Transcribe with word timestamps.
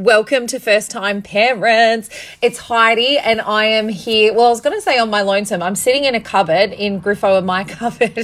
Welcome 0.00 0.46
to 0.46 0.58
First 0.58 0.90
Time 0.90 1.20
Parents. 1.20 2.08
It's 2.40 2.56
Heidi, 2.56 3.18
and 3.18 3.38
I 3.38 3.66
am 3.66 3.90
here. 3.90 4.32
Well, 4.32 4.46
I 4.46 4.48
was 4.48 4.62
going 4.62 4.74
to 4.74 4.80
say 4.80 4.98
on 4.98 5.10
my 5.10 5.20
lonesome. 5.20 5.62
I'm 5.62 5.76
sitting 5.76 6.04
in 6.04 6.14
a 6.14 6.20
cupboard 6.22 6.72
in 6.72 7.02
Griffo 7.02 7.36
and 7.36 7.46
my 7.46 7.64
cupboard. 7.68 8.16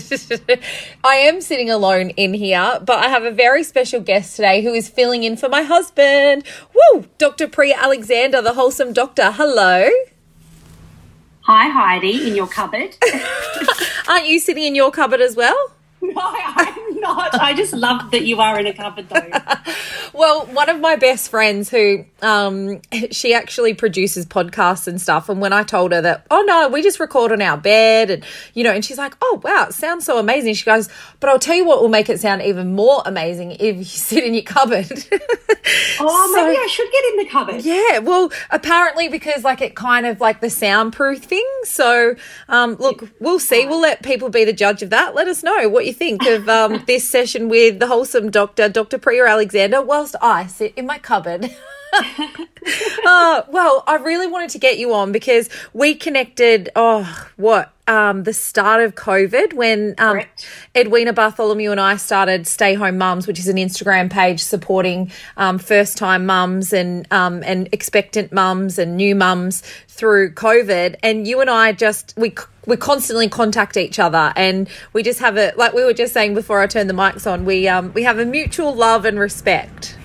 I 1.04 1.16
am 1.16 1.42
sitting 1.42 1.68
alone 1.68 2.12
in 2.16 2.32
here, 2.32 2.80
but 2.82 3.04
I 3.04 3.08
have 3.08 3.24
a 3.24 3.30
very 3.30 3.62
special 3.62 4.00
guest 4.00 4.36
today 4.36 4.62
who 4.62 4.72
is 4.72 4.88
filling 4.88 5.22
in 5.22 5.36
for 5.36 5.50
my 5.50 5.60
husband. 5.60 6.44
Woo! 6.74 7.08
Dr. 7.18 7.46
Priya 7.46 7.76
Alexander, 7.76 8.40
the 8.40 8.54
wholesome 8.54 8.94
doctor. 8.94 9.32
Hello. 9.32 9.90
Hi, 11.42 11.68
Heidi, 11.68 12.26
in 12.26 12.34
your 12.34 12.46
cupboard. 12.46 12.96
Aren't 14.08 14.28
you 14.28 14.38
sitting 14.40 14.64
in 14.64 14.74
your 14.74 14.90
cupboard 14.90 15.20
as 15.20 15.36
well? 15.36 15.72
No, 16.00 16.22
I'm 16.22 16.85
not. 17.14 17.34
I 17.34 17.54
just 17.54 17.72
love 17.72 18.10
that 18.10 18.24
you 18.24 18.40
are 18.40 18.58
in 18.58 18.66
a 18.66 18.72
cupboard, 18.72 19.08
though. 19.08 19.30
well, 20.12 20.46
one 20.46 20.68
of 20.68 20.80
my 20.80 20.96
best 20.96 21.30
friends 21.30 21.70
who 21.70 22.04
um, 22.22 22.80
she 23.10 23.34
actually 23.34 23.74
produces 23.74 24.26
podcasts 24.26 24.86
and 24.86 25.00
stuff, 25.00 25.28
and 25.28 25.40
when 25.40 25.52
I 25.52 25.62
told 25.62 25.92
her 25.92 26.00
that, 26.00 26.26
oh 26.30 26.42
no, 26.46 26.68
we 26.68 26.82
just 26.82 27.00
record 27.00 27.32
on 27.32 27.42
our 27.42 27.56
bed, 27.56 28.10
and 28.10 28.24
you 28.54 28.64
know, 28.64 28.72
and 28.72 28.84
she's 28.84 28.98
like, 28.98 29.14
oh 29.22 29.40
wow, 29.44 29.66
it 29.68 29.74
sounds 29.74 30.04
so 30.04 30.18
amazing. 30.18 30.54
She 30.54 30.64
goes, 30.64 30.88
but 31.20 31.30
I'll 31.30 31.38
tell 31.38 31.56
you 31.56 31.64
what 31.64 31.80
will 31.80 31.88
make 31.88 32.08
it 32.08 32.20
sound 32.20 32.42
even 32.42 32.74
more 32.74 33.02
amazing 33.04 33.52
if 33.52 33.76
you 33.76 33.84
sit 33.84 34.24
in 34.24 34.34
your 34.34 34.42
cupboard. 34.42 34.86
oh, 36.00 36.32
so, 36.34 36.46
maybe 36.46 36.58
I 36.58 36.66
should 36.70 36.90
get 36.90 37.04
in 37.12 37.16
the 37.18 37.26
cupboard. 37.26 37.64
Yeah, 37.64 37.98
well, 37.98 38.32
apparently 38.50 39.08
because 39.08 39.44
like 39.44 39.60
it 39.60 39.74
kind 39.74 40.06
of 40.06 40.20
like 40.20 40.40
the 40.40 40.50
soundproof 40.50 41.24
thing. 41.24 41.46
So, 41.64 42.16
um, 42.48 42.74
look, 42.76 43.08
we'll 43.20 43.38
see. 43.38 43.66
We'll 43.66 43.80
let 43.80 44.02
people 44.02 44.28
be 44.28 44.44
the 44.44 44.52
judge 44.52 44.82
of 44.82 44.90
that. 44.90 45.14
Let 45.14 45.28
us 45.28 45.42
know 45.42 45.68
what 45.68 45.86
you 45.86 45.92
think 45.92 46.24
of 46.26 46.48
um, 46.48 46.82
this 46.86 46.95
session 47.04 47.48
with 47.48 47.78
the 47.78 47.86
wholesome 47.86 48.30
doctor, 48.30 48.68
Dr. 48.68 48.98
Priya 48.98 49.26
Alexander, 49.26 49.82
whilst 49.82 50.16
I 50.20 50.46
sit 50.46 50.72
in 50.76 50.86
my 50.86 50.98
cupboard. 50.98 51.50
uh, 53.06 53.42
well, 53.48 53.84
I 53.86 53.98
really 54.02 54.26
wanted 54.26 54.50
to 54.50 54.58
get 54.58 54.78
you 54.78 54.92
on 54.94 55.12
because 55.12 55.48
we 55.72 55.94
connected, 55.94 56.70
oh, 56.76 57.28
what, 57.36 57.72
um, 57.88 58.24
the 58.24 58.32
start 58.32 58.82
of 58.82 58.94
COVID 58.94 59.52
when 59.52 59.94
um, 59.98 60.20
Edwina 60.76 61.12
Bartholomew 61.12 61.70
and 61.70 61.80
I 61.80 61.96
started 61.96 62.46
Stay 62.46 62.74
Home 62.74 62.98
Mums, 62.98 63.26
which 63.26 63.38
is 63.38 63.48
an 63.48 63.56
Instagram 63.56 64.10
page 64.10 64.42
supporting 64.42 65.12
um, 65.36 65.58
first 65.58 65.96
time 65.96 66.26
mums 66.26 66.72
and 66.72 67.06
um, 67.12 67.42
and 67.44 67.68
expectant 67.72 68.32
mums 68.32 68.78
and 68.78 68.96
new 68.96 69.14
mums 69.14 69.62
through 69.88 70.32
COVID. 70.32 70.96
And 71.02 71.26
you 71.26 71.40
and 71.40 71.48
I 71.48 71.72
just 71.72 72.12
we 72.16 72.34
we 72.66 72.76
constantly 72.76 73.28
contact 73.28 73.76
each 73.76 74.00
other, 74.00 74.32
and 74.34 74.68
we 74.92 75.04
just 75.04 75.20
have 75.20 75.36
a 75.36 75.52
like 75.56 75.72
we 75.72 75.84
were 75.84 75.94
just 75.94 76.12
saying 76.12 76.34
before 76.34 76.60
I 76.60 76.66
turned 76.66 76.90
the 76.90 76.94
mics 76.94 77.30
on. 77.30 77.44
We 77.44 77.68
um 77.68 77.92
we 77.94 78.02
have 78.02 78.18
a 78.18 78.24
mutual 78.24 78.74
love 78.74 79.04
and 79.04 79.18
respect. 79.18 79.96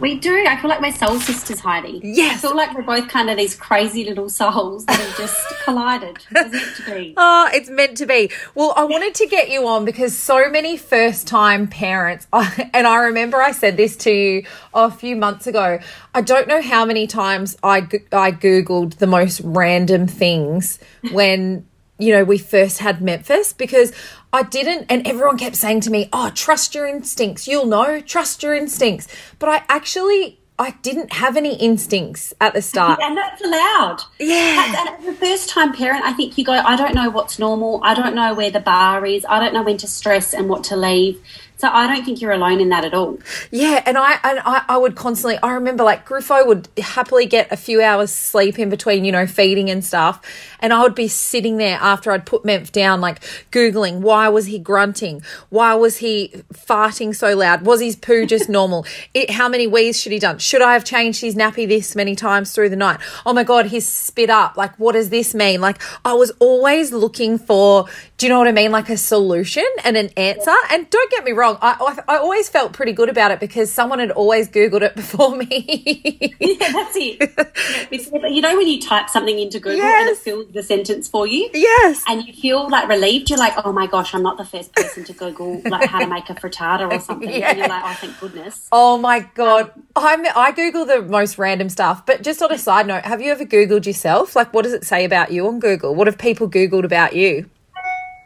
We 0.00 0.16
do. 0.16 0.44
I 0.46 0.56
feel 0.60 0.70
like 0.70 0.80
we're 0.80 0.92
soul 0.92 1.18
sisters, 1.18 1.58
Heidi. 1.58 2.00
Yes. 2.04 2.36
I 2.38 2.48
feel 2.48 2.56
like 2.56 2.72
we're 2.72 2.82
both 2.82 3.08
kind 3.08 3.28
of 3.30 3.36
these 3.36 3.56
crazy 3.56 4.04
little 4.04 4.28
souls 4.28 4.86
that 4.86 4.98
have 4.98 5.16
just 5.16 5.44
collided. 5.64 6.18
It's 6.30 6.52
meant 6.52 6.76
to 6.76 6.84
be. 6.84 7.14
Oh, 7.30 7.48
it's 7.52 7.68
meant 7.68 7.96
to 7.98 8.06
be. 8.06 8.30
Well, 8.54 8.72
I 8.76 8.84
wanted 8.84 9.14
to 9.16 9.26
get 9.26 9.50
you 9.50 9.66
on 9.66 9.84
because 9.84 10.16
so 10.16 10.48
many 10.50 10.76
first 10.76 11.26
time 11.26 11.66
parents, 11.66 12.28
and 12.32 12.86
I 12.86 12.96
remember 12.96 13.38
I 13.38 13.50
said 13.50 13.76
this 13.76 13.96
to 13.98 14.10
you 14.12 14.44
a 14.72 14.90
few 14.90 15.16
months 15.16 15.46
ago. 15.46 15.80
I 16.14 16.20
don't 16.20 16.46
know 16.46 16.62
how 16.62 16.84
many 16.84 17.06
times 17.06 17.56
I, 17.62 17.78
I 18.12 18.30
Googled 18.32 18.96
the 18.98 19.06
most 19.06 19.40
random 19.42 20.06
things 20.06 20.78
when 21.10 21.66
you 21.98 22.12
know, 22.12 22.24
we 22.24 22.38
first 22.38 22.78
had 22.78 23.02
Memphis 23.02 23.52
because 23.52 23.92
I 24.32 24.42
didn't, 24.44 24.86
and 24.88 25.06
everyone 25.06 25.38
kept 25.38 25.56
saying 25.56 25.80
to 25.82 25.90
me, 25.90 26.08
Oh, 26.12 26.30
trust 26.34 26.74
your 26.74 26.86
instincts. 26.86 27.48
You'll 27.48 27.66
know, 27.66 28.00
trust 28.00 28.42
your 28.42 28.54
instincts. 28.54 29.08
But 29.38 29.48
I 29.48 29.64
actually, 29.68 30.38
I 30.58 30.72
didn't 30.82 31.12
have 31.14 31.36
any 31.36 31.56
instincts 31.56 32.34
at 32.40 32.54
the 32.54 32.62
start. 32.62 33.00
And 33.02 33.16
that's 33.16 33.40
allowed. 33.42 34.02
Yeah. 34.18 34.74
And 34.78 35.06
as 35.06 35.14
a 35.14 35.18
first 35.18 35.48
time 35.48 35.72
parent, 35.72 36.04
I 36.04 36.12
think 36.12 36.38
you 36.38 36.44
go, 36.44 36.52
I 36.52 36.76
don't 36.76 36.94
know 36.94 37.10
what's 37.10 37.38
normal. 37.38 37.80
I 37.82 37.94
don't 37.94 38.14
know 38.14 38.34
where 38.34 38.50
the 38.50 38.60
bar 38.60 39.04
is. 39.04 39.26
I 39.28 39.40
don't 39.40 39.54
know 39.54 39.62
when 39.62 39.78
to 39.78 39.88
stress 39.88 40.34
and 40.34 40.48
what 40.48 40.64
to 40.64 40.76
leave. 40.76 41.20
So 41.58 41.68
I 41.68 41.86
don't 41.86 42.04
think 42.04 42.20
you're 42.20 42.32
alone 42.32 42.60
in 42.60 42.68
that 42.70 42.84
at 42.84 42.94
all. 42.94 43.18
Yeah, 43.50 43.82
and 43.84 43.98
I 43.98 44.18
and 44.22 44.38
I, 44.44 44.64
I 44.68 44.76
would 44.78 44.94
constantly. 44.96 45.38
I 45.42 45.52
remember 45.52 45.84
like 45.84 46.08
Griffo 46.08 46.46
would 46.46 46.68
happily 46.78 47.26
get 47.26 47.50
a 47.52 47.56
few 47.56 47.82
hours 47.82 48.10
sleep 48.10 48.58
in 48.58 48.70
between, 48.70 49.04
you 49.04 49.12
know, 49.12 49.26
feeding 49.26 49.68
and 49.68 49.84
stuff, 49.84 50.22
and 50.60 50.72
I 50.72 50.82
would 50.82 50.94
be 50.94 51.08
sitting 51.08 51.56
there 51.56 51.78
after 51.80 52.12
I'd 52.12 52.26
put 52.26 52.44
Memph 52.44 52.70
down, 52.70 53.00
like 53.00 53.20
googling 53.50 54.00
why 54.00 54.28
was 54.28 54.46
he 54.46 54.58
grunting, 54.58 55.22
why 55.50 55.74
was 55.74 55.98
he 55.98 56.32
farting 56.52 57.14
so 57.14 57.36
loud, 57.36 57.62
was 57.62 57.80
his 57.80 57.96
poo 57.96 58.26
just 58.26 58.48
normal, 58.48 58.86
it, 59.14 59.30
how 59.30 59.48
many 59.48 59.66
wees 59.66 60.00
should 60.00 60.12
he 60.12 60.18
done, 60.18 60.38
should 60.38 60.62
I 60.62 60.74
have 60.74 60.84
changed 60.84 61.20
his 61.20 61.34
nappy 61.34 61.66
this 61.66 61.96
many 61.96 62.14
times 62.14 62.52
through 62.52 62.68
the 62.68 62.76
night? 62.76 63.00
Oh 63.26 63.32
my 63.32 63.44
god, 63.44 63.66
he's 63.66 63.88
spit 63.88 64.30
up. 64.30 64.56
Like, 64.56 64.78
what 64.78 64.92
does 64.92 65.10
this 65.10 65.34
mean? 65.34 65.60
Like, 65.60 65.80
I 66.04 66.14
was 66.14 66.30
always 66.38 66.92
looking 66.92 67.38
for, 67.38 67.86
do 68.16 68.26
you 68.26 68.32
know 68.32 68.38
what 68.38 68.48
I 68.48 68.52
mean, 68.52 68.70
like 68.70 68.88
a 68.88 68.96
solution 68.96 69.66
and 69.84 69.96
an 69.96 70.10
answer. 70.16 70.54
And 70.70 70.88
don't 70.90 71.10
get 71.10 71.24
me 71.24 71.32
wrong 71.32 71.47
wrong. 71.52 71.58
I, 71.62 72.02
I, 72.08 72.16
I 72.16 72.18
always 72.18 72.48
felt 72.48 72.72
pretty 72.72 72.92
good 72.92 73.08
about 73.08 73.30
it 73.30 73.40
because 73.40 73.72
someone 73.72 73.98
had 73.98 74.10
always 74.10 74.48
Googled 74.48 74.82
it 74.82 74.94
before 74.96 75.36
me. 75.36 76.36
yeah, 76.40 76.72
that's 76.72 76.96
it. 76.96 78.30
you 78.32 78.40
know 78.40 78.56
when 78.56 78.66
you 78.66 78.80
type 78.80 79.08
something 79.08 79.38
into 79.38 79.58
Google 79.58 79.78
yes. 79.78 80.00
and 80.00 80.16
it 80.16 80.18
fills 80.18 80.48
the 80.52 80.62
sentence 80.62 81.08
for 81.08 81.26
you? 81.26 81.50
Yes. 81.52 82.04
And 82.08 82.26
you 82.26 82.32
feel 82.32 82.68
like 82.68 82.88
relieved. 82.88 83.30
You're 83.30 83.38
like, 83.38 83.54
oh 83.64 83.72
my 83.72 83.86
gosh, 83.86 84.14
I'm 84.14 84.22
not 84.22 84.36
the 84.36 84.44
first 84.44 84.74
person 84.74 85.04
to 85.04 85.12
Google 85.12 85.60
like 85.64 85.88
how 85.88 86.00
to 86.00 86.06
make 86.06 86.28
a 86.30 86.34
frittata 86.34 86.90
or 86.90 87.00
something. 87.00 87.28
Yeah. 87.28 87.50
And 87.50 87.58
you're 87.58 87.68
like, 87.68 87.82
oh, 87.86 87.96
thank 88.00 88.18
goodness. 88.20 88.68
Oh 88.72 88.98
my 88.98 89.20
God. 89.20 89.72
Um, 89.74 89.84
I'm, 89.96 90.26
I 90.36 90.52
Google 90.52 90.84
the 90.84 91.02
most 91.02 91.38
random 91.38 91.68
stuff. 91.68 92.06
But 92.06 92.22
just 92.22 92.42
on 92.42 92.52
a 92.52 92.58
side 92.58 92.86
note, 92.86 93.04
have 93.04 93.20
you 93.20 93.32
ever 93.32 93.44
Googled 93.44 93.86
yourself? 93.86 94.36
Like, 94.36 94.52
what 94.52 94.62
does 94.62 94.72
it 94.72 94.84
say 94.84 95.04
about 95.04 95.32
you 95.32 95.46
on 95.48 95.60
Google? 95.60 95.94
What 95.94 96.06
have 96.06 96.18
people 96.18 96.48
Googled 96.48 96.84
about 96.84 97.14
you? 97.14 97.48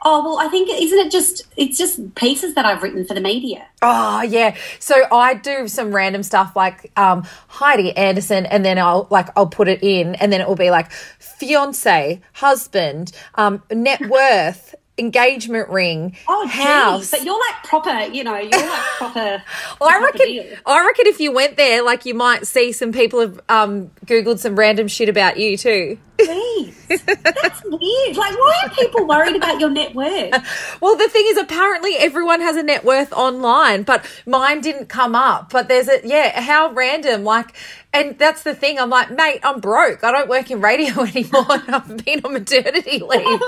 Oh 0.05 0.25
well, 0.25 0.39
I 0.39 0.49
think 0.49 0.69
isn't 0.71 0.99
it 0.99 1.13
just 1.13 1.43
it's 1.57 1.79
just 1.79 2.15
pieces 2.15 2.55
that 2.55 2.65
I've 2.65 2.83
written 2.83 3.05
for 3.05 3.15
the 3.15 3.21
media. 3.21 3.67
Oh 3.81 4.23
yeah, 4.23 4.57
so 4.79 4.95
I 5.13 5.35
do 5.35 5.69
some 5.69 5.95
random 5.95 6.23
stuff 6.23 6.57
like 6.57 6.91
um, 6.97 7.23
Heidi 7.49 7.97
Anderson, 7.97 8.47
and 8.47 8.65
then 8.65 8.79
I'll 8.79 9.07
like 9.11 9.29
I'll 9.37 9.47
put 9.47 9.69
it 9.69 9.83
in, 9.83 10.17
and 10.17 10.33
then 10.33 10.41
it 10.41 10.49
will 10.49 10.57
be 10.57 10.71
like 10.71 10.91
fiance, 10.93 12.21
husband, 12.33 13.12
um, 13.37 13.62
net 13.71 14.01
worth, 14.09 14.75
engagement 14.99 15.69
ring, 15.69 16.17
oh, 16.29 16.47
house. 16.47 17.11
But 17.11 17.25
you're 17.25 17.39
like 17.39 17.65
proper, 17.65 18.12
you 18.12 18.25
know, 18.25 18.37
you're 18.37 18.51
like 18.51 18.83
proper. 18.99 19.43
well, 19.81 19.91
I 19.91 20.03
reckon, 20.03 20.27
deal. 20.27 20.57
I 20.67 20.85
reckon 20.85 21.07
if 21.07 21.21
you 21.21 21.33
went 21.33 21.57
there, 21.57 21.83
like 21.83 22.05
you 22.07 22.15
might 22.15 22.47
see 22.47 22.73
some 22.73 22.93
people 22.93 23.21
have 23.21 23.41
um, 23.49 23.91
googled 24.07 24.39
some 24.39 24.57
random 24.57 24.89
shit 24.89 25.09
about 25.09 25.39
you 25.39 25.57
too. 25.57 25.99
Please, 26.19 26.81
that's 27.05 27.63
weird. 27.65 28.17
Like, 28.17 28.35
why 28.39 28.63
are 28.65 28.71
people 28.71 29.07
worried 29.07 29.37
about 29.37 29.61
your 29.61 29.71
net 29.71 29.95
worth? 29.95 30.33
Well, 30.81 30.97
the 30.97 31.09
thing 31.09 31.25
is, 31.27 31.37
apparently 31.39 31.95
everyone 31.97 32.41
has 32.41 32.57
a 32.57 32.63
net 32.63 32.85
worth 32.85 33.13
online, 33.13 33.83
but 33.85 34.05
mine 34.27 34.61
didn't 34.61 34.89
come 34.89 35.15
up. 35.15 35.51
But 35.53 35.69
there's 35.69 35.89
a 35.89 36.01
yeah, 36.05 36.41
how 36.41 36.73
random, 36.73 37.25
like. 37.25 37.55
And 37.95 38.19
that's 38.19 38.43
the 38.43 38.55
thing. 38.55 38.79
I'm 38.79 38.89
like, 38.89 39.11
mate, 39.11 39.41
I'm 39.43 39.61
broke. 39.61 40.03
I 40.03 40.11
don't 40.13 40.29
work 40.29 40.51
in 40.51 40.63
radio 40.63 41.03
anymore. 41.03 41.45
I've 41.49 42.05
been 42.05 42.25
on 42.25 42.33
maternity 42.33 42.99
leave. 43.07 43.41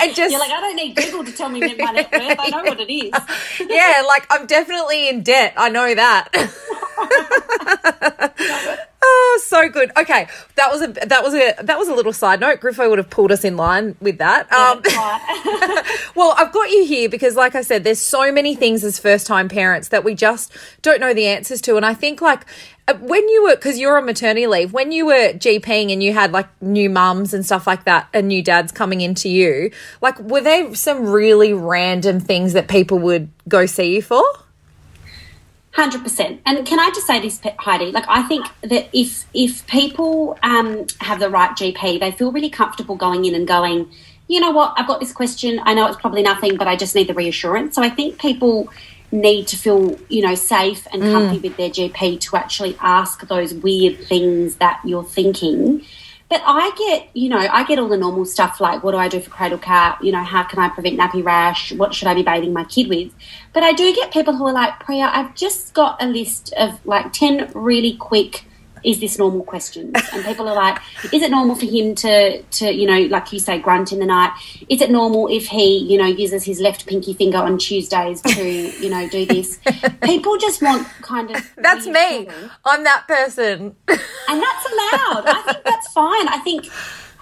And 0.00 0.14
just 0.14 0.30
you're 0.30 0.38
like, 0.38 0.50
I 0.50 0.60
don't 0.60 0.76
need 0.76 0.94
Google 0.96 1.24
to 1.24 1.32
tell 1.32 1.48
me 1.48 1.60
my 1.60 1.92
net 1.92 2.12
worth. 2.12 2.36
I 2.38 2.48
know 2.50 2.62
what 2.62 2.78
it 2.78 2.92
is. 2.92 3.10
yeah, 3.68 4.02
like 4.06 4.26
I'm 4.30 4.46
definitely 4.46 5.08
in 5.08 5.22
debt. 5.22 5.54
I 5.56 5.70
know 5.70 5.94
that. 5.94 6.28
Oh, 9.02 9.40
so 9.44 9.68
good. 9.68 9.90
Okay, 9.96 10.28
that 10.56 10.70
was 10.70 10.82
a 10.82 10.88
that 10.88 11.22
was 11.22 11.34
a 11.34 11.54
that 11.62 11.78
was 11.78 11.88
a 11.88 11.94
little 11.94 12.12
side 12.12 12.40
note. 12.40 12.60
Griffo 12.60 12.88
would 12.88 12.98
have 12.98 13.10
pulled 13.10 13.32
us 13.32 13.44
in 13.44 13.56
line 13.56 13.96
with 14.00 14.18
that. 14.18 14.50
Um, 14.52 14.82
well, 16.14 16.34
I've 16.36 16.52
got 16.52 16.70
you 16.70 16.84
here 16.84 17.08
because, 17.08 17.36
like 17.36 17.54
I 17.54 17.62
said, 17.62 17.84
there's 17.84 18.00
so 18.00 18.32
many 18.32 18.54
things 18.54 18.84
as 18.84 18.98
first 18.98 19.26
time 19.26 19.48
parents 19.48 19.88
that 19.88 20.04
we 20.04 20.14
just 20.14 20.52
don't 20.82 21.00
know 21.00 21.14
the 21.14 21.26
answers 21.26 21.60
to, 21.62 21.76
and 21.76 21.84
I 21.84 21.94
think 21.94 22.20
like 22.20 22.46
uh, 22.88 22.94
when 22.94 23.28
you 23.28 23.44
were 23.44 23.56
because 23.56 23.78
you're 23.78 23.98
on 23.98 24.06
maternity 24.06 24.46
leave 24.46 24.72
when 24.72 24.92
you 24.92 25.06
were 25.06 25.32
gping 25.32 25.92
and 25.92 26.02
you 26.02 26.12
had 26.12 26.30
like 26.30 26.46
new 26.62 26.88
mums 26.88 27.34
and 27.34 27.44
stuff 27.44 27.66
like 27.66 27.84
that 27.84 28.08
and 28.14 28.28
new 28.28 28.42
dads 28.42 28.70
coming 28.70 29.00
into 29.00 29.28
you 29.28 29.72
like 30.00 30.18
were 30.20 30.40
there 30.40 30.72
some 30.74 31.04
really 31.08 31.52
random 31.52 32.20
things 32.20 32.52
that 32.52 32.68
people 32.68 32.98
would 32.98 33.28
go 33.48 33.66
see 33.66 33.96
you 33.96 34.02
for 34.02 34.22
Hundred 35.76 36.04
percent. 36.04 36.40
And 36.46 36.66
can 36.66 36.80
I 36.80 36.88
just 36.88 37.06
say 37.06 37.20
this, 37.20 37.38
Heidi? 37.58 37.92
Like, 37.92 38.06
I 38.08 38.22
think 38.22 38.46
that 38.62 38.88
if 38.94 39.26
if 39.34 39.66
people 39.66 40.38
um, 40.42 40.86
have 41.02 41.20
the 41.20 41.28
right 41.28 41.50
GP, 41.50 42.00
they 42.00 42.10
feel 42.12 42.32
really 42.32 42.48
comfortable 42.48 42.96
going 42.96 43.26
in 43.26 43.34
and 43.34 43.46
going, 43.46 43.90
you 44.26 44.40
know 44.40 44.52
what, 44.52 44.72
I've 44.78 44.86
got 44.86 45.00
this 45.00 45.12
question. 45.12 45.60
I 45.64 45.74
know 45.74 45.86
it's 45.86 46.00
probably 46.00 46.22
nothing, 46.22 46.56
but 46.56 46.66
I 46.66 46.76
just 46.76 46.94
need 46.94 47.08
the 47.08 47.12
reassurance. 47.12 47.74
So 47.74 47.82
I 47.82 47.90
think 47.90 48.18
people 48.18 48.72
need 49.12 49.48
to 49.48 49.58
feel, 49.58 49.98
you 50.08 50.22
know, 50.22 50.34
safe 50.34 50.86
and 50.94 51.02
comfy 51.02 51.40
mm. 51.40 51.42
with 51.42 51.58
their 51.58 51.68
GP 51.68 52.20
to 52.20 52.36
actually 52.36 52.74
ask 52.80 53.28
those 53.28 53.52
weird 53.52 53.98
things 53.98 54.56
that 54.56 54.80
you're 54.82 55.04
thinking 55.04 55.84
but 56.28 56.42
I 56.44 56.72
get, 56.76 57.08
you 57.14 57.28
know, 57.28 57.38
I 57.38 57.64
get 57.64 57.78
all 57.78 57.88
the 57.88 57.96
normal 57.96 58.24
stuff 58.24 58.60
like 58.60 58.82
what 58.82 58.92
do 58.92 58.98
I 58.98 59.08
do 59.08 59.20
for 59.20 59.30
cradle 59.30 59.58
cap? 59.58 60.02
You 60.02 60.12
know, 60.12 60.24
how 60.24 60.42
can 60.42 60.58
I 60.58 60.68
prevent 60.68 60.98
nappy 60.98 61.24
rash? 61.24 61.72
What 61.72 61.94
should 61.94 62.08
I 62.08 62.14
be 62.14 62.22
bathing 62.22 62.52
my 62.52 62.64
kid 62.64 62.88
with? 62.88 63.12
But 63.52 63.62
I 63.62 63.72
do 63.72 63.94
get 63.94 64.12
people 64.12 64.34
who 64.34 64.46
are 64.46 64.52
like, 64.52 64.80
Priya, 64.80 65.10
I've 65.12 65.34
just 65.34 65.72
got 65.72 66.02
a 66.02 66.06
list 66.06 66.52
of 66.54 66.84
like 66.84 67.12
10 67.12 67.52
really 67.54 67.96
quick 67.96 68.44
is 68.86 69.00
this 69.00 69.18
normal 69.18 69.42
questions? 69.42 69.92
And 70.12 70.24
people 70.24 70.48
are 70.48 70.54
like 70.54 70.80
is 71.12 71.22
it 71.22 71.30
normal 71.30 71.56
for 71.56 71.66
him 71.66 71.94
to 71.96 72.42
to 72.42 72.72
you 72.72 72.86
know 72.86 73.00
like 73.08 73.32
you 73.32 73.40
say 73.40 73.58
grunt 73.58 73.92
in 73.92 73.98
the 73.98 74.06
night? 74.06 74.32
Is 74.68 74.80
it 74.80 74.90
normal 74.90 75.28
if 75.28 75.46
he 75.48 75.78
you 75.78 75.98
know 75.98 76.06
uses 76.06 76.44
his 76.44 76.60
left 76.60 76.86
pinky 76.86 77.12
finger 77.12 77.38
on 77.38 77.58
tuesdays 77.58 78.22
to 78.22 78.44
you 78.44 78.88
know 78.88 79.08
do 79.08 79.26
this? 79.26 79.58
People 80.02 80.38
just 80.38 80.62
want 80.62 80.86
kind 81.02 81.34
of 81.34 81.52
that's 81.56 81.86
me. 81.86 82.28
i'm 82.64 82.84
that 82.84 83.04
person. 83.06 83.76
And 84.28 84.42
that's 84.42 84.66
allowed. 84.66 85.24
I 85.26 85.42
think 85.46 85.64
that's 85.64 85.92
fine. 85.92 86.28
I 86.28 86.38
think 86.38 86.66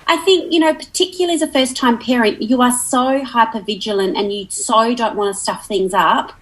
I 0.07 0.17
think, 0.19 0.53
you 0.53 0.61
know, 0.61 0.75
particularly 0.75 1.35
as 1.35 1.43
a 1.43 1.51
first 1.51 1.77
time 1.77 1.99
parent, 1.99 2.43
you 2.43 2.61
are 2.63 2.73
so 2.73 3.25
hyper 3.25 3.61
vigilant 3.61 4.17
and 4.17 4.33
you 4.33 4.47
so 4.51 4.95
don't 4.95 5.17
want 5.17 5.35
to 5.35 5.41
stuff 5.41 5.67
things 5.67 5.95
up 5.95 6.33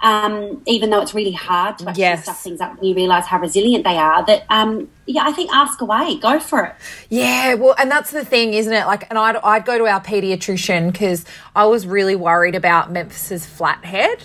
um, 0.00 0.62
even 0.66 0.90
though 0.90 1.00
it's 1.00 1.14
really 1.14 1.32
hard 1.32 1.78
to 1.78 1.88
actually 1.88 2.02
yes. 2.02 2.22
stuff 2.22 2.42
things 2.42 2.60
up 2.60 2.76
when 2.76 2.84
you 2.84 2.94
realise 2.94 3.26
how 3.26 3.38
resilient 3.38 3.84
they 3.84 3.96
are, 3.96 4.24
that, 4.26 4.44
um, 4.48 4.88
yeah, 5.06 5.22
I 5.24 5.32
think 5.32 5.50
ask 5.52 5.80
away, 5.80 6.18
go 6.18 6.38
for 6.38 6.64
it. 6.64 6.74
Yeah, 7.08 7.54
well, 7.54 7.74
and 7.78 7.90
that's 7.90 8.10
the 8.10 8.24
thing, 8.24 8.54
isn't 8.54 8.72
it? 8.72 8.86
Like, 8.86 9.08
and 9.10 9.18
I'd, 9.18 9.36
I'd 9.36 9.64
go 9.64 9.78
to 9.78 9.86
our 9.86 10.00
paediatrician 10.00 10.92
because 10.92 11.24
I 11.56 11.66
was 11.66 11.86
really 11.86 12.14
worried 12.14 12.54
about 12.54 12.92
Memphis's 12.92 13.44
flat 13.44 13.84
head. 13.84 14.24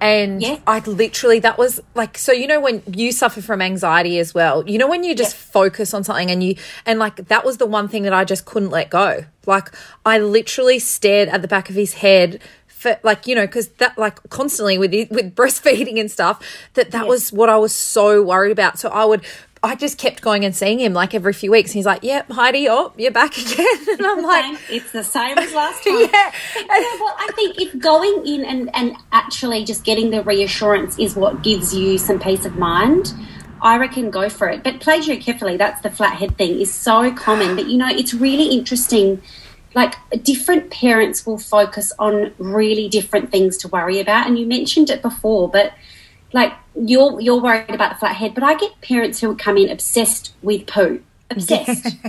And 0.00 0.42
yeah. 0.42 0.58
I 0.66 0.80
literally, 0.80 1.38
that 1.38 1.56
was 1.56 1.80
like, 1.94 2.18
so 2.18 2.30
you 2.30 2.46
know, 2.46 2.60
when 2.60 2.82
you 2.86 3.10
suffer 3.10 3.40
from 3.40 3.62
anxiety 3.62 4.18
as 4.18 4.34
well, 4.34 4.68
you 4.68 4.76
know, 4.76 4.88
when 4.88 5.02
you 5.02 5.14
just 5.14 5.34
yeah. 5.34 5.52
focus 5.52 5.94
on 5.94 6.04
something 6.04 6.30
and 6.30 6.44
you, 6.44 6.56
and 6.84 6.98
like, 6.98 7.28
that 7.28 7.42
was 7.42 7.56
the 7.56 7.64
one 7.64 7.88
thing 7.88 8.02
that 8.02 8.12
I 8.12 8.24
just 8.24 8.44
couldn't 8.44 8.70
let 8.70 8.90
go. 8.90 9.24
Like, 9.46 9.70
I 10.04 10.18
literally 10.18 10.78
stared 10.78 11.30
at 11.30 11.40
the 11.40 11.48
back 11.48 11.70
of 11.70 11.76
his 11.76 11.94
head 11.94 12.42
for 12.84 13.00
like 13.02 13.26
you 13.26 13.34
know 13.34 13.46
because 13.46 13.68
that 13.78 13.96
like 13.96 14.22
constantly 14.28 14.76
with 14.76 14.92
with 15.10 15.34
breastfeeding 15.40 15.98
and 15.98 16.10
stuff 16.10 16.40
that 16.74 16.90
that 16.90 17.08
was 17.08 17.32
what 17.32 17.48
I 17.48 17.56
was 17.56 17.74
so 17.74 18.22
worried 18.22 18.52
about. 18.52 18.78
So 18.78 18.90
I 18.90 19.04
would 19.06 19.22
I 19.62 19.74
just 19.74 19.96
kept 19.96 20.20
going 20.20 20.44
and 20.44 20.54
seeing 20.54 20.78
him 20.78 20.92
like 20.92 21.14
every 21.14 21.32
few 21.32 21.50
weeks. 21.50 21.72
He's 21.72 21.86
like, 21.86 22.02
"Yep, 22.02 22.32
Heidi, 22.32 22.68
oh, 22.68 22.92
you're 22.98 23.10
back 23.10 23.38
again." 23.38 23.78
And 23.92 24.06
I'm 24.06 24.22
like, 24.22 24.44
same. 24.44 24.76
"It's 24.76 24.92
the 24.92 25.02
same 25.02 25.38
as 25.38 25.54
last 25.54 25.82
time." 25.84 26.00
yeah. 26.00 26.32
Well, 27.00 27.16
I 27.18 27.30
think 27.34 27.58
if 27.58 27.78
going 27.78 28.26
in 28.26 28.44
and 28.44 28.70
and 28.74 28.94
actually 29.12 29.64
just 29.64 29.82
getting 29.84 30.10
the 30.10 30.22
reassurance 30.22 30.98
is 30.98 31.16
what 31.16 31.42
gives 31.42 31.74
you 31.74 31.96
some 31.96 32.20
peace 32.20 32.44
of 32.44 32.56
mind. 32.56 33.14
I 33.62 33.78
reckon 33.78 34.10
go 34.10 34.28
for 34.28 34.46
it. 34.48 34.62
But 34.62 34.80
play 34.80 34.98
your 34.98 35.16
carefully. 35.16 35.56
That's 35.56 35.80
the 35.80 35.88
flathead 35.88 36.36
thing 36.36 36.60
is 36.60 36.70
so 36.70 37.10
common. 37.14 37.56
But 37.56 37.66
you 37.68 37.78
know, 37.78 37.88
it's 37.88 38.12
really 38.12 38.54
interesting 38.54 39.22
like 39.74 39.94
different 40.22 40.70
parents 40.70 41.26
will 41.26 41.38
focus 41.38 41.92
on 41.98 42.32
really 42.38 42.88
different 42.88 43.30
things 43.30 43.56
to 43.58 43.68
worry 43.68 44.00
about 44.00 44.26
and 44.26 44.38
you 44.38 44.46
mentioned 44.46 44.90
it 44.90 45.02
before 45.02 45.48
but 45.48 45.72
like 46.32 46.52
you're 46.74 47.20
you're 47.20 47.40
worried 47.40 47.70
about 47.70 47.92
the 47.92 47.98
flat 47.98 48.16
head 48.16 48.34
but 48.34 48.42
i 48.42 48.54
get 48.54 48.80
parents 48.80 49.20
who 49.20 49.34
come 49.36 49.56
in 49.56 49.68
obsessed 49.70 50.34
with 50.42 50.66
poo 50.66 51.02
obsessed. 51.30 51.96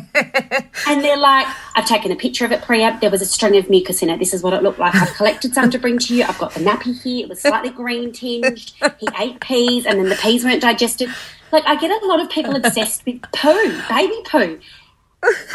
And 0.87 1.03
they're 1.03 1.17
like 1.17 1.47
i've 1.73 1.85
taken 1.85 2.11
a 2.11 2.15
picture 2.15 2.45
of 2.45 2.51
it 2.51 2.61
pre-up 2.61 3.01
there 3.01 3.09
was 3.09 3.21
a 3.21 3.25
string 3.25 3.57
of 3.57 3.69
mucus 3.69 4.03
in 4.03 4.09
it. 4.09 4.19
This 4.19 4.33
is 4.33 4.43
what 4.43 4.53
it 4.53 4.61
looked 4.61 4.77
like. 4.77 4.93
I've 4.93 5.13
collected 5.15 5.53
some 5.53 5.71
to 5.71 5.79
bring 5.79 5.97
to 5.99 6.15
you. 6.15 6.23
I've 6.23 6.37
got 6.37 6.53
the 6.53 6.59
nappy 6.59 7.01
here. 7.01 7.25
It 7.25 7.29
was 7.29 7.41
slightly 7.41 7.69
green 7.69 8.11
tinged. 8.11 8.73
He 8.99 9.07
ate 9.19 9.39
peas 9.39 9.85
and 9.85 9.99
then 9.99 10.09
the 10.09 10.15
peas 10.15 10.43
weren't 10.43 10.61
digested. 10.61 11.09
Like 11.51 11.65
i 11.65 11.75
get 11.75 11.91
a 11.91 12.05
lot 12.05 12.19
of 12.19 12.29
people 12.29 12.55
obsessed 12.55 13.05
with 13.05 13.21
poo 13.33 13.81
baby 13.89 14.21
poo 14.25 14.59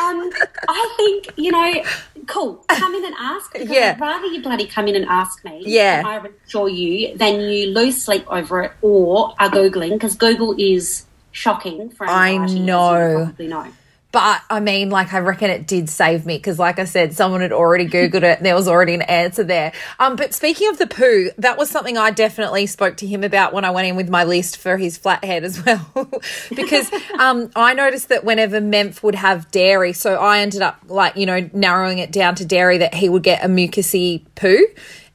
um, 0.01 0.31
I 0.69 0.95
think 0.97 1.31
you 1.37 1.53
know, 1.53 1.85
cool. 2.27 2.65
Come 2.69 2.95
in 2.95 3.05
and 3.05 3.15
ask. 3.19 3.57
Yeah. 3.59 3.95
I'd 3.95 4.01
rather 4.01 4.27
you 4.27 4.43
bloody 4.43 4.67
come 4.67 4.89
in 4.89 4.97
and 4.97 5.07
ask 5.07 5.45
me. 5.45 5.63
Yeah. 5.65 6.03
I 6.05 6.29
assure 6.47 6.69
you, 6.69 7.17
than 7.17 7.41
you 7.41 7.69
lose 7.69 8.03
sleep 8.03 8.25
over 8.29 8.63
it 8.63 8.73
or 8.83 9.35
are 9.39 9.51
googling 9.51 9.93
because 9.93 10.17
Google 10.17 10.55
is 10.59 11.07
shocking 11.33 11.91
for 11.91 12.09
anxiety. 12.09 12.61
I 12.61 12.65
know. 12.65 13.25
probably 13.25 13.47
know. 13.49 13.67
But 14.13 14.43
I 14.51 14.59
mean, 14.59 14.91
like, 14.91 15.15
I 15.15 15.21
reckon 15.21 15.51
it 15.51 15.69
did 15.69 15.89
save 15.89 16.27
me 16.27 16.37
because, 16.37 16.59
like 16.59 16.81
I 16.81 16.85
said, 16.85 17.15
someone 17.15 17.43
had 17.43 17.53
already 17.53 17.87
Googled 17.87 18.25
it 18.25 18.39
and 18.39 18.47
there 18.47 18.57
was 18.57 18.67
already 18.67 18.95
an 18.95 19.03
answer 19.03 19.45
there. 19.45 19.73
Um, 20.01 20.17
but 20.17 20.35
speaking 20.35 20.69
of 20.69 20.79
the 20.79 20.89
poo, 20.89 21.31
that 21.39 21.57
was 21.57 21.71
something 21.71 21.97
I 21.97 22.11
definitely 22.11 22.67
spoke 22.67 22.97
to 22.99 23.07
him 23.07 23.23
about 23.23 23.53
when 23.53 23.65
I 23.65 23.71
went 23.71 23.87
in 23.87 23.95
with 23.95 24.09
my 24.09 24.25
list 24.25 24.57
for 24.57 24.77
his 24.77 24.97
flathead 24.97 25.45
as 25.45 25.65
well. 25.65 26.11
because 26.51 26.91
um, 27.19 27.51
I 27.55 27.75
noticed 27.75 28.09
that 28.09 28.25
whenever 28.25 28.61
Memph 28.61 29.03
would 29.05 29.15
have 29.15 29.49
dairy, 29.53 29.93
so 29.93 30.17
I 30.17 30.41
ended 30.41 30.63
up, 30.63 30.81
like, 30.89 31.17
you 31.17 31.27
know, 31.27 31.49
narrowing 31.53 31.99
it 31.99 32.11
down 32.11 32.35
to 32.37 32.45
dairy, 32.45 32.79
that 32.79 32.95
he 32.95 33.09
would 33.09 33.23
get 33.23 33.45
a 33.45 33.49
mucusy 33.49 34.25
poo. 34.35 34.67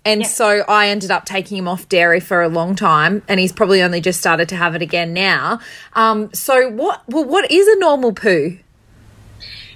And 0.06 0.22
yep. 0.22 0.30
so 0.30 0.64
I 0.68 0.90
ended 0.90 1.10
up 1.10 1.26
taking 1.26 1.58
him 1.58 1.68
off 1.68 1.90
dairy 1.90 2.20
for 2.20 2.44
a 2.44 2.48
long 2.48 2.76
time, 2.76 3.24
and 3.28 3.40
he's 3.40 3.52
probably 3.52 3.82
only 3.82 4.00
just 4.02 4.20
started 4.20 4.50
to 4.50 4.56
have 4.56 4.76
it 4.76 4.84
again 4.84 5.14
now. 5.14 5.60
Um, 5.94 6.32
so 6.32 6.70
what? 6.70 7.02
Well, 7.08 7.26
what 7.26 7.50
is 7.50 7.68
a 7.68 7.80
normal 7.80 8.14
poo? 8.14 8.60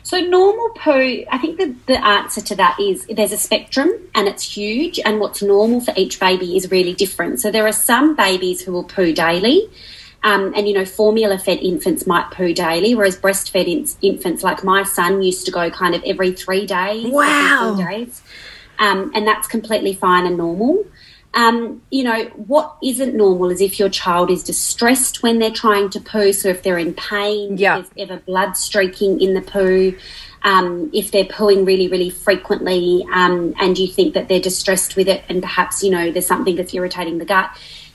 So 0.10 0.20
normal 0.20 0.70
poo, 0.70 1.24
I 1.30 1.38
think 1.38 1.60
the, 1.60 1.76
the 1.86 2.04
answer 2.04 2.42
to 2.42 2.56
that 2.56 2.80
is 2.80 3.06
there's 3.06 3.32
a 3.32 3.38
spectrum 3.38 3.92
and 4.16 4.28
it's 4.28 4.58
huge 4.58 5.00
and 5.06 5.20
what's 5.20 5.44
normal 5.44 5.82
for 5.82 5.94
each 5.96 6.20
baby 6.20 6.58
is 6.58 6.72
really 6.72 6.96
different. 6.96 7.40
So 7.40 7.52
there 7.52 7.68
are 7.68 7.72
some 7.72 8.16
babies 8.16 8.60
who 8.60 8.72
will 8.72 8.86
poo 8.86 9.14
daily. 9.14 9.70
Um, 10.24 10.52
and 10.56 10.68
you 10.68 10.74
know, 10.74 10.84
formula 10.84 11.38
fed 11.38 11.60
infants 11.60 12.08
might 12.08 12.32
poo 12.32 12.56
daily, 12.56 12.96
whereas 12.96 13.18
breastfed 13.18 13.68
in- 13.68 13.86
infants, 14.02 14.42
like 14.42 14.64
my 14.64 14.82
son, 14.82 15.22
used 15.22 15.46
to 15.46 15.52
go 15.52 15.70
kind 15.70 15.94
of 15.94 16.04
every 16.04 16.32
three 16.32 16.66
days. 16.66 17.12
Wow. 17.12 17.78
days. 17.78 18.24
Um, 18.80 19.12
and 19.14 19.28
that's 19.28 19.48
completely 19.48 19.94
fine 19.94 20.26
and 20.26 20.38
normal. 20.38 20.88
Um, 21.34 21.84
you 21.92 22.04
know, 22.04 22.26
what 22.48 22.76
isn't 22.82 23.16
normal 23.16 23.52
is 23.52 23.62
if 23.62 23.78
your 23.78 23.90
child 23.90 24.32
is 24.32 24.44
distressed 24.44 25.22
when 25.22 25.38
they're 25.38 25.52
trying 25.52 25.90
to 25.92 26.00
poo. 26.00 26.34
So 26.34 26.50
if 26.50 26.64
they're 26.64 26.80
in 26.80 26.94
pain, 26.96 27.58
yeah. 27.58 27.78
if 27.80 27.94
there's 27.94 28.10
ever 28.10 28.22
blood 28.22 28.58
streaking 28.58 29.22
in 29.22 29.36
the 29.36 29.42
poo, 29.42 29.96
um, 30.44 30.90
if 30.92 31.12
they're 31.12 31.26
pooing 31.26 31.68
really, 31.68 31.88
really 31.88 32.10
frequently, 32.10 33.06
um, 33.14 33.54
and 33.60 33.78
you 33.78 33.88
think 33.88 34.16
that 34.16 34.28
they're 34.28 34.40
distressed 34.40 34.96
with 34.96 35.08
it, 35.08 35.24
and 35.30 35.44
perhaps 35.44 35.84
you 35.84 35.92
know 35.92 36.12
there's 36.12 36.26
something 36.26 36.56
that's 36.56 36.74
irritating 36.74 37.20
the 37.20 37.26
gut, 37.26 37.52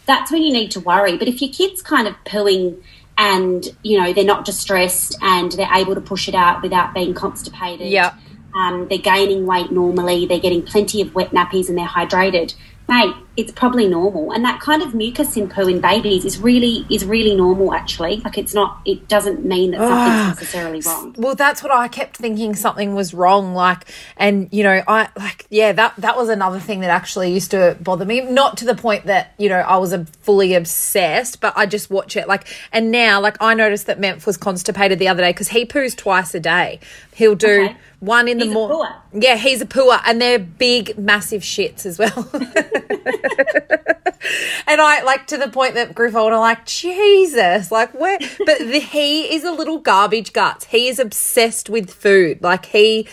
that's 0.07 0.31
when 0.31 0.43
you 0.43 0.53
need 0.53 0.71
to 0.73 0.81
worry. 0.81 1.17
But 1.17 1.27
if 1.27 1.43
your 1.43 1.51
kid's 1.53 1.83
kind 1.83 2.07
of 2.07 2.15
pooing 2.25 2.83
and 3.17 3.65
you 3.83 4.01
know 4.01 4.13
they're 4.13 4.25
not 4.25 4.45
distressed 4.45 5.17
and 5.23 5.51
they're 5.53 5.73
able 5.73 5.95
to 5.95 6.01
push 6.01 6.29
it 6.29 6.35
out 6.35 6.63
without 6.63 6.95
being 6.95 7.15
constipated, 7.15 7.89
yeah. 7.89 8.15
Um, 8.55 8.87
they're 8.87 8.99
gaining 8.99 9.47
weight 9.47 9.73
normally, 9.73 10.27
they're 10.27 10.39
getting 10.39 10.63
plenty 10.63 11.01
of 11.01 11.13
wet 11.17 11.31
nappies, 11.31 11.69
and 11.69 11.77
they're 11.77 11.87
hydrated 11.87 12.55
mate, 12.89 13.15
it's 13.37 13.51
probably 13.51 13.89
normal. 13.89 14.33
And 14.33 14.45
that 14.45 14.61
kind 14.61 14.81
of 14.83 14.95
mucus 14.95 15.37
in 15.37 15.49
poo 15.49 15.67
in 15.67 15.81
babies 15.81 16.25
is 16.25 16.39
really 16.39 16.87
is 16.89 17.05
really 17.05 17.35
normal 17.35 17.75
actually. 17.75 18.19
Like 18.19 18.39
it's 18.39 18.55
not 18.55 18.81
it 18.85 19.09
doesn't 19.09 19.45
mean 19.45 19.73
that 19.73 19.79
something's 19.79 19.99
ah, 19.99 20.35
necessarily 20.39 20.81
wrong. 20.81 21.15
Well, 21.19 21.35
that's 21.35 21.63
what 21.63 21.73
I 21.73 21.89
kept 21.89 22.17
thinking 22.17 22.55
something 22.55 22.95
was 22.95 23.13
wrong 23.13 23.55
like 23.55 23.87
and 24.17 24.49
you 24.53 24.63
know, 24.63 24.83
I 24.87 25.09
like 25.17 25.47
yeah, 25.51 25.73
that 25.73 25.95
that 25.99 26.17
was 26.17 26.29
another 26.29 26.61
thing 26.61 26.81
that 26.81 26.91
actually 26.91 27.33
used 27.33 27.51
to 27.51 27.77
bother 27.81 28.05
me. 28.05 28.21
Not 28.21 28.57
to 28.59 28.65
the 28.65 28.75
point 28.75 29.07
that, 29.07 29.35
you 29.39 29.49
know, 29.49 29.59
I 29.59 29.79
was 29.79 29.93
a 29.93 30.05
fully 30.05 30.55
obsessed, 30.55 31.41
but 31.41 31.53
I 31.57 31.67
just 31.67 31.91
watch 31.91 32.17
it 32.17 32.29
like 32.29 32.47
and 32.73 32.93
now 32.93 33.21
like 33.21 33.37
I 33.41 33.55
noticed 33.55 33.87
that 33.87 34.01
Memph 34.01 34.27
was 34.27 34.37
constipated 34.37 35.01
the 35.01 35.09
other 35.09 35.23
day 35.23 35.33
cuz 35.33 35.49
he 35.49 35.67
poos 35.67 35.97
twice 35.97 36.35
a 36.35 36.41
day. 36.41 36.79
He'll 37.15 37.35
do 37.35 37.65
okay. 37.65 37.77
one 37.99 38.29
in 38.29 38.39
he's 38.39 38.49
the 38.49 38.55
morning. 38.55 38.93
Yeah, 39.13 39.37
he's 39.37 39.61
a 39.61 39.67
pooer 39.67 40.01
and 40.05 40.21
they're 40.21 40.39
big 40.39 40.99
massive 40.99 41.43
shits 41.43 41.85
as 41.87 41.99
well. 41.99 42.31
and 44.67 44.81
I 44.81 45.03
like 45.03 45.27
to 45.29 45.37
the 45.37 45.49
point 45.49 45.75
that 45.75 45.95
Griffon 45.95 46.33
are 46.33 46.39
like, 46.39 46.67
Jesus, 46.67 47.71
like 47.71 47.93
where? 47.93 48.19
But 48.19 48.59
the, 48.59 48.81
he 48.81 49.35
is 49.35 49.45
a 49.45 49.53
little 49.53 49.79
garbage 49.79 50.33
guts. 50.33 50.67
He 50.67 50.89
is 50.89 50.99
obsessed 50.99 51.69
with 51.69 51.91
food. 51.91 52.43
Like 52.43 52.67
he. 52.67 53.09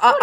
I, 0.00 0.14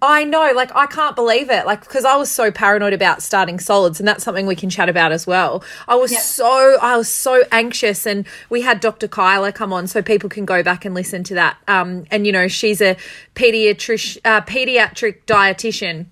I, 0.00 0.20
I, 0.20 0.24
know, 0.24 0.52
like 0.54 0.74
I 0.74 0.86
can't 0.86 1.14
believe 1.14 1.50
it, 1.50 1.66
like 1.66 1.80
because 1.80 2.06
I 2.06 2.16
was 2.16 2.30
so 2.30 2.50
paranoid 2.50 2.94
about 2.94 3.22
starting 3.22 3.60
solids, 3.60 4.00
and 4.00 4.08
that's 4.08 4.24
something 4.24 4.46
we 4.46 4.56
can 4.56 4.70
chat 4.70 4.88
about 4.88 5.12
as 5.12 5.26
well. 5.26 5.62
I 5.86 5.96
was 5.96 6.12
yep. 6.12 6.22
so 6.22 6.78
I 6.80 6.96
was 6.96 7.10
so 7.10 7.42
anxious, 7.52 8.06
and 8.06 8.26
we 8.48 8.62
had 8.62 8.80
Dr. 8.80 9.08
Kyla 9.08 9.52
come 9.52 9.70
on, 9.70 9.86
so 9.86 10.00
people 10.00 10.30
can 10.30 10.46
go 10.46 10.62
back 10.62 10.86
and 10.86 10.94
listen 10.94 11.24
to 11.24 11.34
that. 11.34 11.58
Um, 11.68 12.06
and 12.10 12.26
you 12.26 12.32
know 12.32 12.48
she's 12.48 12.80
a 12.80 12.96
pediatric 13.34 14.16
uh, 14.24 14.40
pediatric 14.40 15.24
dietitian 15.26 16.06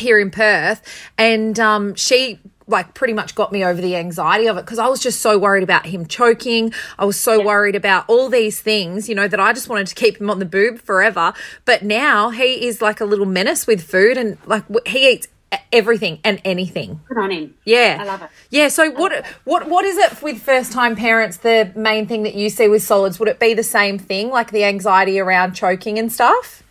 here 0.00 0.18
in 0.18 0.30
Perth, 0.30 0.82
and 1.16 1.58
um, 1.58 1.94
she 1.94 2.38
like 2.70 2.94
pretty 2.94 3.12
much 3.12 3.34
got 3.34 3.52
me 3.52 3.64
over 3.64 3.80
the 3.80 3.96
anxiety 3.96 4.46
of 4.46 4.56
it 4.56 4.64
because 4.64 4.78
I 4.78 4.86
was 4.88 5.00
just 5.00 5.20
so 5.20 5.38
worried 5.38 5.62
about 5.62 5.86
him 5.86 6.06
choking. 6.06 6.72
I 6.98 7.04
was 7.04 7.18
so 7.20 7.38
yeah. 7.38 7.44
worried 7.44 7.74
about 7.74 8.04
all 8.08 8.28
these 8.28 8.60
things, 8.60 9.08
you 9.08 9.14
know, 9.14 9.28
that 9.28 9.40
I 9.40 9.52
just 9.52 9.68
wanted 9.68 9.88
to 9.88 9.94
keep 9.94 10.20
him 10.20 10.30
on 10.30 10.38
the 10.38 10.44
boob 10.44 10.80
forever. 10.80 11.32
But 11.64 11.82
now 11.82 12.30
he 12.30 12.66
is 12.66 12.80
like 12.80 13.00
a 13.00 13.04
little 13.04 13.26
menace 13.26 13.66
with 13.66 13.82
food 13.82 14.16
and 14.16 14.38
like 14.46 14.64
he 14.86 15.10
eats 15.10 15.28
everything 15.72 16.20
and 16.24 16.40
anything. 16.44 17.00
Good 17.08 17.18
on 17.18 17.30
him. 17.30 17.54
Yeah. 17.64 17.98
I 18.00 18.04
love 18.04 18.22
it. 18.22 18.30
Yeah, 18.50 18.68
so 18.68 18.90
what 18.90 19.24
what 19.44 19.68
what 19.68 19.84
is 19.84 19.98
it 19.98 20.22
with 20.22 20.40
first 20.40 20.72
time 20.72 20.96
parents 20.96 21.38
the 21.38 21.72
main 21.74 22.06
thing 22.06 22.22
that 22.22 22.34
you 22.34 22.50
see 22.50 22.68
with 22.68 22.82
solids? 22.82 23.18
Would 23.18 23.28
it 23.28 23.40
be 23.40 23.54
the 23.54 23.62
same 23.62 23.98
thing 23.98 24.30
like 24.30 24.52
the 24.52 24.64
anxiety 24.64 25.18
around 25.18 25.54
choking 25.54 25.98
and 25.98 26.12
stuff? 26.12 26.62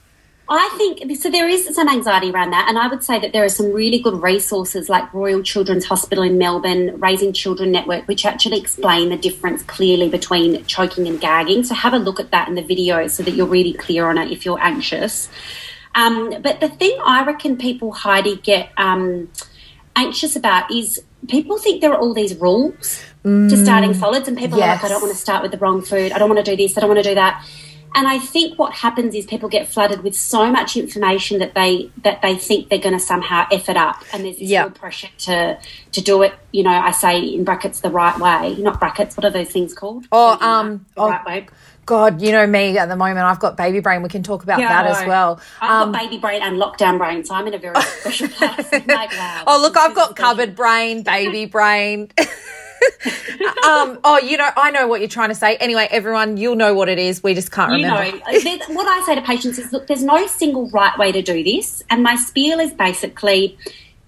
I 0.51 0.67
think 0.77 1.15
so. 1.17 1.29
There 1.29 1.47
is 1.47 1.73
some 1.75 1.87
anxiety 1.87 2.31
around 2.31 2.51
that, 2.51 2.65
and 2.67 2.79
I 2.79 2.87
would 2.87 3.03
say 3.03 3.19
that 3.19 3.33
there 3.33 3.43
are 3.45 3.49
some 3.49 3.71
really 3.71 3.99
good 3.99 4.19
resources 4.19 4.89
like 4.89 5.13
Royal 5.13 5.43
Children's 5.43 5.85
Hospital 5.85 6.23
in 6.23 6.39
Melbourne, 6.39 6.99
Raising 6.99 7.33
Children 7.33 7.71
Network, 7.71 8.07
which 8.07 8.25
actually 8.25 8.57
explain 8.59 9.09
the 9.09 9.17
difference 9.17 9.61
clearly 9.61 10.09
between 10.09 10.65
choking 10.65 11.07
and 11.07 11.21
gagging. 11.21 11.63
So 11.63 11.75
have 11.75 11.93
a 11.93 11.99
look 11.99 12.19
at 12.19 12.31
that 12.31 12.47
in 12.47 12.55
the 12.55 12.63
video 12.63 13.05
so 13.07 13.21
that 13.21 13.35
you're 13.35 13.45
really 13.45 13.73
clear 13.73 14.09
on 14.09 14.17
it 14.17 14.31
if 14.31 14.43
you're 14.43 14.59
anxious. 14.59 15.29
Um, 15.93 16.41
but 16.41 16.59
the 16.59 16.69
thing 16.69 16.97
I 17.03 17.23
reckon 17.25 17.55
people, 17.55 17.91
Heidi, 17.91 18.37
get 18.37 18.71
um, 18.75 19.29
anxious 19.95 20.35
about 20.35 20.71
is 20.71 20.99
people 21.27 21.59
think 21.59 21.81
there 21.81 21.93
are 21.93 21.99
all 21.99 22.15
these 22.15 22.35
rules 22.35 23.03
mm, 23.23 23.49
to 23.51 23.55
starting 23.55 23.93
solids, 23.93 24.27
and 24.27 24.35
people 24.35 24.57
yes. 24.57 24.65
are 24.65 24.75
like, 24.75 24.83
I 24.83 24.87
don't 24.87 25.01
want 25.01 25.13
to 25.13 25.21
start 25.21 25.43
with 25.43 25.51
the 25.51 25.59
wrong 25.59 25.83
food. 25.83 26.11
I 26.11 26.17
don't 26.17 26.29
want 26.29 26.43
to 26.43 26.51
do 26.51 26.57
this. 26.57 26.75
I 26.75 26.81
don't 26.81 26.89
want 26.89 27.03
to 27.03 27.09
do 27.09 27.13
that 27.13 27.45
and 27.95 28.07
I 28.07 28.19
think 28.19 28.59
what 28.59 28.73
happens 28.73 29.15
is 29.15 29.25
people 29.25 29.49
get 29.49 29.67
flooded 29.67 30.03
with 30.03 30.15
so 30.15 30.51
much 30.51 30.77
information 30.77 31.39
that 31.39 31.53
they 31.53 31.91
that 32.03 32.21
they 32.21 32.35
think 32.35 32.69
they're 32.69 32.79
going 32.79 32.93
to 32.93 32.99
somehow 32.99 33.47
f 33.51 33.69
it 33.69 33.77
up, 33.77 34.03
and 34.13 34.25
there's 34.25 34.37
this 34.37 34.49
yep. 34.49 34.65
real 34.67 34.75
pressure 34.75 35.09
to 35.19 35.59
to 35.91 36.01
do 36.01 36.21
it. 36.21 36.33
You 36.51 36.63
know, 36.63 36.71
I 36.71 36.91
say 36.91 37.19
in 37.19 37.43
brackets 37.43 37.81
the 37.81 37.89
right 37.89 38.17
way, 38.19 38.55
not 38.55 38.79
brackets. 38.79 39.17
What 39.17 39.25
are 39.25 39.31
those 39.31 39.49
things 39.49 39.73
called? 39.73 40.05
Oh, 40.11 40.37
um, 40.39 40.85
the 40.95 41.01
oh, 41.01 41.09
right 41.09 41.25
way. 41.25 41.47
God, 41.89 42.21
you 42.21 42.31
know 42.31 42.45
me 42.45 42.77
at 42.77 42.87
the 42.87 42.95
moment. 42.95 43.25
I've 43.25 43.39
got 43.39 43.57
baby 43.57 43.79
brain. 43.79 44.03
We 44.03 44.09
can 44.09 44.21
talk 44.21 44.43
about 44.43 44.59
yeah, 44.59 44.67
that 44.67 44.85
as 44.85 45.07
well. 45.07 45.41
I've 45.59 45.87
um, 45.87 45.91
got 45.91 46.01
baby 46.01 46.19
brain 46.19 46.43
and 46.43 46.57
lockdown 46.57 46.99
brain, 46.99 47.25
so 47.25 47.33
I'm 47.33 47.47
in 47.47 47.55
a 47.55 47.57
very 47.57 47.81
special 47.81 48.27
place. 48.29 48.71
like, 48.71 49.11
wow, 49.11 49.43
oh, 49.47 49.59
look, 49.59 49.75
I've 49.75 49.95
got 49.95 50.15
cupboard 50.15 50.55
brain, 50.55 51.01
baby 51.01 51.45
brain. 51.45 52.11
um, 53.65 53.99
oh, 54.03 54.19
you 54.23 54.37
know, 54.37 54.49
I 54.55 54.71
know 54.71 54.87
what 54.87 54.99
you're 55.01 55.09
trying 55.09 55.29
to 55.29 55.35
say. 55.35 55.55
Anyway, 55.57 55.87
everyone, 55.91 56.37
you'll 56.37 56.55
know 56.55 56.73
what 56.73 56.89
it 56.89 56.99
is. 56.99 57.23
We 57.23 57.33
just 57.33 57.51
can't 57.51 57.71
you 57.71 57.85
remember. 57.85 58.17
Know, 58.17 58.75
what 58.75 58.87
I 58.87 59.03
say 59.05 59.15
to 59.15 59.21
patients 59.21 59.57
is, 59.57 59.71
look, 59.71 59.87
there's 59.87 60.03
no 60.03 60.27
single 60.27 60.69
right 60.69 60.97
way 60.97 61.11
to 61.11 61.21
do 61.21 61.43
this, 61.43 61.83
and 61.89 62.03
my 62.03 62.15
spiel 62.15 62.59
is 62.59 62.73
basically 62.73 63.57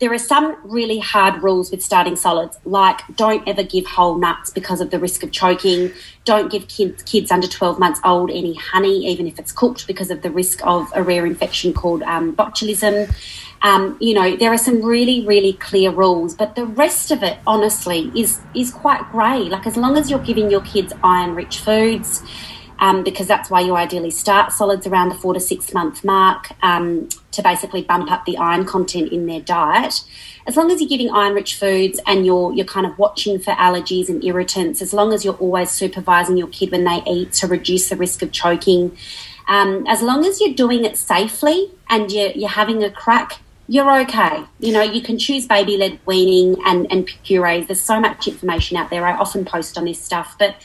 there 0.02 0.12
are 0.12 0.18
some 0.18 0.58
really 0.64 0.98
hard 0.98 1.44
rules 1.44 1.70
with 1.70 1.82
starting 1.82 2.16
solids, 2.16 2.58
like 2.66 3.02
don't 3.16 3.48
ever 3.48 3.62
give 3.62 3.86
whole 3.86 4.18
nuts 4.18 4.50
because 4.50 4.82
of 4.82 4.90
the 4.90 4.98
risk 4.98 5.22
of 5.22 5.32
choking. 5.32 5.92
Don't 6.26 6.52
give 6.52 6.68
kids, 6.68 7.04
kids 7.04 7.32
under 7.32 7.48
12 7.48 7.78
months 7.78 8.00
old 8.04 8.32
any 8.32 8.56
honey, 8.56 9.06
even 9.06 9.28
if 9.28 9.38
it's 9.38 9.52
cooked, 9.52 9.86
because 9.86 10.10
of 10.10 10.24
the 10.24 10.32
risk 10.32 10.60
of 10.66 10.92
a 10.96 11.04
rare 11.04 11.28
infection 11.28 11.72
called 11.72 12.02
um, 12.02 12.36
botulism. 12.36 13.14
Um, 13.62 13.96
you 14.02 14.16
know, 14.16 14.36
there 14.36 14.52
are 14.52 14.58
some 14.58 14.82
really, 14.82 15.24
really 15.24 15.54
clear 15.54 15.92
rules, 15.92 16.34
but 16.34 16.56
the 16.56 16.66
rest 16.66 17.12
of 17.12 17.22
it, 17.22 17.38
honestly, 17.46 18.12
is 18.16 18.42
is 18.56 18.72
quite 18.72 19.08
grey. 19.12 19.44
Like 19.44 19.68
as 19.68 19.78
long 19.78 19.98
as 19.98 20.10
you're 20.10 20.20
giving 20.20 20.50
your 20.50 20.62
kids 20.62 20.94
iron-rich 21.04 21.60
foods, 21.60 22.24
um, 22.82 23.04
because 23.04 23.28
that's 23.28 23.50
why 23.50 23.62
you 23.62 23.76
ideally 23.76 24.10
start 24.10 24.52
solids 24.52 24.88
around 24.88 25.10
the 25.10 25.16
four 25.16 25.34
to 25.36 25.40
six 25.40 25.72
month 25.74 26.04
mark 26.04 26.52
um, 26.64 27.08
to 27.32 27.42
basically 27.44 27.84
bump 27.84 28.12
up 28.12 28.26
the 28.26 28.36
iron 28.38 28.66
content 28.66 29.14
in 29.14 29.28
their 29.28 29.40
diet. 29.40 30.04
As 30.48 30.58
long 30.58 30.72
as 30.72 30.82
you're 30.82 30.90
giving 30.90 31.12
iron-rich 31.12 31.56
foods 31.56 32.00
and 32.08 32.26
you're 32.26 32.52
you're 32.54 32.66
kind 32.66 32.88
of 32.88 32.98
watching 32.98 33.40
for 33.40 33.52
allergies 33.54 34.10
and 34.10 34.24
irritants, 34.24 34.82
as 34.82 34.92
long 34.94 35.14
as 35.14 35.24
you're 35.24 35.36
always 35.36 35.70
supervising 35.70 36.36
your 36.36 36.48
kid 36.48 36.72
when 36.72 36.84
they 36.84 37.04
eat 37.08 37.32
to 37.34 37.48
reduce 37.48 37.90
the 37.90 37.96
risk 37.96 38.24
of 38.24 38.32
choking, 38.32 38.98
um, 39.48 39.86
as 39.88 40.02
long 40.02 40.26
as 40.26 40.42
you're 40.42 40.56
doing 40.56 40.84
it 40.84 40.98
safely 40.98 41.70
and 41.88 42.12
you're, 42.12 42.32
you're 42.32 42.50
having 42.50 42.84
a 42.84 42.90
crack 42.90 43.40
you're 43.68 44.02
okay. 44.02 44.44
You 44.60 44.74
know, 44.74 44.82
you 44.82 45.02
can 45.02 45.18
choose 45.18 45.48
baby 45.48 45.78
led 45.78 45.98
weaning 46.06 46.62
and, 46.66 46.92
and 46.92 47.06
purees. 47.24 47.68
There's 47.68 47.82
so 47.82 48.02
much 48.02 48.28
information 48.28 48.76
out 48.76 48.90
there. 48.90 49.06
I 49.06 49.14
often 49.14 49.46
post 49.46 49.78
on 49.78 49.86
this 49.86 49.98
stuff, 49.98 50.36
but 50.38 50.56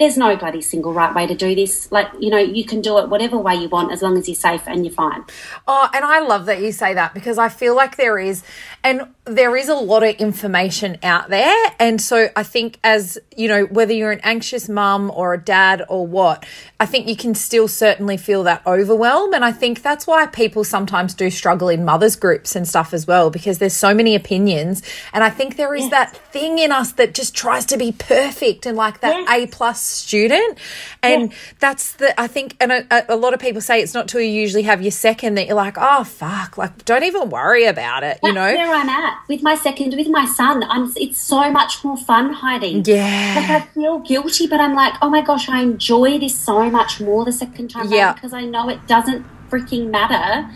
there's 0.00 0.16
no 0.16 0.34
bloody 0.34 0.62
single 0.62 0.94
right 0.94 1.14
way 1.14 1.26
to 1.26 1.34
do 1.34 1.54
this. 1.54 1.92
Like, 1.92 2.08
you 2.18 2.30
know, 2.30 2.38
you 2.38 2.64
can 2.64 2.80
do 2.80 2.98
it 2.98 3.10
whatever 3.10 3.36
way 3.36 3.54
you 3.54 3.68
want 3.68 3.92
as 3.92 4.00
long 4.00 4.16
as 4.16 4.26
you're 4.26 4.34
safe 4.34 4.62
and 4.66 4.84
you're 4.84 4.94
fine. 4.94 5.22
Oh, 5.68 5.90
and 5.92 6.06
I 6.06 6.20
love 6.20 6.46
that 6.46 6.62
you 6.62 6.72
say 6.72 6.94
that 6.94 7.12
because 7.12 7.36
I 7.36 7.50
feel 7.50 7.76
like 7.76 7.96
there 7.96 8.18
is, 8.18 8.42
and 8.82 9.08
there 9.24 9.56
is 9.56 9.68
a 9.68 9.74
lot 9.74 10.02
of 10.02 10.16
information 10.16 10.98
out 11.02 11.28
there. 11.28 11.54
And 11.78 12.00
so 12.00 12.30
I 12.34 12.42
think, 12.42 12.78
as 12.82 13.18
you 13.36 13.48
know, 13.48 13.64
whether 13.66 13.92
you're 13.92 14.10
an 14.10 14.20
anxious 14.22 14.68
mum 14.68 15.12
or 15.14 15.34
a 15.34 15.40
dad 15.40 15.84
or 15.88 16.06
what, 16.06 16.44
I 16.80 16.86
think 16.86 17.06
you 17.06 17.14
can 17.14 17.34
still 17.34 17.68
certainly 17.68 18.16
feel 18.16 18.42
that 18.44 18.66
overwhelm. 18.66 19.34
And 19.34 19.44
I 19.44 19.52
think 19.52 19.82
that's 19.82 20.06
why 20.06 20.26
people 20.26 20.64
sometimes 20.64 21.14
do 21.14 21.30
struggle 21.30 21.68
in 21.68 21.84
mothers' 21.84 22.16
groups 22.16 22.56
and 22.56 22.66
stuff 22.66 22.94
as 22.94 23.06
well 23.06 23.30
because 23.30 23.58
there's 23.58 23.76
so 23.76 23.94
many 23.94 24.14
opinions. 24.14 24.82
And 25.12 25.22
I 25.22 25.30
think 25.30 25.56
there 25.56 25.74
is 25.74 25.82
yes. 25.82 25.90
that 25.90 26.16
thing 26.32 26.58
in 26.58 26.72
us 26.72 26.92
that 26.92 27.14
just 27.14 27.34
tries 27.34 27.66
to 27.66 27.76
be 27.76 27.92
perfect 27.92 28.66
and 28.66 28.76
like 28.76 29.00
that 29.00 29.14
yes. 29.14 29.28
A 29.30 29.46
plus 29.46 29.82
student. 29.82 30.58
And 31.02 31.30
yeah. 31.30 31.36
that's 31.60 31.92
the, 31.92 32.18
I 32.20 32.26
think, 32.26 32.56
and 32.60 32.72
a, 32.72 33.14
a, 33.14 33.16
lot 33.16 33.34
of 33.34 33.40
people 33.40 33.60
say 33.60 33.80
it's 33.80 33.94
not 33.94 34.08
till 34.08 34.20
you 34.20 34.30
usually 34.30 34.62
have 34.62 34.82
your 34.82 34.90
second 34.90 35.34
that 35.34 35.46
you're 35.46 35.54
like, 35.54 35.76
oh, 35.78 36.04
fuck, 36.04 36.56
like, 36.56 36.84
don't 36.84 37.04
even 37.04 37.30
worry 37.30 37.66
about 37.66 38.02
it, 38.02 38.18
you 38.22 38.32
know? 38.32 38.69
Where 38.70 38.78
I'm 38.78 38.88
at 38.88 39.18
with 39.26 39.42
my 39.42 39.56
second, 39.56 39.96
with 39.96 40.06
my 40.06 40.26
son. 40.26 40.62
I'm, 40.62 40.92
it's 40.94 41.20
so 41.20 41.50
much 41.50 41.82
more 41.82 41.96
fun, 41.96 42.32
Heidi. 42.32 42.80
Yeah. 42.84 43.34
Like, 43.36 43.50
I 43.50 43.60
feel 43.74 43.98
guilty, 43.98 44.46
but 44.46 44.60
I'm 44.60 44.76
like, 44.76 44.94
oh 45.02 45.10
my 45.10 45.22
gosh, 45.22 45.48
I 45.48 45.60
enjoy 45.62 46.20
this 46.20 46.38
so 46.38 46.70
much 46.70 47.00
more 47.00 47.24
the 47.24 47.32
second 47.32 47.70
time 47.70 47.90
yeah. 47.90 48.12
because 48.12 48.32
I 48.32 48.44
know 48.44 48.68
it 48.68 48.86
doesn't 48.86 49.26
freaking 49.50 49.90
matter 49.90 50.48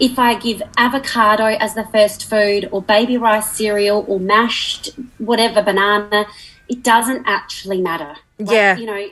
if 0.00 0.18
I 0.18 0.34
give 0.34 0.60
avocado 0.78 1.44
as 1.44 1.74
the 1.74 1.84
first 1.84 2.28
food 2.28 2.68
or 2.72 2.82
baby 2.82 3.16
rice 3.16 3.52
cereal 3.52 4.04
or 4.08 4.18
mashed 4.18 4.90
whatever 5.18 5.62
banana, 5.62 6.26
it 6.68 6.82
doesn't 6.82 7.22
actually 7.24 7.80
matter. 7.80 8.16
Like, 8.40 8.50
yeah. 8.50 8.76
You 8.78 8.86
know, 8.86 9.06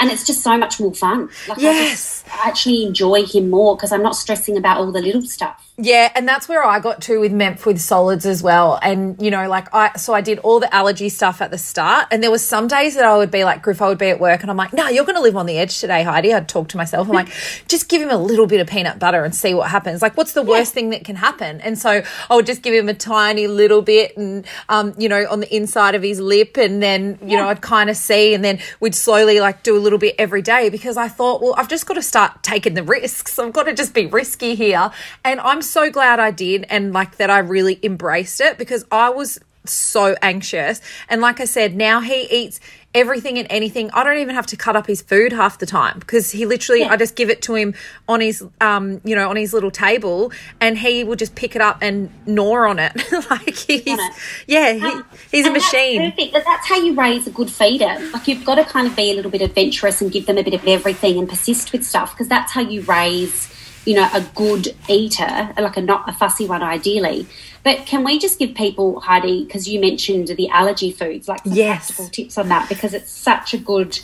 and 0.00 0.10
it's 0.10 0.26
just 0.26 0.42
so 0.42 0.56
much 0.56 0.80
more 0.80 0.94
fun. 0.94 1.28
Like 1.48 1.58
yes. 1.58 1.76
I, 1.76 1.88
just, 1.90 2.44
I 2.44 2.48
actually 2.48 2.84
enjoy 2.84 3.24
him 3.24 3.50
more 3.50 3.76
because 3.76 3.92
I'm 3.92 4.02
not 4.02 4.16
stressing 4.16 4.56
about 4.56 4.78
all 4.78 4.92
the 4.92 5.02
little 5.02 5.22
stuff. 5.22 5.68
Yeah, 5.80 6.10
and 6.16 6.26
that's 6.26 6.48
where 6.48 6.64
I 6.64 6.80
got 6.80 7.02
to 7.02 7.20
with 7.20 7.30
Memph 7.30 7.64
with 7.64 7.80
solids 7.80 8.26
as 8.26 8.42
well. 8.42 8.80
And 8.82 9.20
you 9.22 9.30
know, 9.30 9.48
like 9.48 9.72
I 9.72 9.96
so 9.96 10.12
I 10.12 10.20
did 10.20 10.40
all 10.40 10.58
the 10.58 10.74
allergy 10.74 11.08
stuff 11.08 11.40
at 11.40 11.52
the 11.52 11.58
start, 11.58 12.08
and 12.10 12.20
there 12.20 12.32
was 12.32 12.44
some 12.44 12.66
days 12.66 12.96
that 12.96 13.04
I 13.04 13.16
would 13.16 13.30
be 13.30 13.44
like, 13.44 13.62
Griff, 13.62 13.80
I 13.80 13.88
would 13.88 13.98
be 13.98 14.08
at 14.08 14.18
work, 14.18 14.42
and 14.42 14.50
I'm 14.50 14.56
like, 14.56 14.72
No, 14.72 14.88
you're 14.88 15.04
going 15.04 15.14
to 15.14 15.22
live 15.22 15.36
on 15.36 15.46
the 15.46 15.56
edge 15.56 15.78
today, 15.78 16.02
Heidi. 16.02 16.34
I'd 16.34 16.48
talk 16.48 16.66
to 16.70 16.76
myself. 16.76 17.06
I'm 17.06 17.14
like, 17.14 17.28
just 17.68 17.88
give 17.88 18.02
him 18.02 18.10
a 18.10 18.16
little 18.16 18.48
bit 18.48 18.60
of 18.60 18.66
peanut 18.66 18.98
butter 18.98 19.22
and 19.22 19.32
see 19.32 19.54
what 19.54 19.70
happens. 19.70 20.02
Like, 20.02 20.16
what's 20.16 20.32
the 20.32 20.42
yeah. 20.42 20.50
worst 20.50 20.74
thing 20.74 20.90
that 20.90 21.04
can 21.04 21.14
happen? 21.14 21.60
And 21.60 21.78
so 21.78 22.02
I 22.28 22.34
would 22.34 22.46
just 22.46 22.62
give 22.62 22.74
him 22.74 22.88
a 22.88 22.94
tiny 22.94 23.46
little 23.46 23.80
bit, 23.80 24.16
and 24.16 24.44
um, 24.68 24.94
you 24.98 25.08
know, 25.08 25.28
on 25.30 25.38
the 25.38 25.54
inside 25.54 25.94
of 25.94 26.02
his 26.02 26.18
lip, 26.18 26.56
and 26.56 26.82
then 26.82 27.20
you 27.22 27.28
yeah. 27.28 27.42
know, 27.42 27.48
I'd 27.50 27.60
kind 27.60 27.88
of 27.88 27.96
see, 27.96 28.34
and 28.34 28.44
then 28.44 28.58
we'd 28.80 28.96
slowly 28.96 29.38
like 29.38 29.62
do 29.62 29.76
a 29.76 29.78
little 29.88 29.98
bit 29.98 30.14
every 30.18 30.42
day 30.42 30.68
because 30.68 30.96
I 30.96 31.08
thought, 31.08 31.40
well, 31.40 31.54
I've 31.56 31.68
just 31.68 31.86
got 31.86 31.94
to 31.94 32.02
start 32.02 32.42
taking 32.42 32.74
the 32.74 32.82
risks. 32.82 33.38
I've 33.38 33.52
got 33.52 33.64
to 33.64 33.74
just 33.74 33.94
be 33.94 34.06
risky 34.06 34.54
here, 34.54 34.90
and 35.24 35.40
I'm 35.40 35.62
so 35.62 35.90
glad 35.90 36.20
I 36.20 36.30
did 36.30 36.66
and 36.68 36.92
like 36.92 37.16
that 37.16 37.30
I 37.30 37.38
really 37.38 37.80
embraced 37.82 38.40
it 38.40 38.58
because 38.58 38.84
I 38.92 39.08
was 39.08 39.38
so 39.72 40.16
anxious. 40.22 40.80
And 41.08 41.20
like 41.20 41.40
I 41.40 41.44
said, 41.44 41.76
now 41.76 42.00
he 42.00 42.22
eats 42.30 42.60
everything 42.94 43.38
and 43.38 43.46
anything. 43.50 43.90
I 43.92 44.02
don't 44.02 44.18
even 44.18 44.34
have 44.34 44.46
to 44.46 44.56
cut 44.56 44.74
up 44.74 44.86
his 44.86 45.02
food 45.02 45.32
half 45.32 45.58
the 45.58 45.66
time 45.66 45.98
because 45.98 46.30
he 46.30 46.46
literally, 46.46 46.80
yeah. 46.80 46.92
I 46.92 46.96
just 46.96 47.16
give 47.16 47.30
it 47.30 47.42
to 47.42 47.54
him 47.54 47.74
on 48.08 48.20
his, 48.20 48.44
um, 48.60 49.00
you 49.04 49.14
know, 49.14 49.28
on 49.28 49.36
his 49.36 49.52
little 49.52 49.70
table, 49.70 50.32
and 50.60 50.78
he 50.78 51.04
will 51.04 51.16
just 51.16 51.34
pick 51.34 51.54
it 51.54 51.62
up 51.62 51.78
and 51.80 52.10
gnaw 52.26 52.68
on 52.68 52.78
it. 52.78 52.92
like 53.30 53.54
he's, 53.54 53.82
it. 53.86 54.12
yeah, 54.46 54.72
he, 54.72 54.82
um, 54.82 55.04
he's 55.30 55.46
a 55.46 55.50
machine. 55.50 56.10
Perfect. 56.10 56.32
That's 56.32 56.66
how 56.66 56.76
you 56.76 56.94
raise 56.94 57.26
a 57.26 57.30
good 57.30 57.50
feeder. 57.50 57.96
Like 58.12 58.26
you've 58.26 58.44
got 58.44 58.56
to 58.56 58.64
kind 58.64 58.86
of 58.86 58.96
be 58.96 59.10
a 59.10 59.14
little 59.14 59.30
bit 59.30 59.42
adventurous 59.42 60.00
and 60.00 60.10
give 60.10 60.26
them 60.26 60.38
a 60.38 60.42
bit 60.42 60.54
of 60.54 60.66
everything 60.66 61.18
and 61.18 61.28
persist 61.28 61.72
with 61.72 61.84
stuff 61.84 62.12
because 62.12 62.28
that's 62.28 62.52
how 62.52 62.62
you 62.62 62.82
raise 62.82 63.54
you 63.88 63.94
know, 63.94 64.06
a 64.12 64.20
good 64.34 64.74
eater, 64.86 65.54
like 65.58 65.78
a 65.78 65.80
not 65.80 66.06
a 66.06 66.12
fussy 66.12 66.46
one, 66.46 66.62
ideally. 66.62 67.26
But 67.68 67.84
can 67.84 68.02
we 68.02 68.18
just 68.18 68.38
give 68.38 68.54
people, 68.54 68.98
Heidi, 68.98 69.44
because 69.44 69.68
you 69.68 69.78
mentioned 69.78 70.28
the 70.28 70.48
allergy 70.48 70.90
foods, 70.90 71.28
like 71.28 71.42
yes. 71.44 71.88
practical 71.88 72.08
tips 72.08 72.38
on 72.38 72.48
that, 72.48 72.66
because 72.66 72.94
it's 72.94 73.10
such 73.10 73.52
a 73.52 73.58
good. 73.58 74.00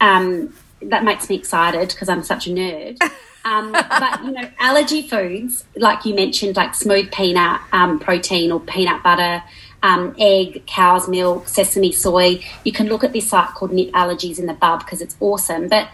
Um, 0.00 0.52
that 0.82 1.04
makes 1.04 1.28
me 1.28 1.36
excited 1.36 1.90
because 1.90 2.08
I'm 2.08 2.24
such 2.24 2.48
a 2.48 2.50
nerd. 2.50 3.00
Um, 3.44 3.70
but 3.72 4.24
you 4.24 4.32
know, 4.32 4.50
allergy 4.58 5.06
foods, 5.06 5.64
like 5.76 6.06
you 6.06 6.12
mentioned, 6.12 6.56
like 6.56 6.74
smooth 6.74 7.12
peanut 7.12 7.60
um, 7.70 8.00
protein 8.00 8.50
or 8.50 8.58
peanut 8.58 9.04
butter, 9.04 9.44
um, 9.84 10.16
egg, 10.18 10.66
cow's 10.66 11.08
milk, 11.08 11.46
sesame, 11.46 11.92
soy. 11.92 12.44
You 12.64 12.72
can 12.72 12.88
look 12.88 13.04
at 13.04 13.12
this 13.12 13.28
site 13.28 13.50
called 13.50 13.70
Nip 13.70 13.92
Allergies 13.92 14.40
in 14.40 14.46
the 14.46 14.54
Bub 14.54 14.80
because 14.80 15.00
it's 15.00 15.14
awesome. 15.20 15.68
But 15.68 15.88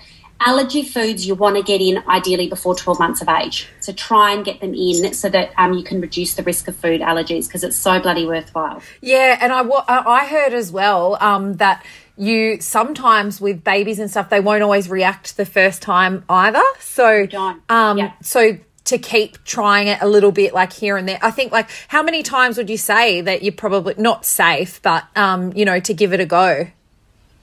allergy 0.44 0.82
foods 0.82 1.26
you 1.26 1.34
want 1.34 1.56
to 1.56 1.62
get 1.62 1.80
in 1.80 2.02
ideally 2.08 2.48
before 2.48 2.74
12 2.74 2.98
months 2.98 3.22
of 3.22 3.28
age. 3.28 3.68
So 3.80 3.92
try 3.92 4.32
and 4.32 4.44
get 4.44 4.60
them 4.60 4.74
in 4.74 5.12
so 5.14 5.28
that 5.30 5.52
um, 5.56 5.74
you 5.74 5.84
can 5.84 6.00
reduce 6.00 6.34
the 6.34 6.42
risk 6.42 6.68
of 6.68 6.76
food 6.76 7.00
allergies 7.00 7.46
because 7.46 7.64
it's 7.64 7.76
so 7.76 8.00
bloody 8.00 8.26
worthwhile. 8.26 8.82
Yeah, 9.00 9.38
and 9.40 9.52
I, 9.52 9.62
I 9.88 10.26
heard 10.26 10.52
as 10.52 10.70
well 10.70 11.16
um, 11.20 11.54
that 11.54 11.84
you 12.16 12.60
sometimes 12.60 13.40
with 13.40 13.64
babies 13.64 13.98
and 13.98 14.08
stuff 14.08 14.30
they 14.30 14.38
won't 14.38 14.62
always 14.62 14.88
react 14.88 15.36
the 15.36 15.44
first 15.44 15.82
time 15.82 16.24
either. 16.28 16.62
So 16.78 17.26
um, 17.68 17.98
yeah. 17.98 18.12
so 18.22 18.58
to 18.84 18.98
keep 18.98 19.42
trying 19.44 19.88
it 19.88 19.98
a 20.02 20.06
little 20.06 20.30
bit 20.30 20.52
like 20.52 20.72
here 20.72 20.96
and 20.96 21.08
there. 21.08 21.18
I 21.22 21.30
think 21.30 21.52
like 21.52 21.68
how 21.88 22.02
many 22.02 22.22
times 22.22 22.58
would 22.58 22.70
you 22.70 22.76
say 22.76 23.22
that 23.22 23.42
you're 23.42 23.52
probably 23.52 23.94
not 23.96 24.24
safe, 24.24 24.80
but 24.82 25.04
um, 25.16 25.52
you 25.54 25.64
know, 25.64 25.80
to 25.80 25.94
give 25.94 26.12
it 26.12 26.20
a 26.20 26.26
go? 26.26 26.68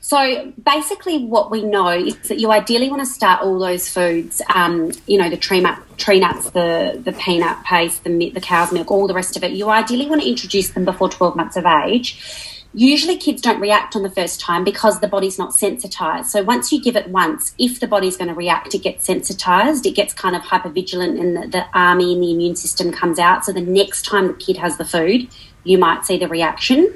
So 0.04 0.52
basically, 0.64 1.26
what 1.26 1.52
we 1.52 1.64
know 1.64 1.90
is 1.90 2.18
that 2.28 2.40
you 2.40 2.52
ideally 2.52 2.90
want 2.90 3.04
to 3.04 3.06
start 3.06 3.44
all 3.44 3.60
those 3.60 3.88
foods. 3.88 4.42
Um, 4.54 4.92
you 5.06 5.20
know, 5.20 5.30
the 5.30 5.38
tree, 5.38 5.62
nut, 5.62 5.80
tree 6.00 6.20
nuts, 6.20 6.50
the 6.50 7.00
the 7.06 7.12
peanut 7.14 7.64
paste, 7.64 8.04
the 8.04 8.32
the 8.32 8.42
cow's 8.42 8.72
milk, 8.72 8.90
all 8.90 9.06
the 9.06 9.14
rest 9.14 9.38
of 9.38 9.44
it. 9.44 9.52
You 9.52 9.70
ideally 9.70 10.08
want 10.08 10.24
to 10.24 10.28
introduce 10.28 10.70
them 10.72 10.86
before 10.86 11.08
twelve 11.08 11.36
months 11.36 11.56
of 11.56 11.66
age. 11.66 12.58
Usually, 12.74 13.16
kids 13.16 13.44
don't 13.44 13.60
react 13.60 13.96
on 13.96 14.02
the 14.02 14.10
first 14.10 14.40
time 14.40 14.64
because 14.64 15.02
the 15.02 15.08
body's 15.08 15.38
not 15.38 15.54
sensitized. 15.54 16.32
So 16.32 16.42
once 16.42 16.72
you 16.72 16.82
give 16.82 16.96
it 16.96 17.10
once, 17.10 17.54
if 17.60 17.80
the 17.80 17.88
body's 17.88 18.18
going 18.18 18.30
to 18.30 18.34
react, 18.34 18.74
it 18.74 18.82
gets 18.82 19.06
sensitized. 19.06 19.86
It 19.86 19.94
gets 19.94 20.16
kind 20.16 20.36
of 20.36 20.42
hypervigilant, 20.42 21.20
and 21.20 21.38
the, 21.38 21.48
the 21.48 21.66
army 21.76 22.14
and 22.14 22.24
the 22.24 22.32
immune 22.32 22.56
system 22.56 22.92
comes 22.92 23.20
out. 23.20 23.46
So 23.46 23.52
the 23.52 23.62
next 23.62 24.06
time 24.06 24.28
the 24.28 24.34
kid 24.34 24.58
has 24.58 24.78
the 24.78 24.86
food, 24.86 25.28
you 25.64 25.78
might 25.78 26.06
see 26.06 26.18
the 26.18 26.28
reaction. 26.28 26.92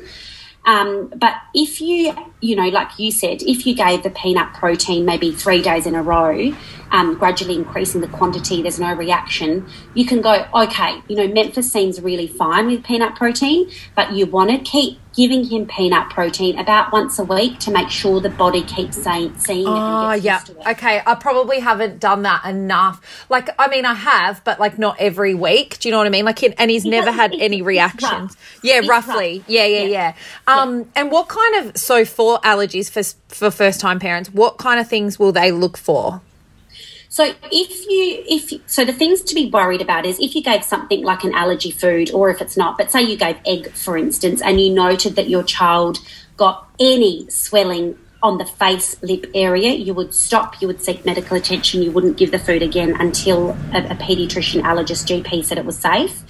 Um, 0.65 1.13
but 1.15 1.35
if 1.53 1.79
you, 1.79 2.15
you 2.41 2.55
know, 2.55 2.67
like 2.69 2.97
you 2.97 3.11
said, 3.11 3.41
if 3.43 3.65
you 3.65 3.75
gave 3.75 4.03
the 4.03 4.09
peanut 4.09 4.53
protein 4.53 5.05
maybe 5.05 5.31
three 5.31 5.61
days 5.61 5.85
in 5.85 5.95
a 5.95 6.01
row, 6.01 6.53
um, 6.91 7.15
gradually 7.15 7.55
increasing 7.55 8.01
the 8.01 8.07
quantity, 8.07 8.61
there's 8.61 8.79
no 8.79 8.93
reaction, 8.93 9.67
you 9.93 10.05
can 10.05 10.21
go, 10.21 10.47
okay, 10.53 11.01
you 11.07 11.15
know, 11.15 11.27
Memphis 11.27 11.71
seems 11.71 12.01
really 12.01 12.27
fine 12.27 12.67
with 12.67 12.83
peanut 12.83 13.15
protein, 13.15 13.69
but 13.95 14.13
you 14.13 14.25
want 14.25 14.49
to 14.49 14.57
keep 14.57 14.99
giving 15.15 15.43
him 15.45 15.65
peanut 15.65 16.09
protein 16.09 16.59
about 16.59 16.91
once 16.91 17.19
a 17.19 17.23
week 17.23 17.59
to 17.59 17.71
make 17.71 17.89
sure 17.89 18.19
the 18.19 18.29
body 18.29 18.61
keeps 18.63 19.01
saying, 19.01 19.37
seeing 19.37 19.67
oh, 19.67 19.71
it. 19.73 19.77
Oh, 19.77 20.11
yeah. 20.13 20.41
Okay. 20.67 21.01
I 21.05 21.15
probably 21.15 21.59
haven't 21.59 21.99
done 21.99 22.23
that 22.23 22.45
enough. 22.45 23.25
Like, 23.29 23.49
I 23.57 23.67
mean, 23.67 23.85
I 23.85 23.93
have, 23.93 24.43
but 24.43 24.59
like 24.59 24.77
not 24.77 24.97
every 24.99 25.33
week. 25.33 25.79
Do 25.79 25.87
you 25.87 25.91
know 25.91 25.99
what 25.99 26.07
I 26.07 26.09
mean? 26.09 26.25
Like, 26.25 26.43
and 26.43 26.69
he's 26.69 26.85
never 26.85 27.11
had 27.11 27.33
any 27.33 27.61
reactions. 27.61 28.35
Yeah, 28.61 28.79
It's 28.79 28.87
roughly. 28.87 29.39
rough. 29.39 29.49
Yeah, 29.49 29.65
yeah, 29.65 29.83
yeah. 29.83 29.85
Yeah. 29.85 30.13
Um, 30.47 30.91
and 30.95 31.11
what 31.11 31.27
kind 31.29 31.65
of, 31.65 31.77
so 31.77 32.03
for 32.05 32.39
allergies 32.39 32.89
for, 32.89 33.03
for 33.33 33.51
first 33.51 33.79
time 33.79 33.99
parents, 33.99 34.29
what 34.31 34.57
kind 34.57 34.79
of 34.79 34.87
things 34.87 35.17
will 35.17 35.31
they 35.31 35.51
look 35.51 35.77
for? 35.77 36.21
So 37.15 37.23
if 37.49 37.87
you 37.87 38.25
if 38.27 38.69
so 38.69 38.83
the 38.83 38.91
things 38.91 39.21
to 39.21 39.35
be 39.35 39.49
worried 39.49 39.81
about 39.81 40.05
is 40.05 40.19
if 40.19 40.35
you 40.35 40.43
gave 40.43 40.65
something 40.65 41.01
like 41.01 41.23
an 41.23 41.33
allergy 41.33 41.71
food 41.71 42.11
or 42.11 42.29
if 42.29 42.41
it's 42.41 42.57
not, 42.57 42.77
but 42.77 42.91
say 42.91 43.03
you 43.03 43.15
gave 43.15 43.37
egg 43.45 43.71
for 43.71 43.97
instance 43.97 44.41
and 44.41 44.59
you 44.59 44.69
noted 44.73 45.15
that 45.15 45.29
your 45.29 45.41
child 45.41 45.99
got 46.35 46.67
any 46.77 47.25
swelling 47.29 47.97
on 48.21 48.37
the 48.37 48.43
face 48.43 49.01
lip 49.01 49.27
area, 49.33 49.71
you 49.71 49.93
would 49.93 50.13
stop, 50.13 50.61
you 50.61 50.67
would 50.67 50.81
seek 50.81 51.05
medical 51.05 51.37
attention, 51.37 51.81
you 51.81 51.89
wouldn't 51.89 52.17
give 52.17 52.31
the 52.31 52.39
food 52.39 52.61
again 52.61 52.93
until 52.99 53.51
a, 53.71 53.77
a 53.91 53.95
paediatrician 53.95 54.61
allergist 54.63 55.07
GP 55.07 55.45
said 55.45 55.57
it 55.57 55.63
was 55.63 55.77
safe 55.77 56.21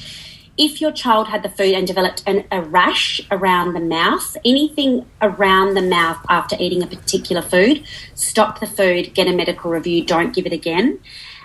if 0.57 0.79
your 0.79 0.91
child 0.91 1.27
had 1.27 1.43
the 1.43 1.49
food 1.49 1.73
and 1.73 1.85
developed 1.85 2.23
an, 2.25 2.45
a 2.51 2.61
rash 2.61 3.21
around 3.29 3.73
the 3.73 3.79
mouth, 3.79 4.37
anything 4.45 5.05
around 5.21 5.73
the 5.73 5.81
mouth 5.81 6.17
after 6.29 6.55
eating 6.59 6.81
a 6.81 6.87
particular 6.87 7.41
food, 7.41 7.83
stop 8.13 8.59
the 8.59 8.67
food, 8.67 9.13
get 9.13 9.27
a 9.27 9.33
medical 9.33 9.69
review, 9.71 10.03
don't 10.05 10.33
give 10.33 10.45
it 10.45 10.53
again. 10.53 10.99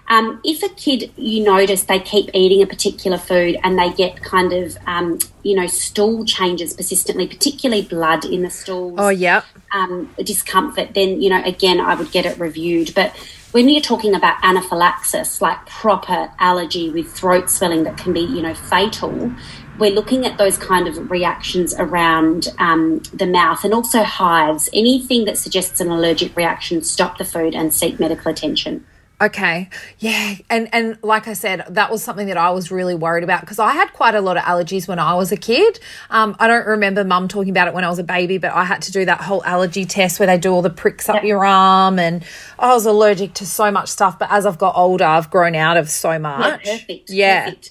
Um, 0.08 0.40
if 0.42 0.62
a 0.64 0.68
kid 0.68 1.12
you 1.16 1.44
notice 1.44 1.84
they 1.84 2.00
keep 2.00 2.30
eating 2.34 2.62
a 2.62 2.66
particular 2.66 3.16
food 3.16 3.56
and 3.62 3.78
they 3.78 3.92
get 3.92 4.20
kind 4.22 4.52
of 4.52 4.76
um, 4.88 5.20
you 5.44 5.54
know 5.54 5.68
stool 5.68 6.24
changes 6.24 6.72
persistently, 6.74 7.28
particularly 7.28 7.82
blood 7.82 8.24
in 8.24 8.42
the 8.42 8.50
stools, 8.50 8.96
Oh, 8.98 9.10
yeah. 9.10 9.42
um, 9.72 10.12
discomfort, 10.24 10.94
then 10.94 11.20
you 11.22 11.30
know 11.30 11.40
again 11.44 11.80
I 11.80 11.94
would 11.94 12.10
get 12.10 12.26
it 12.26 12.38
reviewed. 12.40 12.92
But 12.92 13.14
when 13.52 13.69
you're 13.69 13.80
talking 13.80 14.14
about 14.14 14.37
anaphylaxis, 14.42 15.42
like 15.42 15.64
proper 15.66 16.30
allergy 16.38 16.90
with 16.90 17.12
throat 17.12 17.50
swelling 17.50 17.85
that 17.85 17.97
can 17.97 18.12
be 18.12 18.21
you 18.21 18.42
know 18.42 18.54
fatal, 18.54 19.33
we're 19.78 19.90
looking 19.90 20.26
at 20.26 20.38
those 20.38 20.59
kind 20.59 20.87
of 20.87 21.11
reactions 21.11 21.75
around 21.78 22.49
um, 22.59 22.99
the 23.14 23.26
mouth 23.26 23.64
and 23.64 23.73
also 23.73 24.02
hives. 24.02 24.69
Anything 24.73 25.25
that 25.25 25.38
suggests 25.38 25.80
an 25.80 25.88
allergic 25.88 26.37
reaction, 26.37 26.83
stop 26.83 27.19
the 27.19 27.25
food 27.25 27.54
and 27.54 27.73
seek 27.73 27.99
medical 27.99 28.30
attention. 28.30 28.85
Okay. 29.20 29.68
Yeah. 29.98 30.36
And 30.48 30.68
and 30.72 30.96
like 31.02 31.28
I 31.28 31.34
said, 31.34 31.64
that 31.68 31.90
was 31.90 32.02
something 32.02 32.26
that 32.28 32.38
I 32.38 32.50
was 32.52 32.70
really 32.70 32.94
worried 32.94 33.22
about 33.22 33.42
because 33.42 33.58
I 33.58 33.72
had 33.72 33.92
quite 33.92 34.14
a 34.14 34.20
lot 34.22 34.36
of 34.38 34.42
allergies 34.44 34.88
when 34.88 34.98
I 34.98 35.14
was 35.14 35.30
a 35.30 35.36
kid. 35.36 35.78
Um, 36.08 36.34
I 36.38 36.46
don't 36.48 36.66
remember 36.66 37.04
mum 37.04 37.28
talking 37.28 37.50
about 37.50 37.68
it 37.68 37.74
when 37.74 37.84
I 37.84 37.88
was 37.90 37.98
a 37.98 38.04
baby, 38.04 38.38
but 38.38 38.52
I 38.52 38.64
had 38.64 38.80
to 38.82 38.92
do 38.92 39.04
that 39.04 39.20
whole 39.20 39.44
allergy 39.44 39.84
test 39.84 40.18
where 40.20 40.26
they 40.26 40.38
do 40.38 40.52
all 40.52 40.62
the 40.62 40.70
pricks 40.70 41.08
up 41.08 41.16
Yep. 41.16 41.24
your 41.24 41.44
arm 41.44 41.98
and 41.98 42.24
I 42.58 42.72
was 42.74 42.86
allergic 42.86 43.34
to 43.34 43.46
so 43.46 43.70
much 43.70 43.88
stuff. 43.90 44.18
But 44.18 44.30
as 44.30 44.46
I've 44.46 44.58
got 44.58 44.74
older, 44.76 45.04
I've 45.04 45.30
grown 45.30 45.54
out 45.54 45.76
of 45.76 45.90
so 45.90 46.18
much. 46.18 46.64
perfect. 46.64 47.10
Yeah. 47.10 47.45
Perfect. 47.50 47.71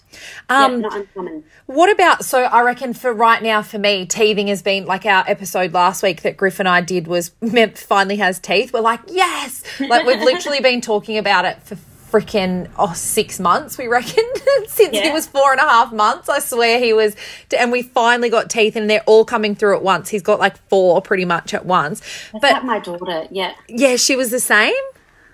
Um, 0.49 0.81
yeah. 0.81 1.39
What 1.65 1.91
about 1.91 2.25
so 2.25 2.43
I 2.43 2.61
reckon 2.61 2.93
for 2.93 3.13
right 3.13 3.41
now 3.41 3.61
for 3.61 3.77
me, 3.77 4.05
teething 4.05 4.47
has 4.47 4.61
been 4.61 4.85
like 4.85 5.05
our 5.05 5.23
episode 5.27 5.73
last 5.73 6.03
week 6.03 6.21
that 6.23 6.37
Griff 6.37 6.59
and 6.59 6.67
I 6.67 6.81
did 6.81 7.07
was 7.07 7.29
Memph 7.41 7.77
finally 7.77 8.17
has 8.17 8.39
teeth. 8.39 8.73
We're 8.73 8.81
like, 8.81 9.01
yes. 9.07 9.63
Like 9.79 10.05
we've 10.05 10.21
literally 10.23 10.61
been 10.61 10.81
talking 10.81 11.17
about 11.17 11.45
it 11.45 11.61
for 11.63 11.77
freaking 12.11 12.69
oh 12.77 12.93
six 12.93 13.39
months, 13.39 13.77
we 13.77 13.87
reckon. 13.87 14.23
Since 14.67 14.97
he 14.97 15.11
was 15.11 15.27
four 15.27 15.51
and 15.51 15.59
a 15.59 15.63
half 15.63 15.91
months. 15.93 16.27
I 16.29 16.39
swear 16.39 16.79
he 16.79 16.93
was 16.93 17.15
and 17.55 17.71
we 17.71 17.81
finally 17.83 18.29
got 18.29 18.49
teeth 18.49 18.75
and 18.75 18.89
they're 18.89 19.03
all 19.05 19.25
coming 19.25 19.55
through 19.55 19.75
at 19.75 19.83
once. 19.83 20.09
He's 20.09 20.23
got 20.23 20.39
like 20.39 20.57
four 20.69 21.01
pretty 21.01 21.25
much 21.25 21.53
at 21.53 21.65
once. 21.65 22.01
But 22.33 22.41
But 22.41 22.65
my 22.65 22.79
daughter, 22.79 23.27
yeah. 23.31 23.53
yeah, 23.67 23.95
she 23.95 24.15
was 24.15 24.31
the 24.31 24.39
same. 24.39 24.73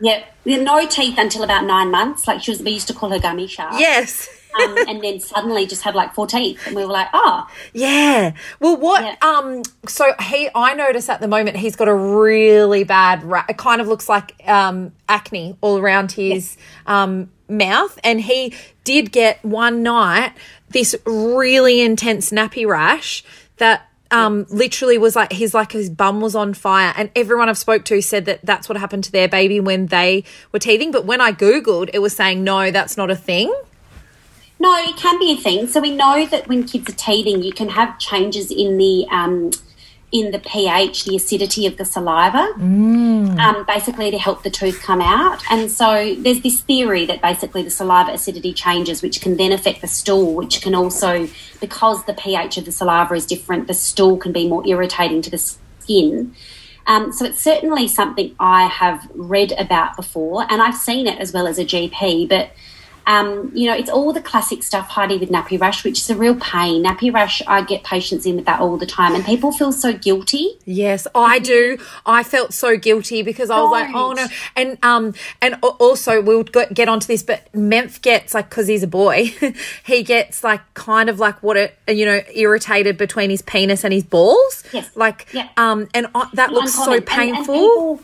Yeah, 0.01 0.25
yeah, 0.43 0.57
no 0.57 0.85
teeth 0.85 1.17
until 1.17 1.43
about 1.43 1.63
nine 1.63 1.89
months. 1.89 2.27
Like 2.27 2.43
she 2.43 2.51
was, 2.51 2.61
we 2.61 2.71
used 2.71 2.88
to 2.88 2.93
call 2.93 3.11
her 3.11 3.19
gummy 3.19 3.47
shark. 3.47 3.75
Yes. 3.77 4.27
Um, 4.59 4.77
and 4.87 5.03
then 5.03 5.19
suddenly 5.19 5.65
just 5.65 5.81
had 5.83 5.95
like 5.95 6.13
four 6.13 6.27
teeth, 6.27 6.65
and 6.65 6.75
we 6.75 6.85
were 6.85 6.91
like, 6.91 7.07
oh, 7.13 7.47
Yeah. 7.73 8.33
Well, 8.59 8.77
what? 8.77 9.03
Yeah. 9.03 9.15
Um. 9.21 9.63
So 9.87 10.13
he, 10.21 10.49
I 10.55 10.73
notice 10.73 11.09
at 11.09 11.19
the 11.21 11.27
moment 11.27 11.57
he's 11.57 11.75
got 11.75 11.87
a 11.87 11.93
really 11.95 12.83
bad. 12.83 13.23
Ra- 13.23 13.45
it 13.49 13.57
kind 13.57 13.81
of 13.81 13.87
looks 13.87 14.07
like 14.09 14.33
um 14.47 14.91
acne 15.09 15.57
all 15.61 15.77
around 15.77 16.11
his 16.13 16.57
um 16.85 17.29
mouth, 17.49 17.99
and 18.03 18.21
he 18.21 18.53
did 18.83 19.11
get 19.11 19.43
one 19.43 19.83
night 19.83 20.33
this 20.69 20.95
really 21.05 21.81
intense 21.81 22.31
nappy 22.31 22.67
rash 22.67 23.23
that. 23.57 23.89
Um, 24.11 24.45
literally 24.49 24.99
was 24.99 25.15
like 25.15 25.33
his 25.33 25.55
like 25.55 25.71
his 25.71 25.89
bum 25.89 26.21
was 26.21 26.35
on 26.35 26.53
fire, 26.53 26.93
and 26.95 27.09
everyone 27.15 27.49
I've 27.49 27.57
spoke 27.57 27.83
to 27.85 28.01
said 28.01 28.25
that 28.25 28.39
that's 28.45 28.69
what 28.69 28.77
happened 28.77 29.03
to 29.05 29.11
their 29.11 29.27
baby 29.27 29.59
when 29.59 29.87
they 29.87 30.23
were 30.51 30.59
teething. 30.59 30.91
But 30.91 31.05
when 31.05 31.19
I 31.19 31.31
googled, 31.31 31.89
it 31.91 31.99
was 31.99 32.15
saying 32.15 32.43
no, 32.43 32.69
that's 32.69 32.97
not 32.97 33.09
a 33.09 33.15
thing. 33.15 33.53
No, 34.59 34.75
it 34.77 34.95
can 34.95 35.19
be 35.19 35.31
a 35.31 35.37
thing. 35.37 35.67
So 35.67 35.81
we 35.81 35.95
know 35.95 36.25
that 36.25 36.47
when 36.47 36.65
kids 36.65 36.89
are 36.89 36.95
teething, 36.95 37.43
you 37.43 37.51
can 37.51 37.69
have 37.69 37.99
changes 37.99 38.51
in 38.51 38.77
the 38.77 39.05
um, 39.11 39.51
in 40.11 40.31
the 40.31 40.39
pH, 40.39 41.03
the 41.03 41.15
acidity 41.15 41.65
of 41.67 41.75
the 41.75 41.83
saliva, 41.83 42.53
um, 43.37 43.65
basically 43.65 44.11
to 44.11 44.17
help 44.17 44.43
the 44.43 44.49
tooth 44.49 44.81
come 44.81 45.01
out. 45.01 45.43
And 45.51 45.69
so 45.69 46.15
there's 46.15 46.39
this 46.39 46.61
theory 46.61 47.05
that 47.05 47.21
basically 47.21 47.63
the 47.63 47.69
saliva 47.69 48.13
acidity 48.13 48.53
changes, 48.53 49.01
which 49.01 49.19
can 49.19 49.35
then 49.35 49.51
affect 49.51 49.81
the 49.81 49.87
stool, 49.87 50.35
which 50.35 50.61
can 50.61 50.73
also, 50.73 51.27
because 51.59 52.05
the 52.05 52.13
pH 52.13 52.57
of 52.57 52.63
the 52.63 52.71
saliva 52.71 53.13
is 53.15 53.25
different, 53.25 53.67
the 53.67 53.73
stool 53.73 54.15
can 54.15 54.31
be 54.31 54.47
more 54.47 54.65
irritating 54.65 55.21
to 55.23 55.29
the 55.29 55.37
skin. 55.37 56.33
Um, 56.87 57.11
so 57.11 57.25
it's 57.25 57.41
certainly 57.41 57.87
something 57.87 58.35
I 58.39 58.67
have 58.67 59.09
read 59.15 59.51
about 59.53 59.97
before, 59.97 60.45
and 60.49 60.61
I've 60.61 60.77
seen 60.77 61.07
it 61.07 61.19
as 61.19 61.33
well 61.33 61.47
as 61.47 61.57
a 61.57 61.65
GP. 61.65 62.29
But 62.29 62.51
um, 63.07 63.51
you 63.53 63.67
know, 63.67 63.75
it's 63.75 63.89
all 63.89 64.11
the 64.13 64.21
classic 64.21 64.63
stuff, 64.63 64.87
Heidi, 64.89 65.17
with 65.17 65.29
nappy 65.29 65.59
rash, 65.59 65.83
which 65.83 65.99
is 65.99 66.09
a 66.09 66.15
real 66.15 66.35
pain. 66.35 66.83
Nappy 66.83 67.13
rash, 67.13 67.41
I 67.47 67.61
get 67.63 67.83
patients 67.83 68.25
in 68.25 68.35
with 68.35 68.45
that 68.45 68.59
all 68.59 68.77
the 68.77 68.85
time, 68.85 69.13
and 69.15 69.23
people 69.23 69.51
feel 69.51 69.71
so 69.71 69.93
guilty. 69.93 70.57
Yes, 70.65 71.05
I 71.13 71.39
do. 71.39 71.77
I 72.05 72.23
felt 72.23 72.53
so 72.53 72.77
guilty 72.77 73.21
because 73.21 73.49
I 73.49 73.61
was 73.61 73.71
like, 73.71 73.93
oh 73.93 74.13
no, 74.13 74.27
and 74.55 74.77
um, 74.83 75.13
and 75.41 75.55
also 75.61 76.21
we'll 76.21 76.43
get 76.43 76.87
onto 76.89 77.07
this, 77.07 77.23
but 77.23 77.51
Memph 77.53 78.01
gets 78.01 78.33
like 78.33 78.49
because 78.49 78.67
he's 78.67 78.83
a 78.83 78.87
boy, 78.87 79.33
he 79.85 80.03
gets 80.03 80.43
like 80.43 80.61
kind 80.73 81.09
of 81.09 81.19
like 81.19 81.41
what 81.43 81.57
it 81.57 81.77
you 81.87 82.05
know 82.05 82.21
irritated 82.33 82.97
between 82.97 83.29
his 83.29 83.41
penis 83.41 83.83
and 83.83 83.93
his 83.93 84.03
balls. 84.03 84.63
Yes. 84.73 84.89
like 84.95 85.27
Yeah. 85.33 85.47
um, 85.57 85.87
and 85.93 86.07
I, 86.15 86.29
that 86.33 86.51
looks 86.51 86.73
so 86.73 86.93
Uncommon. 86.93 86.95
And- 86.95 87.37
and 87.37 87.45
painful. 87.45 87.53
people, 87.55 87.99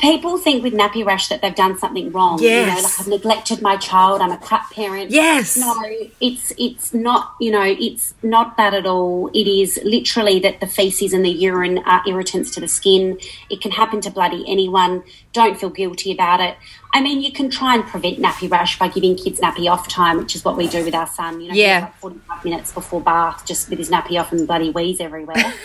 people 0.00 0.38
think 0.38 0.62
with 0.62 0.72
nappy 0.74 1.04
rash 1.04 1.28
that 1.28 1.42
they've 1.42 1.54
done 1.54 1.78
something 1.78 2.10
wrong. 2.12 2.38
You 2.40 2.50
know, 2.50 2.56
Yes. 2.66 2.82
like 2.84 3.00
I've 3.00 3.08
neglected 3.08 3.62
my 3.62 3.76
child. 3.76 4.20
I'm 4.20 4.30
a 4.32 4.36
crap 4.38 4.70
parent. 4.72 5.10
Yes. 5.10 5.56
No, 5.56 5.74
it's 6.20 6.52
it's 6.58 6.94
not. 6.94 7.34
You 7.40 7.50
know, 7.50 7.62
it's 7.62 8.14
not 8.22 8.56
that 8.56 8.74
at 8.74 8.86
all. 8.86 9.28
It 9.34 9.46
is 9.48 9.78
literally 9.84 10.38
that 10.40 10.60
the 10.60 10.66
feces 10.66 11.12
and 11.12 11.24
the 11.24 11.30
urine 11.30 11.78
are 11.78 12.02
irritants 12.06 12.50
to 12.54 12.60
the 12.60 12.68
skin. 12.68 13.18
It 13.50 13.60
can 13.60 13.70
happen 13.72 14.00
to 14.02 14.10
bloody 14.10 14.44
anyone. 14.48 15.02
Don't 15.32 15.58
feel 15.58 15.70
guilty 15.70 16.12
about 16.12 16.40
it. 16.40 16.56
I 16.94 17.00
mean, 17.02 17.20
you 17.20 17.30
can 17.32 17.50
try 17.50 17.74
and 17.74 17.84
prevent 17.84 18.18
nappy 18.18 18.50
rash 18.50 18.78
by 18.78 18.88
giving 18.88 19.14
kids 19.14 19.40
nappy 19.40 19.70
off 19.70 19.88
time, 19.88 20.16
which 20.16 20.34
is 20.34 20.44
what 20.44 20.56
we 20.56 20.66
do 20.68 20.82
with 20.84 20.94
our 20.94 21.06
son. 21.06 21.40
You 21.40 21.48
know, 21.48 21.54
Yeah. 21.54 21.80
like 21.80 21.96
45 21.98 22.44
minutes 22.44 22.72
before 22.72 23.00
bath, 23.00 23.44
just 23.44 23.68
with 23.68 23.78
his 23.78 23.90
nappy 23.90 24.18
off 24.18 24.32
and 24.32 24.46
bloody 24.46 24.70
wheeze 24.70 25.00
everywhere. 25.00 25.52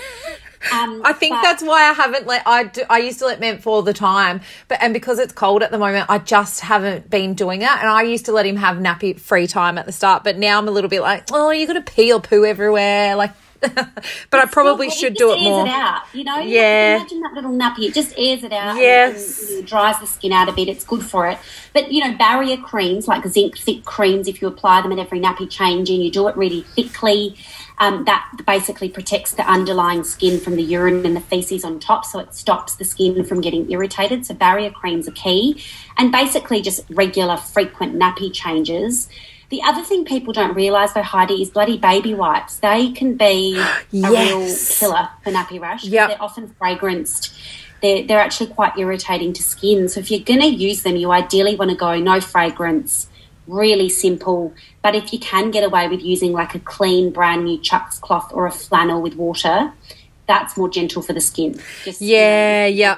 Um, 0.71 1.02
I 1.04 1.13
think 1.13 1.34
but- 1.34 1.41
that's 1.41 1.63
why 1.63 1.89
I 1.89 1.93
haven't 1.93 2.26
let 2.26 2.47
I 2.47 2.65
do, 2.65 2.84
I 2.89 2.99
used 2.99 3.19
to 3.19 3.26
let 3.26 3.39
Memph 3.39 3.67
all 3.67 3.82
the 3.82 3.93
time, 3.93 4.41
but 4.67 4.82
and 4.82 4.93
because 4.93 5.19
it's 5.19 5.34
cold 5.34 5.63
at 5.63 5.71
the 5.71 5.78
moment, 5.78 6.06
I 6.10 6.19
just 6.19 6.62
haven't 6.62 7.10
been 7.10 7.34
doing 7.34 7.62
it. 7.62 7.69
And 7.69 7.89
I 7.89 8.04
used 8.04 8.26
to 8.26 8.32
let 8.32 8.45
him 8.45 8.56
have 8.56 8.78
nappy 8.78 9.19
free 9.19 9.47
time 9.47 9.78
at 9.78 9.86
the 9.86 9.91
start, 9.91 10.23
but 10.23 10.38
now 10.38 10.58
I'm 10.58 10.67
a 10.67 10.71
little 10.71 10.89
bit 10.89 11.02
like, 11.02 11.26
oh, 11.32 11.52
you 11.52 11.67
got 11.67 11.73
to 11.73 11.82
pee 11.82 12.13
or 12.13 12.21
poo 12.21 12.45
everywhere. 12.45 13.15
Like 13.15 13.32
but 14.30 14.41
I 14.41 14.45
probably 14.45 14.89
should 14.89 15.13
just 15.13 15.19
do 15.19 15.34
it 15.34 15.39
more. 15.41 15.65
It 15.65 15.69
out, 15.69 16.02
you 16.13 16.23
know. 16.23 16.39
Yeah. 16.39 16.97
Imagine 16.97 17.21
that 17.21 17.34
little 17.34 17.52
nappy. 17.52 17.84
It 17.88 17.93
just 17.93 18.13
airs 18.17 18.43
it 18.43 18.52
out. 18.52 18.76
Yes. 18.76 19.52
And, 19.52 19.65
dries 19.65 19.99
the 19.99 20.06
skin 20.06 20.34
out 20.34 20.49
a 20.49 20.52
bit. 20.52 20.67
It's 20.67 20.84
good 20.84 21.04
for 21.04 21.28
it. 21.30 21.38
But 21.73 21.91
you 21.91 22.04
know, 22.04 22.17
barrier 22.17 22.58
creams 22.58 23.08
like 23.08 23.26
zinc 23.28 23.58
thick 23.58 23.86
creams, 23.86 24.28
if 24.28 24.41
you 24.41 24.47
apply 24.47 24.82
them 24.82 24.91
at 24.91 24.99
every 24.99 25.19
nappy 25.19 25.49
change 25.49 25.89
and 25.89 26.04
you 26.04 26.12
do 26.12 26.28
it 26.28 26.36
really 26.36 26.62
thickly, 26.62 27.38
um, 27.80 28.06
that 28.06 28.30
basically 28.46 28.90
protects 28.90 29.34
the 29.34 29.44
underlying 29.50 30.04
skin 30.04 30.40
from 30.40 30.56
the 30.56 30.64
urine 30.64 31.06
and 31.06 31.16
the 31.16 31.22
feces 31.22 31.64
on 31.64 31.80
top, 31.80 32.06
so 32.06 32.20
it 32.20 32.34
stops 32.34 32.76
the 32.76 32.86
skin 32.86 33.24
from 33.24 33.42
getting 33.42 33.70
irritated. 33.72 34.26
So 34.26 34.34
barrier 34.34 34.72
creams 34.72 35.08
are 35.08 35.12
key, 35.14 35.62
and 35.98 36.12
basically 36.12 36.62
just 36.62 36.86
regular, 36.90 37.38
frequent 37.38 37.96
nappy 37.96 38.32
changes. 38.34 39.10
The 39.50 39.62
other 39.62 39.84
thing 39.84 40.04
people 40.06 40.34
don't 40.34 40.56
realise 40.56 40.94
though, 40.94 41.04
Heidi, 41.04 41.42
is 41.42 41.50
bloody 41.52 41.78
baby 41.78 42.14
wipes. 42.14 42.58
They 42.58 42.92
can 42.92 43.16
be 43.16 43.56
a 43.60 43.84
Yes. 43.92 44.82
real 44.82 44.90
killer 44.90 45.10
for 45.24 45.32
nappy 45.32 45.60
rash. 45.60 45.84
Yep. 45.84 46.10
They're 46.10 46.22
often 46.24 46.56
fragranced. 46.60 47.38
They're, 47.82 48.08
they're 48.08 48.20
actually 48.20 48.48
quite 48.48 48.78
irritating 48.78 49.34
to 49.34 49.44
skin. 49.44 49.90
So 49.90 50.00
if 50.00 50.10
you're 50.10 50.22
going 50.22 50.40
to 50.40 50.48
use 50.48 50.84
them, 50.84 50.96
you 50.96 51.12
ideally 51.12 51.56
want 51.56 51.70
to 51.70 51.78
go 51.78 52.00
no 52.00 52.22
fragrance, 52.22 53.08
really 53.48 53.90
simple. 53.90 54.54
But 54.82 54.96
if 54.96 55.12
you 55.14 55.20
can 55.20 55.52
get 55.52 55.64
away 55.64 55.88
with 55.88 56.02
using 56.02 56.32
like 56.32 56.56
a 56.56 56.60
clean, 56.60 57.12
brand 57.12 57.46
new 57.46 57.60
chucks 57.60 58.00
cloth 58.00 58.32
or 58.34 58.46
a 58.46 58.52
flannel 58.52 59.02
with 59.02 59.16
water, 59.16 59.74
that's 60.28 60.56
more 60.58 60.70
gentle 60.70 61.02
for 61.02 61.14
the 61.14 61.22
skin. 61.22 61.60
Just, 61.84 62.02
you 62.02 62.16
know, 62.16 62.22
Yeah, 62.22 62.66
yeah. 62.68 62.96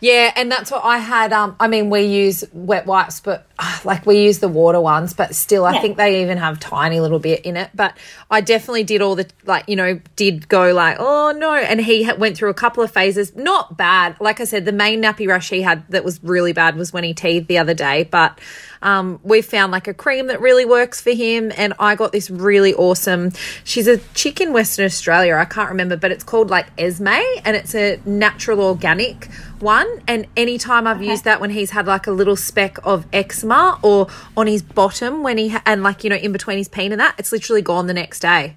Yeah, 0.00 0.30
and 0.36 0.52
that's 0.52 0.70
what 0.70 0.84
I 0.84 0.98
had. 0.98 1.32
Um, 1.32 1.56
I 1.58 1.68
mean, 1.68 1.88
we 1.88 2.02
use 2.02 2.44
wet 2.52 2.84
wipes, 2.84 3.20
but 3.20 3.46
uh, 3.58 3.78
like 3.84 4.04
we 4.04 4.22
use 4.22 4.40
the 4.40 4.48
water 4.48 4.78
ones, 4.78 5.14
but 5.14 5.34
still, 5.34 5.64
I 5.64 5.72
Yeah. 5.72 5.80
think 5.80 5.96
they 5.96 6.20
even 6.20 6.36
have 6.36 6.60
tiny 6.60 7.00
little 7.00 7.18
bit 7.18 7.46
in 7.46 7.56
it. 7.56 7.70
But 7.74 7.96
I 8.30 8.42
definitely 8.42 8.84
did 8.84 9.00
all 9.00 9.14
the 9.14 9.26
like, 9.46 9.66
you 9.66 9.76
know, 9.76 9.98
did 10.16 10.46
go 10.50 10.74
like, 10.74 10.98
oh 11.00 11.32
no, 11.34 11.54
and 11.54 11.80
he 11.80 12.02
ha- 12.02 12.16
went 12.16 12.36
through 12.36 12.50
a 12.50 12.54
couple 12.54 12.82
of 12.82 12.90
phases. 12.90 13.34
Not 13.34 13.78
bad, 13.78 14.16
like 14.20 14.38
I 14.40 14.44
said, 14.44 14.66
the 14.66 14.72
main 14.72 15.02
nappy 15.02 15.26
rash 15.26 15.48
he 15.48 15.62
had 15.62 15.88
that 15.88 16.04
was 16.04 16.22
really 16.22 16.52
bad 16.52 16.76
was 16.76 16.92
when 16.92 17.04
he 17.04 17.14
teethed 17.14 17.48
the 17.48 17.56
other 17.56 17.74
day. 17.74 18.04
But 18.04 18.38
um, 18.84 19.18
we 19.22 19.42
found 19.42 19.72
like 19.72 19.88
a 19.88 19.94
cream 19.94 20.28
that 20.28 20.40
really 20.40 20.64
works 20.64 21.00
for 21.00 21.10
him, 21.10 21.52
and 21.56 21.74
I 21.78 21.96
got 21.96 22.12
this 22.12 22.30
really 22.30 22.74
awesome. 22.74 23.32
She's 23.64 23.88
a 23.88 23.98
chick 24.14 24.40
in 24.40 24.52
Western 24.52 24.84
Australia. 24.84 25.34
I 25.36 25.46
can't 25.46 25.70
remember, 25.70 25.96
but 25.96 26.12
it's 26.12 26.22
called 26.22 26.50
like 26.50 26.66
Esme, 26.78 27.08
and 27.08 27.56
it's 27.56 27.74
a 27.74 27.98
natural 28.04 28.60
organic 28.60 29.26
one. 29.58 29.88
And 30.06 30.26
anytime 30.36 30.86
I've 30.86 31.02
used 31.02 31.24
that 31.24 31.40
when 31.40 31.50
he's 31.50 31.70
had 31.70 31.86
like 31.86 32.06
a 32.06 32.12
little 32.12 32.36
speck 32.36 32.78
of 32.84 33.06
eczema 33.12 33.78
or 33.82 34.08
on 34.36 34.46
his 34.46 34.62
bottom 34.62 35.22
when 35.22 35.38
he 35.38 35.48
ha- 35.48 35.62
and 35.64 35.82
like 35.82 36.04
you 36.04 36.10
know 36.10 36.16
in 36.16 36.32
between 36.32 36.58
his 36.58 36.68
peen 36.68 36.92
and 36.92 37.00
that, 37.00 37.14
it's 37.18 37.32
literally 37.32 37.62
gone 37.62 37.86
the 37.86 37.94
next 37.94 38.20
day. 38.20 38.56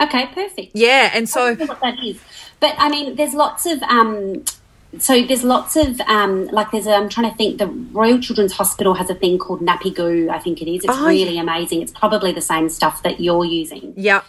Okay, 0.00 0.26
perfect. 0.26 0.72
Yeah, 0.74 1.10
and 1.12 1.28
so 1.28 1.42
I 1.42 1.54
don't 1.54 1.60
know 1.60 1.66
what 1.66 1.80
that 1.80 1.98
is. 2.04 2.20
But 2.60 2.74
I 2.78 2.88
mean, 2.88 3.16
there's 3.16 3.34
lots 3.34 3.66
of 3.66 3.82
um, 3.82 4.44
so 4.98 5.22
there's 5.26 5.44
lots 5.44 5.76
of 5.76 6.00
um, 6.02 6.46
like 6.48 6.70
there's 6.70 6.86
a, 6.86 6.92
I'm 6.94 7.08
trying 7.08 7.30
to 7.30 7.36
think. 7.36 7.58
The 7.58 7.66
Royal 7.66 8.18
Children's 8.18 8.52
Hospital 8.52 8.94
has 8.94 9.10
a 9.10 9.14
thing 9.14 9.38
called 9.38 9.60
Nappy 9.60 9.94
Goo. 9.94 10.28
I 10.30 10.38
think 10.38 10.62
it 10.62 10.70
is. 10.70 10.84
It's 10.84 10.92
Oh, 10.96 11.06
really 11.06 11.38
amazing. 11.38 11.82
It's 11.82 11.92
probably 11.92 12.32
the 12.32 12.40
same 12.40 12.68
stuff 12.68 13.02
that 13.02 13.20
you're 13.20 13.44
using. 13.44 13.92
yeah, 13.96 14.22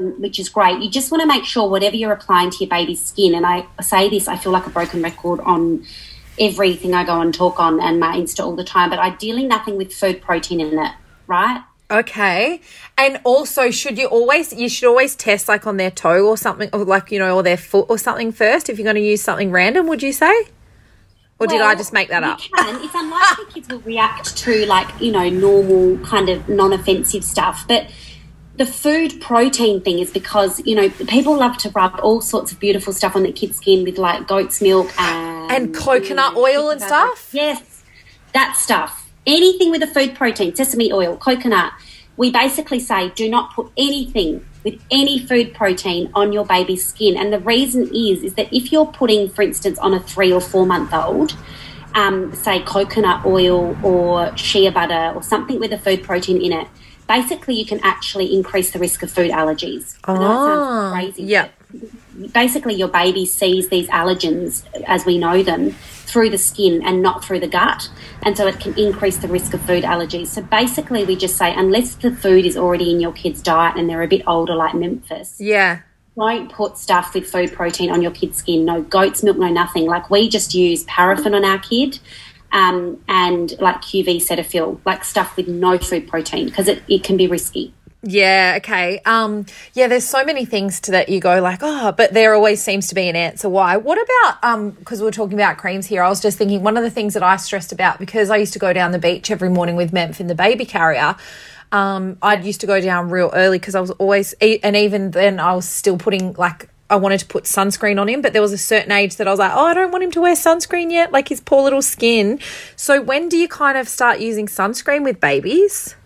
um, 0.00 0.20
which 0.20 0.38
is 0.38 0.48
great. 0.48 0.80
You 0.82 0.90
just 0.90 1.10
want 1.10 1.20
to 1.22 1.26
make 1.26 1.44
sure 1.44 1.68
whatever 1.68 1.96
you're 1.96 2.12
applying 2.12 2.50
to 2.50 2.56
your 2.60 2.68
baby's 2.70 3.04
skin, 3.04 3.34
and 3.34 3.44
I 3.44 3.66
say 3.82 4.08
this, 4.08 4.28
I 4.28 4.36
feel 4.36 4.52
like 4.52 4.66
a 4.66 4.70
broken 4.70 5.02
record 5.02 5.40
on 5.40 5.84
everything 6.38 6.94
I 6.94 7.04
go 7.04 7.20
and 7.20 7.32
talk 7.34 7.60
on 7.60 7.80
and 7.80 8.00
my 8.00 8.16
Insta 8.16 8.40
all 8.44 8.56
the 8.56 8.64
time, 8.64 8.90
but 8.90 8.98
ideally 8.98 9.44
nothing 9.46 9.76
with 9.76 9.92
food 9.92 10.20
protein 10.20 10.60
in 10.60 10.78
it, 10.78 10.92
right? 11.26 11.62
Okay. 11.90 12.60
And 12.96 13.20
also, 13.24 13.70
should 13.70 13.98
you 13.98 14.06
always 14.06 14.52
you 14.52 14.68
should 14.68 14.88
always 14.88 15.16
test 15.16 15.48
like 15.48 15.66
on 15.66 15.76
their 15.76 15.90
toe 15.90 16.26
or 16.26 16.36
something, 16.36 16.70
or 16.72 16.84
like 16.84 17.10
you 17.10 17.18
know, 17.18 17.36
or 17.36 17.42
their 17.42 17.56
foot 17.56 17.86
or 17.88 17.98
something 17.98 18.32
first 18.32 18.68
if 18.68 18.78
you're 18.78 18.84
going 18.84 18.96
to 18.96 19.02
use 19.02 19.22
something 19.22 19.50
random. 19.50 19.86
Would 19.88 20.02
you 20.02 20.12
say? 20.12 20.34
Or 21.40 21.46
did 21.48 21.60
I 21.60 21.74
just 21.74 21.92
make 21.92 22.08
that 22.08 22.22
you 22.22 22.28
up? 22.28 22.38
Can. 22.38 22.82
It's 22.82 22.94
unlikely 22.94 23.44
kids 23.52 23.68
will 23.68 23.80
react 23.80 24.36
to 24.38 24.66
like 24.66 24.88
you 25.00 25.12
know 25.12 25.28
normal 25.28 25.98
kind 26.04 26.28
of 26.28 26.48
non-offensive 26.48 27.24
stuff, 27.24 27.64
but 27.66 27.90
the 28.56 28.64
food 28.64 29.20
protein 29.20 29.80
thing 29.80 29.98
is 29.98 30.10
because 30.10 30.64
you 30.64 30.76
know 30.76 30.88
people 30.88 31.36
love 31.36 31.58
to 31.58 31.70
rub 31.70 31.98
all 32.02 32.20
sorts 32.20 32.52
of 32.52 32.60
beautiful 32.60 32.92
stuff 32.92 33.16
on 33.16 33.24
their 33.24 33.32
kids' 33.32 33.56
skin 33.56 33.84
with 33.84 33.98
like 33.98 34.28
goat's 34.28 34.60
milk 34.62 34.88
and 34.98 35.50
And 35.50 35.74
coconut 35.74 36.36
oil 36.36 36.70
and 36.70 36.80
stuff? 36.80 37.30
Yes, 37.32 37.82
that 38.32 38.56
stuff. 38.56 39.03
Anything 39.26 39.70
with 39.70 39.82
a 39.82 39.86
food 39.86 40.14
protein, 40.14 40.54
sesame 40.54 40.92
oil, 40.92 41.16
coconut. 41.16 41.72
We 42.16 42.30
basically 42.30 42.78
say 42.78 43.10
do 43.10 43.28
not 43.28 43.54
put 43.54 43.72
anything 43.76 44.44
with 44.64 44.80
any 44.90 45.18
food 45.18 45.54
protein 45.54 46.10
on 46.14 46.32
your 46.32 46.44
baby's 46.44 46.86
skin. 46.86 47.16
And 47.16 47.32
the 47.32 47.40
reason 47.40 47.82
is 47.94 48.22
is 48.22 48.34
that 48.34 48.52
if 48.52 48.72
you're 48.72 48.86
putting, 48.86 49.28
for 49.28 49.42
instance, 49.42 49.78
on 49.78 49.94
a 49.94 50.00
three 50.00 50.32
or 50.32 50.40
four 50.40 50.66
month 50.66 50.92
old, 50.92 51.36
um, 51.94 52.34
say 52.34 52.60
coconut 52.60 53.24
oil 53.24 53.76
or 53.84 54.36
shea 54.36 54.68
butter 54.70 55.12
or 55.14 55.22
something 55.22 55.60
with 55.60 55.72
a 55.72 55.78
food 55.78 56.02
protein 56.02 56.40
in 56.40 56.52
it, 56.52 56.66
basically 57.06 57.54
you 57.54 57.66
can 57.66 57.80
actually 57.82 58.34
increase 58.34 58.70
the 58.70 58.78
risk 58.78 59.02
of 59.02 59.10
food 59.10 59.30
allergies. 59.30 59.96
Oh, 60.06 60.90
crazy. 60.92 61.24
yeah. 61.24 61.48
Basically, 62.32 62.74
your 62.74 62.88
baby 62.88 63.26
sees 63.26 63.68
these 63.68 63.88
allergens 63.88 64.64
as 64.84 65.04
we 65.04 65.18
know 65.18 65.42
them 65.42 65.74
through 66.04 66.30
the 66.30 66.38
skin 66.38 66.82
and 66.84 67.02
not 67.02 67.24
through 67.24 67.40
the 67.40 67.48
gut, 67.48 67.88
and 68.22 68.36
so 68.36 68.46
it 68.46 68.60
can 68.60 68.78
increase 68.78 69.16
the 69.18 69.28
risk 69.28 69.54
of 69.54 69.60
food 69.62 69.84
allergies. 69.84 70.28
So 70.28 70.42
basically, 70.42 71.04
we 71.04 71.16
just 71.16 71.36
say 71.36 71.52
unless 71.54 71.94
the 71.96 72.10
food 72.14 72.44
is 72.46 72.56
already 72.56 72.90
in 72.90 73.00
your 73.00 73.12
kid's 73.12 73.42
diet 73.42 73.76
and 73.76 73.88
they're 73.88 74.02
a 74.02 74.08
bit 74.08 74.22
older, 74.26 74.54
like 74.54 74.74
Memphis, 74.74 75.36
Yeah. 75.40 75.80
don't 76.16 76.50
put 76.52 76.78
stuff 76.78 77.14
with 77.14 77.26
food 77.26 77.52
protein 77.52 77.90
on 77.90 78.00
your 78.02 78.12
kid's 78.12 78.36
skin. 78.38 78.64
No 78.64 78.82
goat's 78.82 79.22
milk, 79.22 79.36
no 79.38 79.48
nothing. 79.48 79.86
Like 79.86 80.10
we 80.10 80.28
just 80.28 80.54
use 80.54 80.84
paraffin 80.84 81.34
on 81.34 81.44
our 81.44 81.58
kid 81.58 81.98
um, 82.52 83.02
and 83.08 83.58
like 83.60 83.82
QV 83.82 84.16
Cetaphil, 84.16 84.78
like 84.84 85.04
stuff 85.04 85.36
with 85.36 85.48
no 85.48 85.76
food 85.78 86.06
protein 86.06 86.46
because 86.46 86.68
it, 86.68 86.82
it 86.88 87.02
can 87.02 87.16
be 87.16 87.26
risky. 87.26 87.74
Yeah, 88.06 88.54
okay. 88.58 89.00
Um, 89.06 89.46
yeah, 89.72 89.88
there's 89.88 90.06
so 90.06 90.26
many 90.26 90.44
things 90.44 90.78
to 90.82 90.90
that 90.90 91.08
you 91.08 91.20
go 91.20 91.40
like, 91.40 91.60
oh, 91.62 91.90
but 91.92 92.12
there 92.12 92.34
always 92.34 92.62
seems 92.62 92.88
to 92.88 92.94
be 92.94 93.08
an 93.08 93.16
answer 93.16 93.48
why. 93.48 93.78
What 93.78 93.98
about 93.98 94.44
um 94.44 94.70
because 94.72 95.00
we 95.00 95.08
are 95.08 95.12
talking 95.12 95.34
about 95.34 95.56
creams 95.56 95.86
here, 95.86 96.02
I 96.02 96.10
was 96.10 96.20
just 96.20 96.36
thinking 96.36 96.62
one 96.62 96.76
of 96.76 96.82
the 96.82 96.90
things 96.90 97.14
that 97.14 97.22
I 97.22 97.36
stressed 97.36 97.72
about 97.72 97.98
because 97.98 98.28
I 98.28 98.36
used 98.36 98.52
to 98.52 98.58
go 98.58 98.74
down 98.74 98.92
the 98.92 98.98
beach 98.98 99.30
every 99.30 99.48
morning 99.48 99.74
with 99.74 99.90
Memph 99.92 100.20
in 100.20 100.26
the 100.26 100.34
baby 100.34 100.66
carrier. 100.66 101.16
Um, 101.72 102.18
I 102.20 102.36
used 102.36 102.60
to 102.60 102.66
go 102.66 102.78
down 102.78 103.08
real 103.08 103.30
early 103.32 103.58
because 103.58 103.74
I 103.74 103.80
was 103.80 103.90
always, 103.92 104.34
and 104.34 104.76
even 104.76 105.10
then 105.12 105.40
I 105.40 105.54
was 105.54 105.66
still 105.66 105.96
putting 105.96 106.34
like 106.34 106.68
I 106.90 106.96
wanted 106.96 107.20
to 107.20 107.26
put 107.26 107.44
sunscreen 107.44 107.98
on 107.98 108.08
him, 108.10 108.20
but 108.20 108.34
there 108.34 108.42
was 108.42 108.52
a 108.52 108.58
certain 108.58 108.92
age 108.92 109.16
that 109.16 109.26
I 109.26 109.30
was 109.30 109.40
like, 109.40 109.52
oh, 109.54 109.64
I 109.64 109.72
don't 109.72 109.90
want 109.90 110.04
him 110.04 110.10
to 110.12 110.20
wear 110.20 110.34
sunscreen 110.34 110.92
yet, 110.92 111.10
like 111.10 111.28
his 111.28 111.40
poor 111.40 111.62
little 111.62 111.80
skin. 111.80 112.38
So 112.76 113.00
when 113.00 113.30
do 113.30 113.38
you 113.38 113.48
kind 113.48 113.78
of 113.78 113.88
start 113.88 114.20
using 114.20 114.46
sunscreen 114.46 115.04
with 115.04 115.20
babies? 115.20 115.96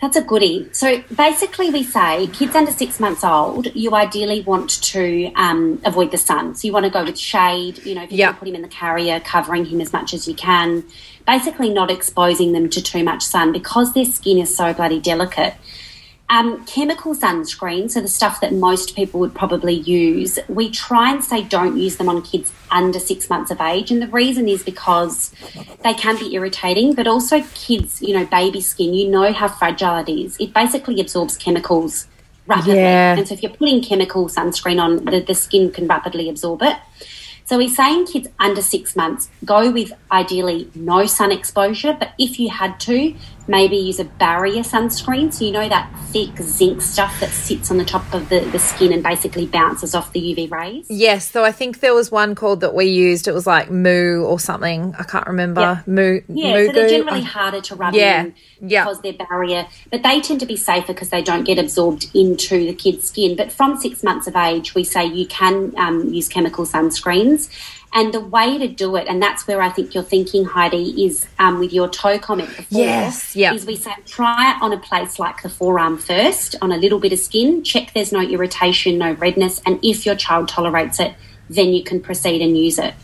That's 0.00 0.16
a 0.16 0.22
goodie. 0.22 0.70
So 0.72 1.02
basically, 1.14 1.68
we 1.68 1.82
say 1.82 2.26
kids 2.28 2.54
under 2.54 2.72
six 2.72 2.98
months 3.00 3.22
old, 3.22 3.74
you 3.74 3.94
ideally 3.94 4.40
want 4.40 4.82
to 4.82 5.30
um, 5.34 5.80
avoid 5.84 6.10
the 6.10 6.16
sun. 6.16 6.54
So 6.54 6.66
you 6.66 6.72
want 6.72 6.84
to 6.86 6.90
go 6.90 7.04
with 7.04 7.18
shade. 7.18 7.84
You 7.84 7.94
know, 7.96 8.04
if 8.04 8.12
you 8.12 8.18
can 8.18 8.34
put 8.34 8.48
him 8.48 8.54
in 8.54 8.62
the 8.62 8.68
carrier, 8.68 9.20
covering 9.20 9.66
him 9.66 9.80
as 9.80 9.92
much 9.92 10.14
as 10.14 10.26
you 10.26 10.34
can. 10.34 10.84
Basically, 11.26 11.68
not 11.68 11.90
exposing 11.90 12.52
them 12.52 12.70
to 12.70 12.82
too 12.82 13.04
much 13.04 13.22
sun 13.22 13.52
because 13.52 13.92
their 13.92 14.06
skin 14.06 14.38
is 14.38 14.54
so 14.56 14.72
bloody 14.72 15.00
delicate. 15.00 15.54
Um, 16.32 16.64
chemical 16.64 17.16
sunscreen, 17.16 17.90
so 17.90 18.00
the 18.00 18.06
stuff 18.06 18.40
that 18.40 18.52
most 18.52 18.94
people 18.94 19.18
would 19.18 19.34
probably 19.34 19.74
use, 19.74 20.38
we 20.48 20.70
try 20.70 21.10
and 21.12 21.24
say 21.24 21.42
don't 21.42 21.76
use 21.76 21.96
them 21.96 22.08
on 22.08 22.22
kids 22.22 22.52
under 22.70 23.00
six 23.00 23.28
months 23.28 23.50
of 23.50 23.60
age. 23.60 23.90
And 23.90 24.00
the 24.00 24.06
reason 24.06 24.48
is 24.48 24.62
because 24.62 25.32
they 25.82 25.92
can 25.92 26.16
be 26.20 26.32
irritating, 26.32 26.94
but 26.94 27.08
also 27.08 27.42
kids, 27.54 28.00
you 28.00 28.14
know, 28.14 28.24
baby 28.26 28.60
skin, 28.60 28.94
you 28.94 29.08
know 29.08 29.32
how 29.32 29.48
fragile 29.48 29.98
it 30.06 30.08
is. 30.08 30.36
It 30.38 30.54
basically 30.54 31.00
absorbs 31.00 31.36
chemicals 31.36 32.06
rapidly. 32.46 32.76
Yeah. 32.76 33.16
And 33.16 33.26
so 33.26 33.34
if 33.34 33.42
you're 33.42 33.52
putting 33.52 33.82
chemical 33.82 34.28
sunscreen 34.28 34.80
on, 34.80 35.04
the, 35.06 35.18
the 35.20 35.34
skin 35.34 35.72
can 35.72 35.88
rapidly 35.88 36.28
absorb 36.28 36.62
it. 36.62 36.76
So 37.44 37.58
we're 37.58 37.68
saying 37.68 38.06
kids 38.06 38.28
under 38.38 38.62
six 38.62 38.94
months 38.94 39.28
go 39.44 39.72
with 39.72 39.92
ideally 40.12 40.70
no 40.76 41.06
sun 41.06 41.32
exposure, 41.32 41.96
but 41.98 42.12
if 42.16 42.38
you 42.38 42.48
had 42.48 42.78
to, 42.80 43.16
maybe 43.50 43.76
use 43.76 43.98
a 43.98 44.04
barrier 44.04 44.62
sunscreen. 44.62 45.32
So 45.32 45.44
you 45.44 45.50
know 45.50 45.68
that 45.68 45.92
thick 46.06 46.36
zinc 46.40 46.80
stuff 46.80 47.18
that 47.20 47.30
sits 47.30 47.70
on 47.70 47.76
the 47.78 47.84
top 47.84 48.12
of 48.14 48.28
the, 48.28 48.40
the 48.40 48.58
skin 48.58 48.92
and 48.92 49.02
basically 49.02 49.46
bounces 49.46 49.94
off 49.94 50.12
the 50.12 50.20
UV 50.20 50.50
rays. 50.50 50.86
Yes, 50.88 51.28
so 51.28 51.44
I 51.44 51.52
think 51.52 51.80
there 51.80 51.92
was 51.92 52.10
one 52.10 52.34
called 52.34 52.60
that 52.60 52.74
we 52.74 52.86
used. 52.86 53.26
It 53.28 53.32
was 53.34 53.46
like 53.46 53.70
Moo 53.70 54.22
or 54.22 54.38
something. 54.38 54.94
I 54.98 55.02
can't 55.02 55.26
remember. 55.26 55.82
Moo. 55.86 56.20
Yeah, 56.28 56.66
so 56.66 56.72
they're 56.72 56.88
generally 56.88 57.20
I- 57.20 57.24
harder 57.24 57.60
to 57.60 57.74
rub 57.74 57.94
Yeah, 57.94 58.22
in 58.22 58.34
yeah. 58.60 58.84
because 58.84 59.00
they're 59.02 59.12
barrier, 59.14 59.66
but 59.90 60.02
they 60.02 60.20
tend 60.20 60.40
to 60.40 60.46
be 60.46 60.56
safer 60.56 60.92
because 60.94 61.10
they 61.10 61.22
don't 61.22 61.44
get 61.44 61.58
absorbed 61.58 62.08
into 62.14 62.66
the 62.66 62.74
kid's 62.74 63.08
skin. 63.08 63.36
But 63.36 63.50
from 63.50 63.76
six 63.78 64.02
months 64.04 64.28
of 64.28 64.36
age, 64.36 64.74
we 64.74 64.84
say 64.84 65.04
you 65.06 65.26
can 65.26 65.74
um, 65.76 66.12
use 66.12 66.28
chemical 66.28 66.64
sunscreens. 66.64 67.50
And 67.92 68.14
the 68.14 68.20
way 68.20 68.56
to 68.56 68.68
do 68.68 68.94
it, 68.94 69.08
and 69.08 69.20
that's 69.20 69.48
where 69.48 69.60
I 69.60 69.68
think 69.68 69.94
you're 69.94 70.04
thinking, 70.04 70.44
Heidi, 70.44 71.04
is 71.04 71.26
um, 71.40 71.58
with 71.58 71.72
your 71.72 71.88
toe 71.88 72.20
comment 72.20 72.48
before. 72.48 72.80
Yes, 72.80 73.34
yeah. 73.34 73.52
Is 73.52 73.66
we 73.66 73.74
say 73.74 73.92
try 74.06 74.52
it 74.52 74.62
on 74.62 74.72
a 74.72 74.78
place 74.78 75.18
like 75.18 75.42
the 75.42 75.48
forearm 75.48 75.98
first, 75.98 76.54
on 76.62 76.70
a 76.70 76.76
little 76.76 77.00
bit 77.00 77.12
of 77.12 77.18
skin. 77.18 77.64
Check 77.64 77.92
there's 77.92 78.12
no 78.12 78.20
irritation, 78.20 78.96
no 78.96 79.14
redness, 79.14 79.60
and 79.66 79.80
if 79.82 80.06
your 80.06 80.14
child 80.14 80.48
tolerates 80.48 81.00
it, 81.00 81.14
then 81.48 81.72
you 81.72 81.82
can 81.82 82.00
proceed 82.00 82.40
and 82.40 82.56
use 82.56 82.78
it. 82.78 82.94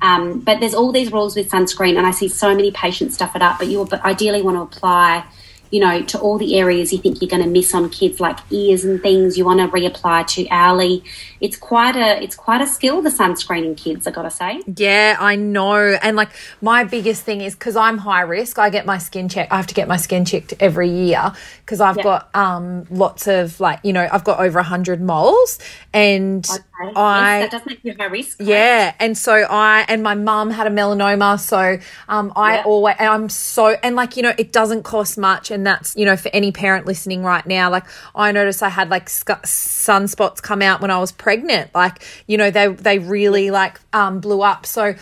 Um, 0.00 0.40
but 0.40 0.58
there's 0.58 0.74
all 0.74 0.90
these 0.90 1.12
rules 1.12 1.36
with 1.36 1.48
sunscreen, 1.48 1.96
and 1.96 2.04
I 2.04 2.10
see 2.10 2.26
so 2.26 2.52
many 2.52 2.72
patients 2.72 3.14
stuff 3.14 3.36
it 3.36 3.42
up. 3.42 3.60
But 3.60 3.68
you 3.68 3.78
will 3.78 3.88
ideally 4.04 4.42
want 4.42 4.56
to 4.56 4.62
apply 4.62 5.24
you 5.72 5.80
know, 5.80 6.02
to 6.02 6.18
all 6.20 6.36
the 6.36 6.58
areas 6.58 6.92
you 6.92 6.98
think 6.98 7.22
you're 7.22 7.30
going 7.30 7.42
to 7.42 7.48
miss 7.48 7.74
on 7.74 7.88
kids, 7.88 8.20
like 8.20 8.38
ears 8.50 8.84
and 8.84 9.00
things. 9.00 9.38
You 9.38 9.46
want 9.46 9.58
to 9.60 9.68
reapply 9.68 10.26
to 10.34 10.46
hourly. 10.50 11.02
It's 11.40 11.56
quite 11.56 11.96
a 11.96 12.22
it's 12.22 12.36
quite 12.36 12.60
a 12.60 12.66
skill 12.66 13.00
the 13.00 13.08
sunscreening 13.08 13.78
kids. 13.78 14.06
I 14.06 14.10
got 14.10 14.22
to 14.22 14.30
say. 14.30 14.62
Yeah, 14.76 15.16
I 15.18 15.36
know. 15.36 15.74
And 15.74 16.14
like 16.14 16.28
my 16.60 16.84
biggest 16.84 17.24
thing 17.24 17.40
is 17.40 17.54
because 17.54 17.74
I'm 17.74 17.96
high 17.96 18.20
risk. 18.20 18.58
I 18.58 18.68
get 18.68 18.84
my 18.84 18.98
skin 18.98 19.30
checked. 19.30 19.50
I 19.50 19.56
have 19.56 19.66
to 19.68 19.74
get 19.74 19.88
my 19.88 19.96
skin 19.96 20.26
checked 20.26 20.52
every 20.60 20.90
year 20.90 21.32
because 21.72 21.80
I've 21.80 21.96
yeah. 21.96 22.02
got 22.02 22.36
um 22.36 22.86
lots 22.90 23.26
of 23.26 23.58
like 23.58 23.80
you 23.82 23.94
know 23.94 24.06
I've 24.12 24.24
got 24.24 24.40
over 24.40 24.58
a 24.58 24.62
hundred 24.62 25.00
moles 25.00 25.58
and 25.94 26.46
okay. 26.48 26.92
I 26.96 27.38
yes, 27.40 27.50
that 27.50 27.58
does 27.58 27.66
make 27.66 27.80
you 27.82 27.94
high 27.96 28.06
risk. 28.06 28.40
Right? 28.40 28.48
Yeah, 28.48 28.94
and 29.00 29.16
so 29.16 29.32
I 29.32 29.86
and 29.88 30.02
my 30.02 30.14
mum 30.14 30.50
had 30.50 30.66
a 30.66 30.70
melanoma, 30.70 31.40
so 31.40 31.78
um 32.08 32.30
I 32.36 32.56
yeah. 32.56 32.64
always 32.64 32.96
and 32.98 33.08
I'm 33.08 33.28
so 33.30 33.68
and 33.82 33.96
like 33.96 34.18
you 34.18 34.22
know 34.22 34.34
it 34.36 34.52
doesn't 34.52 34.82
cost 34.82 35.16
much 35.16 35.50
and 35.50 35.62
and 35.62 35.66
that's 35.68 35.94
you 35.94 36.04
know 36.04 36.16
for 36.16 36.28
any 36.32 36.50
parent 36.50 36.86
listening 36.86 37.22
right 37.22 37.46
now 37.46 37.70
like 37.70 37.84
i 38.16 38.32
noticed 38.32 38.64
i 38.64 38.68
had 38.68 38.90
like 38.90 39.06
sunspots 39.06 40.42
come 40.42 40.60
out 40.60 40.80
when 40.80 40.90
i 40.90 40.98
was 40.98 41.12
pregnant 41.12 41.72
like 41.72 42.04
you 42.26 42.36
know 42.36 42.50
they 42.50 42.66
they 42.66 42.98
really 42.98 43.52
like 43.52 43.78
um 43.92 44.18
blew 44.18 44.42
up 44.42 44.66
so 44.66 44.92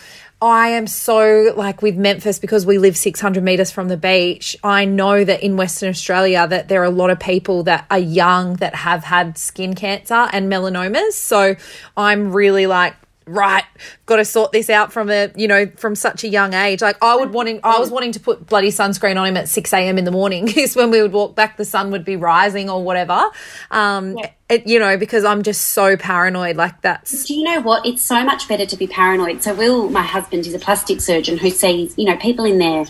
I 0.41 0.69
am 0.69 0.87
so 0.87 1.53
like 1.55 1.83
with 1.83 1.95
Memphis 1.97 2.39
because 2.39 2.65
we 2.65 2.79
live 2.79 2.97
600 2.97 3.43
meters 3.43 3.69
from 3.69 3.89
the 3.89 3.97
beach. 3.97 4.57
I 4.63 4.85
know 4.85 5.23
that 5.23 5.43
in 5.43 5.55
Western 5.55 5.89
Australia 5.89 6.47
that 6.47 6.67
there 6.67 6.81
are 6.81 6.85
a 6.85 6.89
lot 6.89 7.11
of 7.11 7.19
people 7.19 7.61
that 7.63 7.85
are 7.91 7.99
young 7.99 8.55
that 8.55 8.73
have 8.73 9.03
had 9.03 9.37
skin 9.37 9.75
cancer 9.75 10.27
and 10.33 10.51
melanomas. 10.51 11.11
So 11.11 11.55
I'm 11.95 12.31
really 12.31 12.65
like 12.65 12.95
right 13.33 13.63
got 14.05 14.17
to 14.17 14.25
sort 14.25 14.51
this 14.51 14.69
out 14.69 14.91
from 14.91 15.09
a 15.09 15.31
you 15.35 15.47
know 15.47 15.65
from 15.77 15.95
such 15.95 16.23
a 16.23 16.27
young 16.27 16.53
age. 16.53 16.81
Like 16.81 16.97
i 17.01 17.15
would 17.15 17.31
wanting 17.31 17.59
i 17.63 17.79
was 17.79 17.89
wanting 17.89 18.11
to 18.13 18.19
put 18.19 18.45
bloody 18.45 18.69
sunscreen 18.69 19.19
on 19.19 19.27
him 19.27 19.37
at 19.37 19.49
6 19.49 19.73
a.m 19.73 19.97
in 19.97 20.05
the 20.05 20.11
morning 20.11 20.47
is 20.57 20.75
when 20.75 20.91
we 20.91 21.01
would 21.01 21.13
walk 21.13 21.35
back 21.35 21.57
the 21.57 21.65
sun 21.65 21.91
would 21.91 22.05
be 22.05 22.15
rising 22.15 22.69
or 22.69 22.83
whatever. 22.83 23.29
Um 23.71 24.17
yeah. 24.17 24.31
it, 24.49 24.67
you 24.67 24.79
know 24.79 24.97
because 24.97 25.23
i'm 25.23 25.43
just 25.43 25.69
so 25.69 25.97
paranoid 25.97 26.55
like 26.55 26.81
that's 26.81 27.25
do 27.25 27.33
you 27.33 27.43
know 27.43 27.61
what? 27.61 27.85
It's 27.85 28.01
so 28.01 28.23
much 28.23 28.47
better 28.47 28.65
to 28.65 28.77
be 28.77 28.87
paranoid. 28.87 29.41
So 29.43 29.53
will 29.53 29.89
my 29.89 30.03
husband 30.03 30.45
is 30.45 30.53
a 30.53 30.59
plastic 30.59 31.01
surgeon 31.01 31.37
who 31.37 31.49
sees 31.49 31.97
you 31.97 32.05
know 32.05 32.17
people 32.17 32.45
in 32.45 32.57
there 32.57 32.85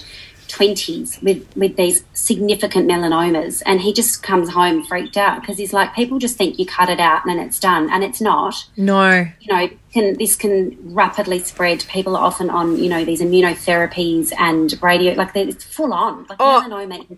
20s 0.51 1.21
with, 1.23 1.45
with 1.55 1.75
these 1.75 2.03
significant 2.13 2.89
melanomas. 2.89 3.61
And 3.65 3.81
he 3.81 3.93
just 3.93 4.23
comes 4.23 4.49
home 4.49 4.83
freaked 4.83 5.17
out 5.17 5.41
because 5.41 5.57
he's 5.57 5.73
like, 5.73 5.93
people 5.95 6.19
just 6.19 6.37
think 6.37 6.59
you 6.59 6.65
cut 6.65 6.89
it 6.89 6.99
out 6.99 7.25
and 7.25 7.39
it's 7.39 7.59
done. 7.59 7.89
And 7.89 8.03
it's 8.03 8.21
not. 8.21 8.65
No. 8.77 9.25
You 9.39 9.53
know, 9.53 9.69
can, 9.93 10.17
this 10.17 10.35
can 10.35 10.77
rapidly 10.93 11.39
spread. 11.39 11.85
People 11.89 12.15
are 12.15 12.23
often 12.23 12.49
on, 12.49 12.77
you 12.77 12.89
know, 12.89 13.05
these 13.05 13.21
immunotherapies 13.21 14.31
and 14.37 14.81
radio, 14.81 15.13
like 15.13 15.35
it's 15.35 15.63
full 15.63 15.93
on. 15.93 16.25
Like 16.27 16.37
oh. 16.39 16.63
melanoma 16.65 17.17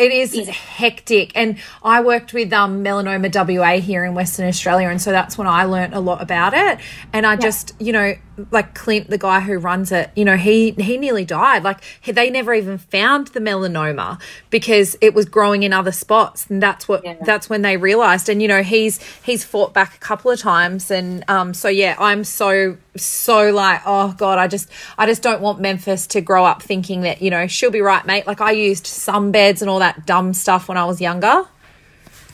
it 0.00 0.12
is, 0.12 0.34
is 0.34 0.48
hectic. 0.48 1.32
And 1.34 1.58
I 1.82 2.00
worked 2.00 2.32
with 2.32 2.52
um, 2.52 2.82
Melanoma 2.82 3.30
WA 3.32 3.80
here 3.80 4.04
in 4.04 4.14
Western 4.14 4.48
Australia. 4.48 4.88
And 4.88 5.00
so 5.00 5.10
that's 5.10 5.36
when 5.36 5.46
I 5.46 5.64
learned 5.64 5.94
a 5.94 6.00
lot 6.00 6.22
about 6.22 6.54
it. 6.54 6.78
And 7.12 7.26
I 7.26 7.32
yeah. 7.34 7.40
just, 7.40 7.74
you 7.78 7.92
know, 7.92 8.14
like 8.50 8.74
Clint, 8.74 9.10
the 9.10 9.18
guy 9.18 9.40
who 9.40 9.58
runs 9.58 9.92
it, 9.92 10.10
you 10.16 10.24
know, 10.24 10.36
he 10.36 10.70
he 10.72 10.96
nearly 10.96 11.24
died. 11.24 11.62
Like 11.62 11.82
they 12.04 12.30
never 12.30 12.54
even 12.54 12.78
found 12.78 13.28
the 13.28 13.40
melanoma 13.40 14.20
because 14.48 14.96
it 15.00 15.14
was 15.14 15.26
growing 15.26 15.62
in 15.62 15.72
other 15.72 15.92
spots, 15.92 16.48
and 16.48 16.62
that's 16.62 16.88
what 16.88 17.04
yeah. 17.04 17.16
that's 17.24 17.50
when 17.50 17.62
they 17.62 17.76
realized. 17.76 18.28
And 18.28 18.40
you 18.40 18.48
know, 18.48 18.62
he's 18.62 19.02
he's 19.22 19.44
fought 19.44 19.74
back 19.74 19.94
a 19.94 19.98
couple 19.98 20.30
of 20.30 20.40
times, 20.40 20.90
and 20.90 21.28
um, 21.28 21.54
so 21.54 21.68
yeah, 21.68 21.96
I'm 21.98 22.24
so 22.24 22.76
so 22.96 23.50
like, 23.50 23.82
oh 23.86 24.14
god, 24.16 24.38
I 24.38 24.48
just 24.48 24.68
I 24.98 25.06
just 25.06 25.22
don't 25.22 25.40
want 25.40 25.60
Memphis 25.60 26.06
to 26.08 26.20
grow 26.20 26.44
up 26.44 26.62
thinking 26.62 27.02
that 27.02 27.22
you 27.22 27.30
know 27.30 27.46
she'll 27.46 27.70
be 27.70 27.80
right, 27.80 28.04
mate. 28.06 28.26
Like 28.26 28.40
I 28.40 28.52
used 28.52 28.84
sunbeds 28.84 29.60
and 29.60 29.70
all 29.70 29.78
that 29.78 30.06
dumb 30.06 30.34
stuff 30.34 30.68
when 30.68 30.76
I 30.76 30.84
was 30.84 31.00
younger. 31.00 31.44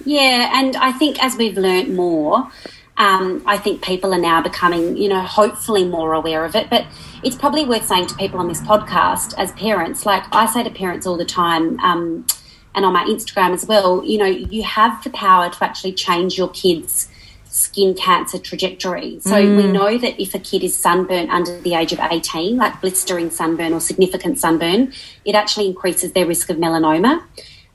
Yeah, 0.04 0.60
and 0.60 0.76
I 0.76 0.92
think 0.92 1.22
as 1.22 1.36
we've 1.36 1.56
learnt 1.56 1.90
more 1.90 2.50
um, 2.98 3.42
I 3.46 3.58
think 3.58 3.82
people 3.82 4.14
are 4.14 4.20
now 4.20 4.42
becoming, 4.42 4.96
you 4.96 5.08
know, 5.08 5.20
hopefully 5.20 5.84
more 5.84 6.14
aware 6.14 6.44
of 6.44 6.56
it. 6.56 6.70
But 6.70 6.86
it's 7.22 7.36
probably 7.36 7.64
worth 7.64 7.86
saying 7.86 8.06
to 8.06 8.14
people 8.16 8.40
on 8.40 8.48
this 8.48 8.60
podcast 8.60 9.34
as 9.36 9.52
parents, 9.52 10.06
like 10.06 10.24
I 10.32 10.46
say 10.46 10.62
to 10.62 10.70
parents 10.70 11.06
all 11.06 11.16
the 11.16 11.26
time, 11.26 11.78
um, 11.80 12.26
and 12.74 12.84
on 12.84 12.92
my 12.92 13.04
Instagram 13.04 13.52
as 13.52 13.66
well, 13.66 14.04
you 14.04 14.18
know, 14.18 14.26
you 14.26 14.62
have 14.62 15.02
the 15.02 15.10
power 15.10 15.50
to 15.50 15.64
actually 15.64 15.92
change 15.92 16.36
your 16.36 16.48
kids' 16.48 17.08
skin 17.56 17.94
cancer 17.94 18.38
trajectory. 18.38 19.18
So 19.20 19.32
mm. 19.32 19.56
we 19.56 19.66
know 19.72 19.96
that 19.98 20.20
if 20.20 20.34
a 20.34 20.38
kid 20.38 20.62
is 20.62 20.76
sunburnt 20.76 21.30
under 21.30 21.58
the 21.60 21.74
age 21.74 21.92
of 21.92 22.00
18, 22.00 22.56
like 22.56 22.80
blistering 22.80 23.30
sunburn 23.30 23.72
or 23.72 23.80
significant 23.80 24.38
sunburn, 24.38 24.92
it 25.24 25.34
actually 25.34 25.66
increases 25.66 26.12
their 26.12 26.26
risk 26.26 26.50
of 26.50 26.56
melanoma 26.56 27.22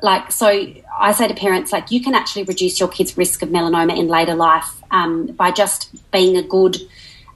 like 0.01 0.31
so 0.31 0.47
i 0.99 1.11
say 1.11 1.27
to 1.27 1.33
parents 1.33 1.71
like 1.71 1.91
you 1.91 2.01
can 2.01 2.15
actually 2.15 2.43
reduce 2.43 2.79
your 2.79 2.89
kids 2.89 3.17
risk 3.17 3.41
of 3.41 3.49
melanoma 3.49 3.97
in 3.97 4.07
later 4.07 4.35
life 4.35 4.81
um, 4.91 5.27
by 5.27 5.51
just 5.51 5.89
being 6.11 6.35
a 6.35 6.43
good 6.43 6.77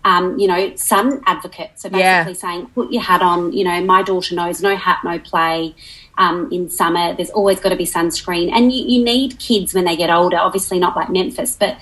um, 0.03 0.37
you 0.37 0.47
know 0.47 0.75
sun 0.75 1.21
advocate 1.25 1.71
so 1.75 1.89
basically 1.89 2.01
yeah. 2.01 2.33
saying 2.33 2.67
put 2.67 2.91
your 2.91 3.01
hat 3.01 3.21
on 3.21 3.53
you 3.53 3.63
know 3.63 3.81
my 3.83 4.03
daughter 4.03 4.35
knows 4.35 4.61
no 4.61 4.75
hat 4.75 4.99
no 5.03 5.19
play 5.19 5.75
um, 6.17 6.49
in 6.51 6.69
summer 6.69 7.15
there's 7.15 7.29
always 7.31 7.59
got 7.59 7.69
to 7.69 7.75
be 7.75 7.85
sunscreen 7.85 8.51
and 8.51 8.71
you, 8.71 8.85
you 8.85 9.03
need 9.03 9.39
kids 9.39 9.73
when 9.73 9.85
they 9.85 9.95
get 9.95 10.09
older 10.09 10.37
obviously 10.37 10.79
not 10.79 10.95
like 10.95 11.09
memphis 11.09 11.55
but 11.55 11.77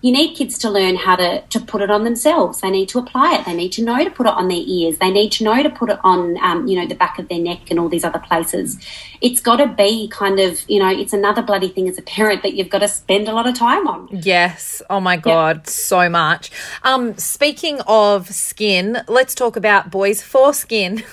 you 0.00 0.12
need 0.12 0.36
kids 0.36 0.56
to 0.58 0.70
learn 0.70 0.94
how 0.94 1.16
to, 1.16 1.42
to 1.48 1.58
put 1.58 1.82
it 1.82 1.90
on 1.90 2.04
themselves. 2.04 2.60
They 2.60 2.70
need 2.70 2.88
to 2.90 3.00
apply 3.00 3.36
it. 3.36 3.44
They 3.44 3.54
need 3.54 3.72
to 3.72 3.84
know 3.84 4.02
to 4.04 4.10
put 4.10 4.26
it 4.26 4.32
on 4.32 4.48
their 4.48 4.62
ears. 4.64 4.98
They 4.98 5.10
need 5.10 5.32
to 5.32 5.44
know 5.44 5.60
to 5.62 5.70
put 5.70 5.90
it 5.90 5.98
on, 6.04 6.36
um, 6.38 6.68
you 6.68 6.78
know, 6.78 6.86
the 6.86 6.94
back 6.94 7.18
of 7.18 7.28
their 7.28 7.40
neck 7.40 7.70
and 7.70 7.80
all 7.80 7.88
these 7.88 8.04
other 8.04 8.20
places. 8.20 8.78
It's 9.20 9.40
got 9.40 9.56
to 9.56 9.66
be 9.66 10.08
kind 10.08 10.40
of, 10.40 10.62
you 10.68 10.78
know, 10.78 10.88
it's 10.88 11.12
another 11.12 11.42
bloody 11.42 11.68
thing 11.68 11.88
as 11.88 11.98
a 11.98 12.02
parent 12.02 12.42
that 12.42 12.54
you've 12.54 12.70
got 12.70 12.80
to 12.80 12.88
spend 12.88 13.28
a 13.28 13.32
lot 13.32 13.46
of 13.46 13.54
time 13.54 13.86
on. 13.86 14.08
Yes. 14.10 14.82
Oh 14.88 15.00
my 15.00 15.16
God, 15.16 15.58
yep. 15.58 15.66
so 15.66 16.08
much. 16.08 16.50
Um, 16.82 17.16
speaking 17.16 17.80
of 17.86 18.28
skin, 18.28 19.02
let's 19.08 19.34
talk 19.34 19.56
about 19.56 19.90
boys' 19.90 20.22
foreskin. 20.22 21.02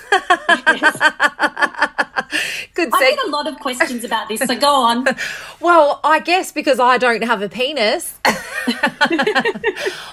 Good. 2.74 2.90
I 2.92 3.10
get 3.10 3.26
a 3.26 3.30
lot 3.30 3.46
of 3.46 3.58
questions 3.58 4.04
about 4.04 4.28
this, 4.28 4.40
so 4.40 4.58
go 4.58 4.68
on. 4.68 5.06
well, 5.60 6.00
I 6.04 6.20
guess 6.20 6.52
because 6.52 6.78
I 6.78 6.98
don't 6.98 7.22
have 7.22 7.40
a 7.40 7.48
penis. 7.48 8.18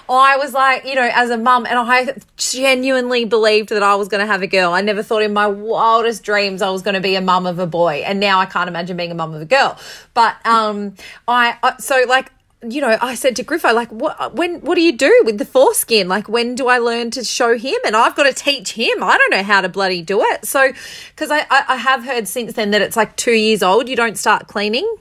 I 0.10 0.38
was 0.38 0.54
like, 0.54 0.86
you 0.86 0.96
know, 0.96 1.10
as 1.14 1.30
a 1.30 1.38
mum, 1.38 1.66
and 1.66 1.78
I 1.78 2.16
genuinely 2.38 3.26
believed 3.26 3.70
that 3.70 3.84
I 3.84 3.96
was 3.96 4.08
going 4.08 4.22
to 4.22 4.32
have 4.32 4.42
a 4.42 4.48
girl. 4.48 4.72
I 4.72 4.82
never 4.82 5.04
thought 5.04 5.24
in 5.24 5.34
my 5.34 5.48
wildest 5.48 6.24
dreams 6.24 6.62
I 6.62 6.70
was 6.70 6.82
going 6.82 6.96
to 6.96 7.02
be 7.02 7.16
a 7.16 7.22
mum 7.22 7.46
of 7.46 7.60
a 7.60 7.68
boy, 7.68 7.83
and 7.90 8.20
now 8.20 8.40
I 8.40 8.46
can't 8.46 8.68
imagine 8.68 8.98
being 8.98 9.12
a 9.12 9.16
mum 9.16 9.34
of 9.34 9.42
a 9.42 9.46
girl. 9.46 9.78
But 10.14 10.36
um, 10.46 10.96
I 11.28 11.76
so 11.80 12.04
like 12.08 12.32
you 12.68 12.82
know, 12.82 12.98
I 13.02 13.16
said 13.16 13.36
to 13.38 13.44
Griffo, 13.44 13.74
like, 13.74 13.92
what, 13.92 14.36
when, 14.36 14.62
what 14.62 14.76
do 14.76 14.82
you 14.82 14.96
do 14.96 15.24
with 15.26 15.38
the 15.38 15.46
foreskin? 15.46 16.08
Like, 16.08 16.30
when 16.30 16.56
do 16.56 16.68
I 16.68 16.78
learn 16.78 17.12
to 17.12 17.24
show 17.24 17.58
him? 17.58 17.76
And 17.86 17.96
I've 17.96 18.16
got 18.16 18.24
to 18.24 18.34
teach 18.34 18.72
him. 18.74 19.04
I 19.04 19.18
don't 19.18 19.32
know 19.32 19.44
how 19.44 19.62
to 19.62 19.70
bloody 19.70 20.02
do 20.02 20.22
it. 20.22 20.46
So, 20.46 20.72
because 21.10 21.30
I, 21.30 21.40
I, 21.50 21.66
I 21.68 21.76
have 21.76 22.06
heard 22.06 22.28
since 22.28 22.54
then 22.54 22.72
that 22.72 22.82
it's 22.82 22.96
like 22.96 23.16
two 23.18 23.34
years 23.34 23.64
old, 23.64 23.90
you 23.90 23.96
don't 23.96 24.18
start 24.18 24.48
cleaning. 24.48 24.96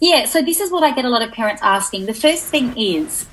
Yeah, 0.00 0.26
so 0.26 0.42
this 0.42 0.60
is 0.60 0.70
what 0.70 0.82
I 0.82 0.94
get 0.94 1.04
a 1.04 1.08
lot 1.08 1.22
of 1.22 1.32
parents 1.32 1.62
asking. 1.62 2.06
The 2.06 2.14
first 2.14 2.44
thing 2.44 2.76
is 2.76 3.26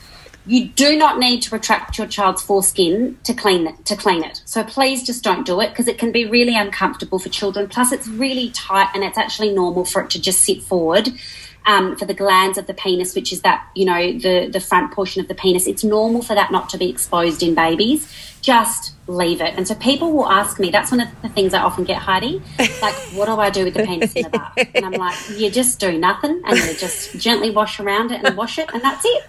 you 0.45 0.67
do 0.69 0.97
not 0.97 1.19
need 1.19 1.41
to 1.41 1.53
retract 1.53 1.97
your 1.97 2.07
child's 2.07 2.41
foreskin 2.41 3.17
to 3.23 3.33
clean 3.33 3.67
it 3.67 3.85
to 3.85 3.95
clean 3.95 4.23
it. 4.23 4.41
So 4.45 4.63
please 4.63 5.03
just 5.03 5.23
don't 5.23 5.45
do 5.45 5.61
it 5.61 5.69
because 5.69 5.87
it 5.87 5.97
can 5.97 6.11
be 6.11 6.25
really 6.25 6.57
uncomfortable 6.57 7.19
for 7.19 7.29
children. 7.29 7.67
Plus 7.67 7.91
it's 7.91 8.07
really 8.07 8.49
tight 8.49 8.89
and 8.93 9.03
it's 9.03 9.17
actually 9.17 9.51
normal 9.53 9.85
for 9.85 10.01
it 10.01 10.09
to 10.11 10.21
just 10.21 10.41
sit 10.41 10.63
forward. 10.63 11.09
Um, 11.63 11.95
for 11.95 12.05
the 12.05 12.15
glands 12.15 12.57
of 12.57 12.65
the 12.65 12.73
penis, 12.73 13.13
which 13.13 13.31
is 13.31 13.41
that, 13.43 13.69
you 13.75 13.85
know, 13.85 14.13
the, 14.17 14.49
the 14.51 14.59
front 14.59 14.91
portion 14.93 15.21
of 15.21 15.27
the 15.27 15.35
penis, 15.35 15.67
it's 15.67 15.83
normal 15.83 16.23
for 16.23 16.33
that 16.33 16.51
not 16.51 16.69
to 16.69 16.77
be 16.79 16.89
exposed 16.89 17.43
in 17.43 17.53
babies. 17.53 18.11
Just 18.41 18.95
leave 19.05 19.41
it. 19.41 19.53
And 19.55 19.67
so 19.67 19.75
people 19.75 20.11
will 20.11 20.27
ask 20.27 20.59
me, 20.59 20.71
that's 20.71 20.89
one 20.89 21.01
of 21.01 21.21
the 21.21 21.29
things 21.29 21.53
I 21.53 21.61
often 21.61 21.83
get, 21.83 21.97
Heidi, 21.97 22.41
like, 22.81 22.95
what 23.13 23.27
do 23.27 23.33
I 23.33 23.51
do 23.51 23.65
with 23.65 23.75
the 23.75 23.83
penis 23.83 24.13
in 24.13 24.23
the 24.23 24.29
bath? 24.31 24.57
And 24.73 24.83
I'm 24.83 24.93
like, 24.93 25.15
you 25.37 25.51
just 25.51 25.79
do 25.79 25.95
nothing 25.99 26.41
and 26.43 26.57
you 26.57 26.73
just 26.73 27.19
gently 27.19 27.51
wash 27.51 27.79
around 27.79 28.11
it 28.11 28.23
and 28.23 28.35
wash 28.35 28.57
it 28.57 28.67
and 28.73 28.81
that's 28.81 29.05
it. 29.05 29.23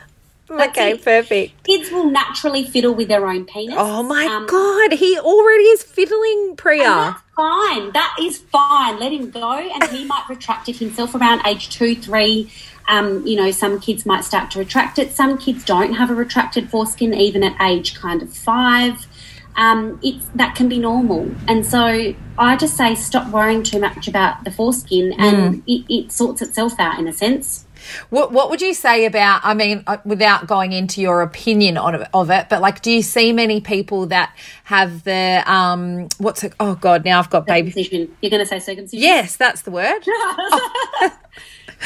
Okay, 0.51 0.93
it. 0.93 1.05
perfect. 1.05 1.65
Kids 1.65 1.91
will 1.91 2.11
naturally 2.11 2.65
fiddle 2.65 2.95
with 2.95 3.09
their 3.09 3.27
own 3.27 3.45
penis. 3.47 3.75
Oh 3.79 4.03
my 4.03 4.27
Um, 4.27 4.47
god, 4.47 4.93
he 4.93 5.19
already 5.19 5.65
is 5.65 5.83
fiddling 5.83 6.57
Priya. 6.57 6.83
that's 6.85 7.23
fine. 7.37 7.93
That 7.93 8.17
is 8.21 8.39
fine. 8.39 8.99
Let 8.99 9.13
him 9.13 9.31
go, 9.31 9.51
and 9.53 9.85
he 9.85 10.05
might 10.05 10.25
retract 10.29 10.69
it 10.69 10.77
himself 10.77 11.15
around 11.15 11.47
age 11.47 11.71
two, 11.71 11.95
three. 11.95 12.51
Um, 12.89 13.25
you 13.27 13.37
know, 13.37 13.51
some 13.53 13.81
kids 13.81 14.05
might 14.05 14.25
start 14.25 14.51
to 14.51 14.59
retract 14.59 14.99
it. 14.99 15.13
Some 15.13 15.39
kids 15.39 15.65
don't 15.65 15.95
have 15.95 16.11
a 16.11 16.15
retracted 16.15 16.69
foreskin, 16.69 17.15
even 17.15 17.43
at 17.45 17.57
age 17.63 17.95
kind 17.95 18.21
of 18.23 18.33
five. 18.37 19.07
Um, 19.55 20.01
it's 20.03 20.27
that 20.35 20.55
can 20.55 20.69
be 20.69 20.79
normal, 20.79 21.31
and 21.47 21.65
so 21.65 22.15
I 22.39 22.57
just 22.57 22.77
say 22.77 22.95
stop 22.95 23.31
worrying 23.31 23.63
too 23.63 23.79
much 23.79 24.09
about 24.09 24.45
the 24.45 24.51
foreskin, 24.51 25.13
and 25.19 25.63
it, 25.67 25.85
it 25.93 26.11
sorts 26.13 26.41
itself 26.43 26.75
out 26.81 26.99
in 26.99 27.07
a 27.07 27.13
sense. 27.13 27.67
What 28.11 28.33
What 28.33 28.51
would 28.51 28.61
you 28.61 28.75
say 28.75 29.05
about? 29.07 29.41
I 29.45 29.55
mean, 29.55 29.85
uh, 29.87 29.99
without 30.05 30.47
going 30.47 30.73
into 30.73 31.01
your 31.01 31.23
opinion 31.23 31.77
on 31.77 31.95
of 32.15 32.31
it, 32.31 32.49
but 32.49 32.61
like, 32.61 32.83
do 32.83 32.91
you 32.91 33.03
see 33.03 33.33
many 33.33 33.61
people 33.61 34.07
that 34.07 34.35
have 34.65 35.05
the 35.05 35.43
um, 35.47 36.09
what's 36.19 36.45
it? 36.45 36.55
Oh 36.61 36.75
God, 36.75 37.05
now 37.05 37.19
I've 37.19 37.31
got 37.31 37.47
baby. 37.47 37.73
You're 38.21 38.31
going 38.31 38.43
to 38.43 38.47
say 38.47 38.59
circumcision? 38.59 39.03
Yes, 39.03 39.37
that's 39.37 39.63
the 39.63 39.71
word. 39.71 40.03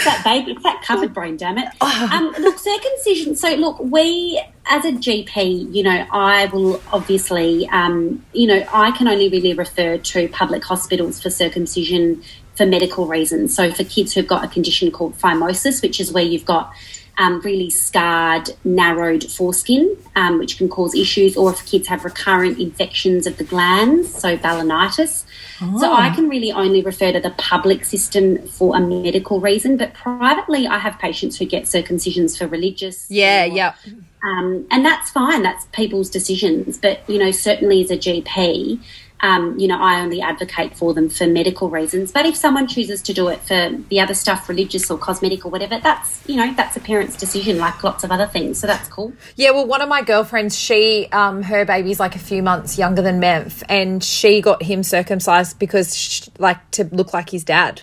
That 0.05 0.23
baby, 0.25 0.53
it's 0.53 0.63
that 0.63 0.83
COVID 0.87 1.15
brain, 1.15 1.37
damn 1.37 1.57
it. 1.57 1.69
Um, 1.81 2.35
look, 2.39 2.59
circumcision. 2.59 3.35
So, 3.35 3.55
look, 3.55 3.79
we 3.81 4.43
as 4.67 4.85
a 4.85 4.93
GP, 4.93 5.75
you 5.75 5.83
know, 5.83 6.07
I 6.11 6.47
will 6.47 6.83
obviously, 6.93 7.67
um, 7.69 8.25
you 8.33 8.47
know, 8.47 8.63
I 8.73 8.91
can 8.91 9.09
only 9.09 9.29
really 9.31 9.55
refer 9.55 9.97
to 9.97 10.29
public 10.29 10.65
hospitals 10.65 11.23
for 11.23 11.31
circumcision 11.31 12.23
for 12.57 12.66
medical 12.66 13.07
reasons. 13.07 13.55
So, 13.55 13.73
for 13.73 13.85
kids 13.85 14.14
who've 14.14 14.27
got 14.27 14.45
a 14.45 14.49
condition 14.49 14.90
called 14.90 15.16
phimosis, 15.19 15.83
which 15.83 16.01
is 16.01 16.12
where 16.12 16.25
you've 16.25 16.45
got 16.45 16.73
um, 17.19 17.40
really 17.40 17.71
scarred, 17.71 18.51
narrowed 18.64 19.25
foreskin, 19.25 19.97
um, 20.16 20.38
which 20.38 20.59
can 20.59 20.69
cause 20.69 20.95
issues, 20.95 21.37
or 21.37 21.51
if 21.51 21.64
kids 21.64 21.88
have 21.88 22.05
recurrent 22.05 22.59
infections 22.59 23.27
of 23.27 23.38
the 23.38 23.45
glands, 23.45 24.14
so 24.14 24.37
balanitis. 24.37 25.25
So 25.79 25.90
I 25.90 26.11
can 26.11 26.29
really 26.29 26.53
only 26.53 26.83
refer 26.83 27.12
to 27.12 27.21
the 27.21 27.31
public 27.31 27.87
system 27.87 28.47
for 28.47 28.77
a 28.77 28.81
medical 28.81 29.40
reason, 29.40 29.79
but 29.79 29.95
privately, 29.95 30.66
I 30.66 30.79
have 30.79 30.99
patients 30.99 31.38
who 31.38 31.47
get 31.47 31.64
circumcisions 31.64 32.37
for 32.37 32.47
religious. 32.47 33.11
Yeah, 33.11 33.47
yeah. 33.47 33.75
Um, 34.27 34.67
and 34.71 34.85
that's 34.85 35.11
fine. 35.11 35.43
That's 35.43 35.67
people's 35.67 36.11
decisions. 36.11 36.79
But 36.79 37.09
you 37.09 37.19
know, 37.19 37.31
certainly 37.31 37.83
as 37.83 37.91
a 37.91 37.97
GP, 37.97 38.81
um, 39.21 39.59
you 39.59 39.69
know, 39.69 39.81
I 39.81 40.01
only 40.01 40.21
advocate 40.21 40.77
for 40.77 40.93
them 40.93 41.09
for 41.09 41.27
medical 41.27 41.71
reasons. 41.71 42.11
But 42.11 42.27
if 42.27 42.37
someone 42.37 42.67
chooses 42.67 43.01
to 43.03 43.15
do 43.15 43.29
it 43.29 43.41
for 43.41 43.71
the 43.89 44.01
other 44.01 44.15
stuff, 44.15 44.49
religious 44.49 44.91
or 44.91 44.99
cosmetic 44.99 45.47
or 45.47 45.51
whatever, 45.51 45.79
that's 45.79 46.29
you 46.29 46.37
know, 46.37 46.53
that's 46.55 46.77
a 46.77 46.81
parent's 46.81 47.17
decision, 47.17 47.59
like 47.59 47.83
lots 47.85 48.03
of 48.03 48.11
other 48.11 48.27
things. 48.27 48.59
So 48.59 48.67
that's 48.67 48.89
cool. 48.89 49.12
Yeah, 49.37 49.53
well, 49.53 49.67
one 49.67 49.81
of 49.81 49.89
my 49.89 50.03
girlfriends, 50.03 50.59
she, 50.59 51.07
um, 51.12 51.43
her 51.45 51.65
baby's 51.65 52.01
like 52.01 52.17
a 52.17 52.21
few 52.21 52.43
months 52.43 52.77
younger 52.77 53.03
than 53.03 53.21
Memph, 53.21 53.62
and 53.69 54.03
she 54.03 54.41
got 54.41 54.62
him 54.62 54.83
circumcised 54.83 55.59
because, 55.59 55.97
sh 55.97 56.29
like, 56.39 56.71
to 56.73 56.85
look 56.91 57.15
like 57.15 57.31
his 57.31 57.45
dad. 57.45 57.83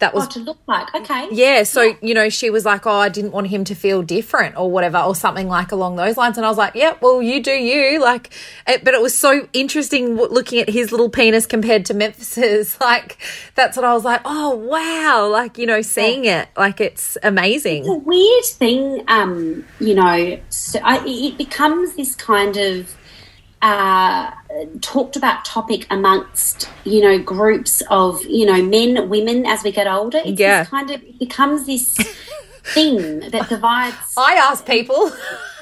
That 0.00 0.12
was 0.12 0.24
Oh, 0.24 0.30
to 0.30 0.38
look 0.40 0.58
like 0.66 0.92
okay. 0.92 1.28
Yeah, 1.30 1.62
so 1.62 1.94
you 2.02 2.14
know, 2.14 2.28
she 2.28 2.50
was 2.50 2.64
like, 2.64 2.84
"Oh, 2.84 2.90
I 2.90 3.08
didn't 3.08 3.30
want 3.30 3.46
him 3.46 3.62
to 3.64 3.76
feel 3.76 4.02
different 4.02 4.56
or 4.56 4.68
whatever, 4.68 4.98
or 4.98 5.14
something 5.14 5.48
like 5.48 5.70
along 5.70 5.94
those 5.96 6.16
lines." 6.16 6.36
And 6.36 6.44
I 6.44 6.48
was 6.48 6.58
like, 6.58 6.74
"Yeah, 6.74 6.94
well, 7.00 7.22
you 7.22 7.40
do 7.40 7.52
you." 7.52 8.00
Like, 8.02 8.30
it, 8.66 8.84
but 8.84 8.92
it 8.94 9.00
was 9.00 9.16
so 9.16 9.48
interesting 9.52 10.16
looking 10.16 10.58
at 10.58 10.68
his 10.68 10.90
little 10.90 11.08
penis 11.10 11.46
compared 11.46 11.86
to 11.86 11.94
Memphis's. 11.94 12.76
Like, 12.84 13.16
that's 13.54 13.76
what 13.78 13.84
I 13.86 13.94
was 13.94 14.04
like, 14.04 14.20
"Oh, 14.24 14.50
wow!" 14.56 15.28
Like, 15.28 15.58
you 15.58 15.66
know, 15.66 15.80
seeing 15.80 16.24
it, 16.26 16.48
like, 16.56 16.80
it's 16.80 17.16
amazing. 17.22 17.80
It's 17.80 17.88
a 17.88 17.94
weird 17.94 18.44
thing, 18.44 19.04
um, 19.08 19.64
you 19.80 19.94
know. 19.94 20.38
So 20.50 20.80
I, 20.82 21.02
it 21.06 21.38
becomes 21.38 21.94
this 21.94 22.14
kind 22.14 22.56
of 22.56 22.94
uh, 23.64 24.30
talked 24.82 25.16
about 25.16 25.44
topic 25.44 25.86
amongst 25.90 26.68
you 26.84 27.00
know 27.00 27.18
groups 27.18 27.82
of 27.90 28.22
you 28.26 28.44
know 28.46 28.62
men, 28.62 29.08
women 29.08 29.46
as 29.46 29.62
we 29.64 29.72
get 29.72 29.86
older. 29.86 30.18
It 30.24 30.38
Yeah. 30.38 30.64
kind 30.66 30.90
of 30.90 31.00
becomes 31.18 31.66
this 31.66 31.94
thing 32.74 33.20
that 33.30 33.48
divides. 33.48 33.96
I 34.16 34.34
ask 34.34 34.64
people. 34.76 35.10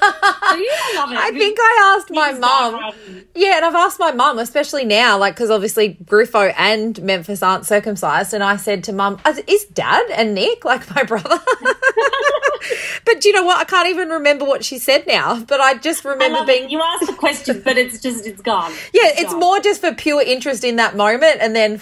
I 0.05 0.93
love 0.97 1.11
it. 1.13 1.17
I 1.17 1.31
think 1.31 1.57
I 1.61 1.95
asked 1.97 2.11
my 2.11 2.31
mum. 2.33 2.41
dive 2.41 2.73
right 2.73 2.93
in. 3.07 3.25
Yeah, 3.35 3.55
and 3.57 3.65
I've 3.65 3.75
asked 3.75 3.99
my 3.99 4.11
mum, 4.11 4.37
especially 4.37 4.83
now, 4.83 5.17
like, 5.17 5.33
because 5.35 5.49
obviously 5.49 5.95
Gruffo 6.03 6.53
and 6.57 7.01
Memphis 7.01 7.41
aren't 7.41 7.65
circumcised. 7.65 8.33
And 8.33 8.43
I 8.43 8.57
said 8.57 8.83
to 8.85 8.93
mum, 8.93 9.19
is 9.47 9.63
dad 9.65 10.05
and 10.11 10.35
Nick, 10.35 10.65
like 10.65 10.93
my 10.93 11.03
brother? 11.03 11.39
but 13.05 13.21
do 13.21 13.29
you 13.29 13.35
know 13.35 13.43
what? 13.43 13.59
I 13.59 13.63
can't 13.63 13.89
even 13.89 14.09
remember 14.09 14.45
what 14.45 14.63
she 14.63 14.77
said 14.77 15.05
now, 15.07 15.41
but 15.43 15.59
I 15.59 15.75
just 15.75 16.05
remember 16.05 16.39
love 16.39 16.47
being. 16.47 16.65
it. 16.65 16.71
You 16.71 16.81
asked 16.81 17.07
the 17.07 17.13
question, 17.13 17.61
but 17.63 17.77
it's 17.77 18.01
just 18.01 18.25
it's 18.25 18.41
gone. 18.41 18.71
Yeah, 18.93 19.09
it's 19.15 19.31
gone. 19.31 19.39
more 19.39 19.59
just 19.59 19.81
for 19.81 19.93
pure 19.93 20.21
interest 20.21 20.63
in 20.63 20.77
that 20.77 20.95
moment, 20.95 21.37
and 21.39 21.55
then. 21.55 21.81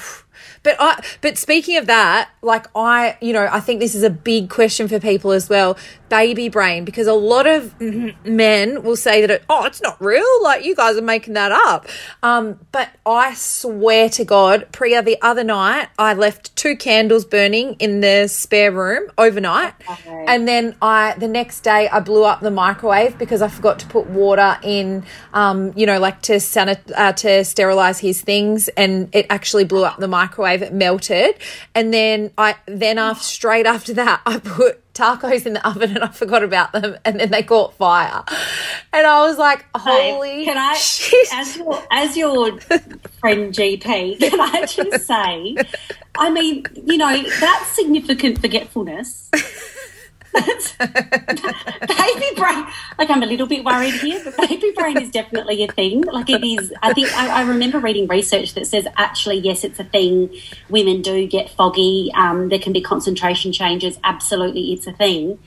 But 0.64 0.76
I, 0.80 1.04
but 1.22 1.38
speaking 1.40 1.78
of 1.78 1.88
that, 1.88 2.30
like 2.44 2.68
I, 2.76 3.18
you 3.20 3.34
know, 3.34 3.48
I 3.52 3.60
think 3.60 3.80
this 3.80 3.96
is 3.96 4.04
a 4.04 4.10
big 4.12 4.50
question 4.50 4.88
for 4.88 5.00
people 5.00 5.32
as 5.32 5.50
well. 5.50 5.76
Baby 6.08 6.50
brain, 6.50 6.86
because 6.86 7.08
a 7.08 7.14
lot 7.14 7.48
of 7.48 7.74
men 8.26 8.84
will 8.84 8.96
say 8.96 9.22
that, 9.22 9.32
it, 9.32 9.44
oh, 9.50 9.66
it's 9.66 9.82
not 9.82 10.00
real. 10.00 10.24
Like 10.44 10.64
you 10.64 10.76
guys 10.76 10.98
are 10.98 11.02
making 11.02 11.34
that 11.34 11.52
up. 11.52 11.88
Um, 12.22 12.60
but 12.72 12.90
I 13.06 13.34
swear 13.34 14.10
to 14.10 14.24
God, 14.26 14.68
Priya, 14.72 15.02
the 15.02 15.18
other 15.22 15.44
night 15.44 15.88
I 15.98 16.14
left 16.14 16.56
two 16.56 16.76
candles 16.76 17.26
burning 17.26 17.74
in 17.80 18.02
the 18.02 18.28
spare 18.28 18.72
room 18.72 19.10
overnight, 19.18 19.74
Okay. 19.90 20.26
and 20.28 20.48
then 20.48 20.76
I 20.82 21.16
the 21.18 21.28
next 21.28 21.62
day 21.62 21.90
I 21.90 22.02
blew 22.02 22.24
up 22.24 22.42
the 22.42 22.52
microwave 22.52 23.18
because 23.18 23.42
I 23.42 23.48
forgot 23.48 23.80
to 23.80 23.88
put 23.88 24.06
water 24.08 24.58
in, 24.64 25.04
um, 25.34 25.74
you 25.76 25.86
know, 25.88 25.98
like 26.00 26.22
to 26.24 26.34
sanit- 26.34 26.92
uh, 26.96 27.14
to 27.14 27.44
sterilize 27.46 28.00
his 28.00 28.22
things, 28.22 28.68
and 28.70 29.10
it 29.16 29.26
actually 29.30 29.64
blew 29.64 29.86
up 29.86 29.98
the 29.98 30.08
microwave. 30.08 30.51
It 30.54 30.74
melted, 30.74 31.36
and 31.74 31.94
then 31.94 32.32
I 32.38 32.56
then 32.66 32.98
after 32.98 33.24
straight 33.24 33.66
after 33.66 33.94
that 33.94 34.22
I 34.26 34.40
put 34.40 34.94
tacos 34.94 35.46
in 35.46 35.54
the 35.54 35.66
oven 35.68 35.96
and 35.96 36.04
I 36.04 36.10
forgot 36.10 36.44
about 36.44 36.74
them, 36.74 36.98
and 37.06 37.20
then 37.20 37.32
they 37.32 37.44
caught 37.44 37.74
fire, 37.76 38.24
and 38.92 39.08
I 39.08 39.26
was 39.28 39.38
like, 39.38 39.66
holy 39.76 40.46
can 40.46 40.58
I, 40.58 40.74
shit. 40.76 41.34
as 41.34 41.58
your 41.58 41.84
as 41.92 42.18
your 42.18 42.60
friend 42.60 43.54
GP, 43.54 44.20
can 44.20 44.42
I 44.42 44.66
just 44.66 45.08
say, 45.08 45.56
I 46.16 46.30
mean, 46.30 46.66
you 46.86 46.98
know, 46.98 47.24
that's 47.40 47.68
significant 47.68 48.40
forgetfulness. 48.42 49.30
Baby 50.80 52.36
brain. 52.36 52.66
Like 52.98 53.10
I'm 53.10 53.24
a 53.24 53.26
little 53.26 53.48
bit 53.48 53.64
worried 53.64 53.94
here, 53.96 54.22
but 54.24 54.38
baby 54.38 54.72
brain 54.76 54.98
is 55.02 55.12
definitely 55.12 55.64
a 55.64 55.68
thing. 55.68 56.02
Like 56.04 56.30
it 56.30 56.44
is. 56.44 56.74
I 56.82 56.94
think 56.94 57.14
I, 57.18 57.42
I 57.42 57.48
remember 57.48 57.80
reading 57.80 58.08
research 58.08 58.54
that 58.54 58.68
says 58.68 58.88
actually, 58.98 59.38
yes, 59.38 59.64
it's 59.64 59.80
a 59.80 59.84
thing. 59.84 60.30
Women 60.70 61.02
do 61.02 61.28
get 61.28 61.50
foggy. 61.50 62.12
Um, 62.16 62.50
there 62.50 62.60
can 62.60 62.74
be 62.74 62.82
concentration 62.82 63.52
changes. 63.52 64.00
Absolutely, 64.04 64.74
it's 64.74 64.88
a 64.88 64.94
thing. 64.94 65.40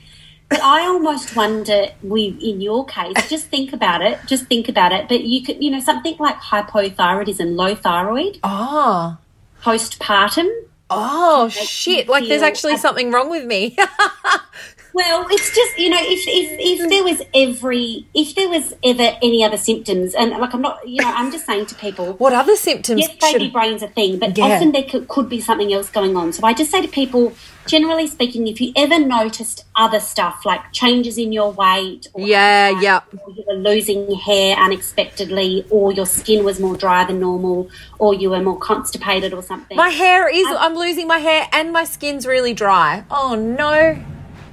But 0.49 0.61
I 0.61 0.81
almost 0.81 1.35
wonder, 1.35 1.87
we 2.03 2.37
in 2.41 2.61
your 2.61 2.85
case, 2.85 3.29
just 3.29 3.47
think 3.47 3.73
about 3.73 4.01
it. 4.01 4.19
Just 4.27 4.45
think 4.45 4.69
about 4.69 4.91
it. 4.91 5.07
But 5.07 5.23
you 5.23 5.43
could, 5.43 5.63
you 5.63 5.71
know, 5.71 5.79
something 5.79 6.15
like 6.19 6.37
hypothyroidism, 6.37 7.55
low 7.55 7.73
thyroid, 7.73 8.39
oh. 8.43 9.17
postpartum. 9.61 10.47
Oh 10.87 11.49
shit! 11.49 12.07
Like 12.07 12.27
there's 12.27 12.43
actually 12.43 12.73
ab- 12.73 12.79
something 12.79 13.11
wrong 13.11 13.31
with 13.31 13.43
me. 13.45 13.75
Well, 14.95 15.27
it's 15.29 15.53
just 15.53 15.77
you 15.77 15.89
know, 15.89 15.99
if 15.99 16.25
if 16.25 16.57
if 16.57 16.79
mm. 16.79 16.89
there 16.89 17.03
was 17.03 17.21
every 17.35 18.07
if 18.13 18.33
there 18.33 18.47
was 18.47 18.73
ever 18.81 19.17
any 19.21 19.43
other 19.43 19.57
symptoms, 19.57 20.15
and 20.15 20.31
like 20.31 20.53
I'm 20.53 20.61
not, 20.61 20.87
you 20.87 21.01
know, 21.01 21.11
I'm 21.13 21.33
just 21.33 21.45
saying 21.45 21.65
to 21.65 21.75
people, 21.75 22.13
what 22.13 22.31
other 22.31 22.55
symptoms 22.55 23.01
yes, 23.01 23.13
baby 23.19 23.45
should? 23.45 23.53
brain's 23.53 23.83
a 23.83 23.89
thing, 23.89 24.19
but 24.19 24.37
Yeah. 24.37 24.45
often 24.45 24.71
there 24.71 24.83
could, 24.83 25.09
could 25.09 25.27
be 25.27 25.41
something 25.41 25.73
else 25.73 25.89
going 25.89 26.15
on. 26.15 26.31
So 26.31 26.47
I 26.47 26.53
just 26.53 26.71
say 26.71 26.81
to 26.81 26.87
people, 26.87 27.33
generally 27.67 28.07
speaking, 28.07 28.47
if 28.47 28.61
you 28.61 28.71
ever 28.77 28.97
noticed 28.97 29.65
other 29.75 29.99
stuff 29.99 30.45
like 30.45 30.61
changes 30.71 31.17
in 31.17 31.33
your 31.33 31.51
weight, 31.51 32.07
or 32.13 32.21
Yeah, 32.21 32.79
yeah. 32.79 33.01
or 33.19 33.33
you 33.33 33.43
were 33.45 33.55
losing 33.55 34.15
hair 34.15 34.55
unexpectedly, 34.55 35.65
or 35.69 35.91
your 35.91 36.05
skin 36.05 36.45
was 36.45 36.61
more 36.61 36.77
dry 36.77 37.03
than 37.03 37.19
normal, 37.19 37.69
or 37.99 38.13
you 38.13 38.29
were 38.29 38.41
more 38.41 38.59
constipated 38.59 39.33
or 39.33 39.43
something. 39.43 39.75
My 39.75 39.89
hair 39.89 40.29
is. 40.29 40.47
I'm 40.57 40.75
losing 40.75 41.05
my 41.05 41.17
hair, 41.17 41.49
and 41.51 41.73
my 41.73 41.83
skin's 41.83 42.25
really 42.25 42.53
dry. 42.53 43.03
Oh 43.11 43.35
no. 43.35 44.01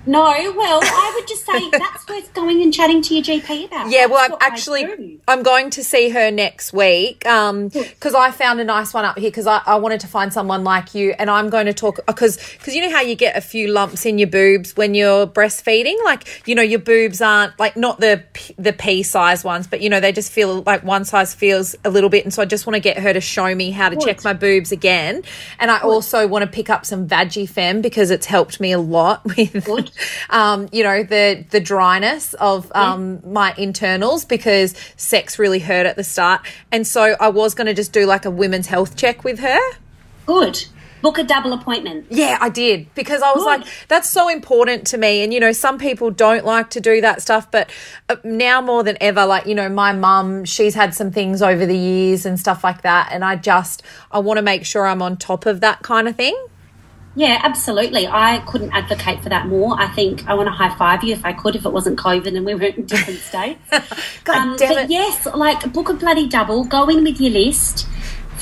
No, 0.07 0.55
well, 0.57 0.81
I 0.83 1.13
would 1.15 1.29
just 1.29 1.47
say 1.47 1.71
that's 1.73 2.07
worth 2.09 2.33
going 2.35 2.63
and 2.63 2.73
chatting 2.73 3.03
to 3.03 3.15
your 3.15 3.23
GP 3.23 3.67
about. 3.67 3.91
Yeah, 3.91 4.07
well, 4.07 4.19
I'm 4.19 4.39
actually. 4.41 5.21
I'm 5.29 5.43
going 5.43 5.71
to 5.71 5.85
see 5.85 6.09
her 6.11 6.31
next 6.31 6.73
week 6.73 7.25
um 7.27 7.69
because 7.69 8.15
I 8.15 8.31
found 8.31 8.61
a 8.61 8.65
nice 8.65 8.93
one 8.93 9.05
up 9.05 9.19
here 9.19 9.31
because 9.31 9.47
I, 9.47 9.63
I 9.65 9.77
wanted 9.77 10.01
to 10.01 10.07
find 10.07 10.33
someone 10.33 10.65
like 10.65 10.95
you 10.95 11.15
and 11.19 11.31
I'm 11.31 11.49
going 11.49 11.67
to 11.67 11.73
talk 11.73 12.01
because 12.07 12.37
because 12.59 12.75
you 12.75 12.83
know 12.83 12.91
how 12.91 13.03
you 13.03 13.15
get 13.15 13.37
a 13.37 13.41
few 13.41 13.69
lumps 13.69 14.05
in 14.05 14.19
your 14.19 14.29
boobs 14.29 14.77
when 14.77 14.95
you're 14.95 15.27
breastfeeding 15.27 15.97
like 16.05 16.43
you 16.47 16.55
know 16.55 16.63
your 16.63 16.81
boobs 16.81 17.21
aren't 17.21 17.59
like 17.59 17.77
not 17.77 18.01
the 18.01 18.25
p- 18.33 18.55
the 18.59 18.73
pea 18.73 19.03
size 19.03 19.45
ones 19.45 19.67
but 19.67 19.81
you 19.81 19.89
know 19.89 20.01
they 20.01 20.13
just 20.13 20.33
feel 20.33 20.63
like 20.63 20.83
one 20.83 21.05
size 21.05 21.35
feels 21.35 21.77
a 21.85 21.91
little 21.91 22.11
bit 22.11 22.25
and 22.25 22.35
so 22.35 22.43
I 22.43 22.47
just 22.47 22.67
want 22.67 22.75
to 22.75 22.81
get 22.81 22.99
her 22.99 23.13
to 23.13 23.21
show 23.21 23.55
me 23.55 23.71
how 23.71 23.89
to 23.89 23.97
check 23.97 24.25
my 24.25 24.33
boobs 24.33 24.73
again 24.73 25.23
and 25.59 25.71
I 25.71 25.79
also 25.81 26.27
want 26.27 26.45
to 26.45 26.51
pick 26.51 26.69
up 26.69 26.85
some 26.85 27.07
Vagifem 27.07 27.81
because 27.81 28.11
it's 28.11 28.27
helped 28.27 28.61
me 28.61 28.73
a 28.73 28.79
lot 28.79 29.25
with 29.37 29.65
Good. 29.65 29.92
Um, 30.31 30.69
you 30.73 30.83
know, 30.83 31.03
the 31.03 31.45
the 31.51 31.61
dryness 31.61 32.35
of 32.35 32.71
um, 32.75 33.21
yeah. 33.25 33.31
my 33.31 33.55
internals 33.57 34.25
because 34.25 34.75
sex 34.97 35.39
really 35.39 35.61
hurt 35.61 35.87
at 35.87 35.97
the 35.97 36.05
start, 36.05 36.43
and 36.71 36.87
so 36.87 37.17
I 37.21 37.29
was 37.29 37.55
going 37.55 37.67
to 37.67 37.75
just 37.75 37.93
do 37.93 38.07
like 38.07 38.25
a 38.25 38.31
women's 38.31 38.67
health 38.67 38.97
check 38.97 39.25
with 39.25 39.41
her. 39.41 39.61
Good 40.27 40.67
book 41.03 41.19
a 41.19 41.25
double 41.25 41.53
appointment. 41.53 42.07
Yeah, 42.09 42.39
I 42.41 42.49
did 42.49 42.93
because 42.95 43.21
I 43.21 43.33
was 43.33 43.43
Good. 43.43 43.61
like, 43.61 43.67
that's 43.89 44.09
so 44.09 44.29
important 44.29 44.87
to 44.89 44.99
me. 44.99 45.23
And, 45.23 45.35
you 45.35 45.41
know, 45.41 45.53
some 45.53 45.77
people 45.77 46.11
don't 46.11 46.45
like 46.45 46.71
to 46.71 46.81
do 46.81 47.01
that 47.03 47.21
stuff, 47.21 47.51
but 47.51 47.71
uh, 48.09 48.17
now 48.25 48.61
more 48.63 48.83
than 48.83 48.97
ever, 49.01 49.27
like, 49.27 49.45
you 49.45 49.55
know, 49.55 49.69
my 49.69 49.93
mum, 49.93 50.45
she's 50.45 50.75
had 50.75 50.95
some 50.95 51.11
things 51.11 51.43
over 51.43 51.67
the 51.67 51.77
years 51.77 52.25
and 52.25 52.39
stuff 52.41 52.65
like 52.65 52.83
that. 52.83 53.11
And 53.13 53.25
I 53.25 53.37
just, 53.37 53.83
I 54.11 54.21
want 54.21 54.39
to 54.39 54.43
make 54.43 54.65
sure 54.65 54.87
I'm 54.87 55.03
on 55.03 55.17
top 55.17 55.45
of 55.45 55.61
that 55.61 55.83
kind 55.83 56.09
of 56.09 56.17
thing. 56.17 56.37
Yeah, 57.15 57.41
absolutely. 57.43 58.07
I 58.07 58.39
couldn't 58.47 58.73
advocate 58.73 59.23
for 59.23 59.29
that 59.29 59.47
more. 59.47 59.79
I 59.79 59.89
think 59.89 60.27
I 60.27 60.35
want 60.35 60.47
to 60.47 60.53
high 60.53 60.75
five 60.77 61.05
you 61.05 61.13
if 61.13 61.25
I 61.25 61.33
could, 61.33 61.55
if 61.55 61.67
it 61.67 61.73
wasn't 61.73 61.99
COVID 61.99 62.35
and 62.37 62.47
we 62.47 62.55
were 62.55 62.63
in 62.63 62.87
different 62.87 63.21
states. 63.31 63.61
God 64.25 64.37
um, 64.37 64.57
damn 64.57 64.85
it. 64.85 64.91
yes, 64.91 65.27
like 65.35 65.73
book 65.73 65.89
a 65.89 65.95
bloody 65.95 66.29
double, 66.29 66.65
go 66.65 66.89
in 66.89 67.05
with 67.05 67.21
your 67.21 67.33
list 67.33 67.87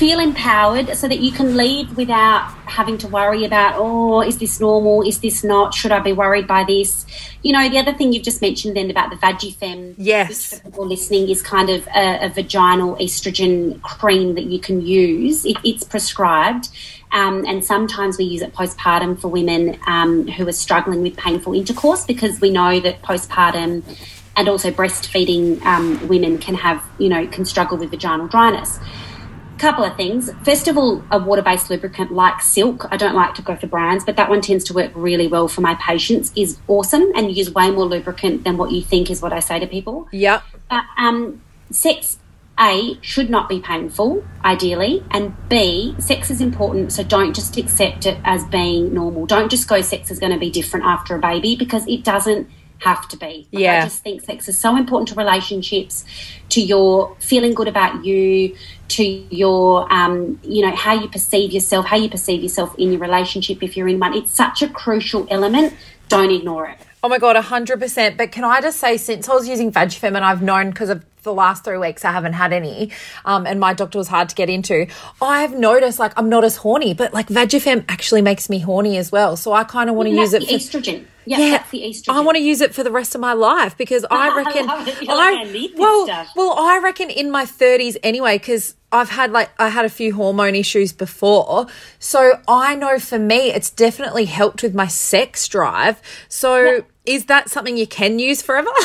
feel 0.00 0.18
empowered 0.18 0.96
so 0.96 1.06
that 1.06 1.20
you 1.20 1.30
can 1.30 1.58
leave 1.58 1.94
without 1.94 2.50
having 2.64 2.96
to 2.96 3.06
worry 3.06 3.44
about, 3.44 3.74
oh, 3.76 4.22
is 4.22 4.38
this 4.38 4.58
normal? 4.58 5.02
Is 5.02 5.20
this 5.20 5.44
not? 5.44 5.74
Should 5.74 5.92
I 5.92 6.00
be 6.00 6.14
worried 6.14 6.46
by 6.46 6.64
this? 6.64 7.04
You 7.42 7.52
know, 7.52 7.68
the 7.68 7.76
other 7.76 7.92
thing 7.92 8.14
you've 8.14 8.22
just 8.22 8.40
mentioned 8.40 8.76
then 8.76 8.90
about 8.90 9.10
the 9.10 9.16
Vagifem, 9.16 9.94
yes. 9.98 10.28
which 10.28 10.60
for 10.62 10.70
people 10.70 10.86
listening 10.86 11.28
is 11.28 11.42
kind 11.42 11.68
of 11.68 11.86
a, 11.88 12.24
a 12.24 12.28
vaginal 12.30 12.96
estrogen 12.96 13.82
cream 13.82 14.36
that 14.36 14.44
you 14.44 14.58
can 14.58 14.80
use. 14.80 15.44
It, 15.44 15.58
it's 15.64 15.84
prescribed. 15.84 16.70
Um, 17.12 17.44
and 17.46 17.64
sometimes 17.64 18.18
we 18.18 18.24
use 18.24 18.42
it 18.42 18.54
postpartum 18.54 19.20
for 19.20 19.28
women 19.28 19.78
um, 19.86 20.26
who 20.28 20.46
are 20.46 20.52
struggling 20.52 21.02
with 21.02 21.16
painful 21.16 21.54
intercourse 21.54 22.04
because 22.04 22.40
we 22.40 22.50
know 22.50 22.80
that 22.80 23.02
postpartum 23.02 23.82
and 24.36 24.48
also 24.48 24.70
breastfeeding 24.70 25.60
um, 25.64 26.06
women 26.08 26.38
can 26.38 26.54
have, 26.54 26.84
you 26.98 27.08
know, 27.08 27.26
can 27.26 27.44
struggle 27.44 27.76
with 27.76 27.90
vaginal 27.90 28.28
dryness 28.28 28.78
couple 29.60 29.84
of 29.84 29.94
things. 29.94 30.30
First 30.42 30.66
of 30.68 30.78
all, 30.78 31.04
a 31.10 31.18
water 31.18 31.42
based 31.42 31.70
lubricant 31.70 32.12
like 32.12 32.40
Sylk, 32.40 32.86
I 32.90 32.96
don't 32.96 33.14
like 33.14 33.34
to 33.34 33.42
go 33.42 33.54
for 33.54 33.66
brands, 33.66 34.04
but 34.04 34.16
that 34.16 34.30
one 34.30 34.40
tends 34.40 34.64
to 34.64 34.74
work 34.74 34.90
really 34.94 35.28
well 35.28 35.48
for 35.48 35.60
my 35.60 35.74
patients, 35.74 36.32
is 36.34 36.58
awesome 36.66 37.12
and 37.14 37.30
use 37.30 37.50
way 37.50 37.70
more 37.70 37.84
lubricant 37.84 38.44
than 38.44 38.56
what 38.56 38.72
you 38.72 38.82
think, 38.82 39.10
is 39.10 39.20
what 39.20 39.32
I 39.32 39.40
say 39.40 39.60
to 39.60 39.66
people. 39.66 40.08
Yeah. 40.10 40.40
But 40.68 40.84
um, 40.96 41.42
sex, 41.70 42.18
A, 42.60 42.98
should 43.00 43.30
not 43.30 43.48
be 43.48 43.60
painful, 43.60 44.24
ideally, 44.44 45.02
and 45.10 45.34
B, 45.48 45.94
sex 45.98 46.30
is 46.30 46.40
important, 46.40 46.92
so 46.92 47.02
don't 47.02 47.34
just 47.34 47.56
accept 47.56 48.04
it 48.04 48.18
as 48.24 48.44
being 48.44 48.92
normal. 48.92 49.24
Don't 49.24 49.50
just 49.50 49.66
go, 49.66 49.80
sex 49.80 50.10
is 50.10 50.18
going 50.18 50.32
to 50.32 50.38
be 50.38 50.50
different 50.50 50.84
after 50.84 51.14
a 51.14 51.18
baby 51.18 51.56
because 51.56 51.86
it 51.86 52.04
doesn't 52.04 52.48
have 52.80 53.08
to 53.08 53.16
be. 53.16 53.48
Like, 53.52 53.62
yeah. 53.62 53.80
I 53.80 53.84
just 53.84 54.02
think 54.02 54.22
sex 54.22 54.48
is 54.48 54.58
so 54.58 54.76
important 54.76 55.08
to 55.08 55.14
relationships, 55.14 56.04
to 56.50 56.60
your 56.60 57.16
feeling 57.18 57.54
good 57.54 57.68
about 57.68 58.04
you, 58.04 58.56
to 58.88 59.04
your, 59.04 59.90
um, 59.92 60.38
you 60.42 60.66
know, 60.66 60.74
how 60.74 61.00
you 61.00 61.08
perceive 61.08 61.52
yourself, 61.52 61.86
how 61.86 61.96
you 61.96 62.10
perceive 62.10 62.42
yourself 62.42 62.74
in 62.78 62.92
your 62.92 63.00
relationship 63.00 63.62
if 63.62 63.76
you're 63.76 63.88
in 63.88 63.98
one. 63.98 64.14
It's 64.14 64.32
such 64.32 64.62
a 64.62 64.68
crucial 64.68 65.26
element. 65.30 65.74
Don't 66.08 66.30
ignore 66.30 66.66
it. 66.66 66.78
Oh 67.02 67.08
my 67.08 67.18
God, 67.18 67.36
100%. 67.36 68.16
But 68.16 68.30
can 68.32 68.44
I 68.44 68.60
just 68.60 68.78
say, 68.78 68.96
since 68.96 69.28
I 69.28 69.34
was 69.34 69.48
using 69.48 69.72
Vagifem 69.72 70.14
and 70.16 70.18
I've 70.18 70.42
known 70.42 70.70
because 70.70 70.90
of 70.90 71.04
the 71.22 71.32
last 71.32 71.64
three 71.64 71.78
weeks 71.78 72.04
I 72.04 72.12
haven't 72.12 72.32
had 72.32 72.52
any, 72.52 72.90
um, 73.24 73.46
and 73.46 73.60
my 73.60 73.74
doctor 73.74 73.98
was 73.98 74.08
hard 74.08 74.28
to 74.30 74.34
get 74.34 74.48
into. 74.48 74.86
I've 75.20 75.54
noticed 75.54 75.98
like 75.98 76.12
I'm 76.16 76.28
not 76.28 76.44
as 76.44 76.56
horny, 76.56 76.94
but 76.94 77.12
like 77.12 77.28
Vagifem 77.28 77.84
actually 77.88 78.22
makes 78.22 78.48
me 78.48 78.58
horny 78.58 78.96
as 78.96 79.12
well. 79.12 79.36
So 79.36 79.52
I 79.52 79.64
kind 79.64 79.90
of 79.90 79.96
want 79.96 80.08
to 80.08 80.14
use 80.14 80.32
it 80.32 80.44
for 80.44 80.52
estrogen. 80.52 81.04
Yeah, 81.26 81.38
yeah, 81.38 81.50
that's 81.50 81.70
the 81.70 81.82
estrogen. 81.82 82.14
I 82.14 82.20
want 82.20 82.36
to 82.36 82.42
use 82.42 82.60
it 82.60 82.74
for 82.74 82.82
the 82.82 82.90
rest 82.90 83.14
of 83.14 83.20
my 83.20 83.34
life 83.34 83.76
because 83.76 84.06
I 84.10 84.34
reckon 84.44 84.68
I, 84.68 84.84
I 85.08 85.68
well, 85.76 86.06
stuff. 86.06 86.28
well, 86.34 86.54
I 86.58 86.80
reckon 86.82 87.10
in 87.10 87.30
my 87.30 87.44
30s 87.44 87.96
anyway 88.02 88.38
because 88.38 88.74
I've 88.92 89.10
had 89.10 89.32
like 89.32 89.50
I 89.58 89.68
had 89.68 89.84
a 89.84 89.88
few 89.88 90.14
hormone 90.14 90.54
issues 90.54 90.92
before. 90.92 91.66
So 91.98 92.40
I 92.48 92.74
know 92.74 92.98
for 92.98 93.18
me 93.18 93.50
it's 93.52 93.70
definitely 93.70 94.24
helped 94.24 94.62
with 94.62 94.74
my 94.74 94.86
sex 94.86 95.46
drive. 95.48 96.00
So 96.28 96.60
yeah. 96.60 96.80
is 97.06 97.26
that 97.26 97.50
something 97.50 97.76
you 97.76 97.86
can 97.86 98.18
use 98.18 98.42
forever? 98.42 98.70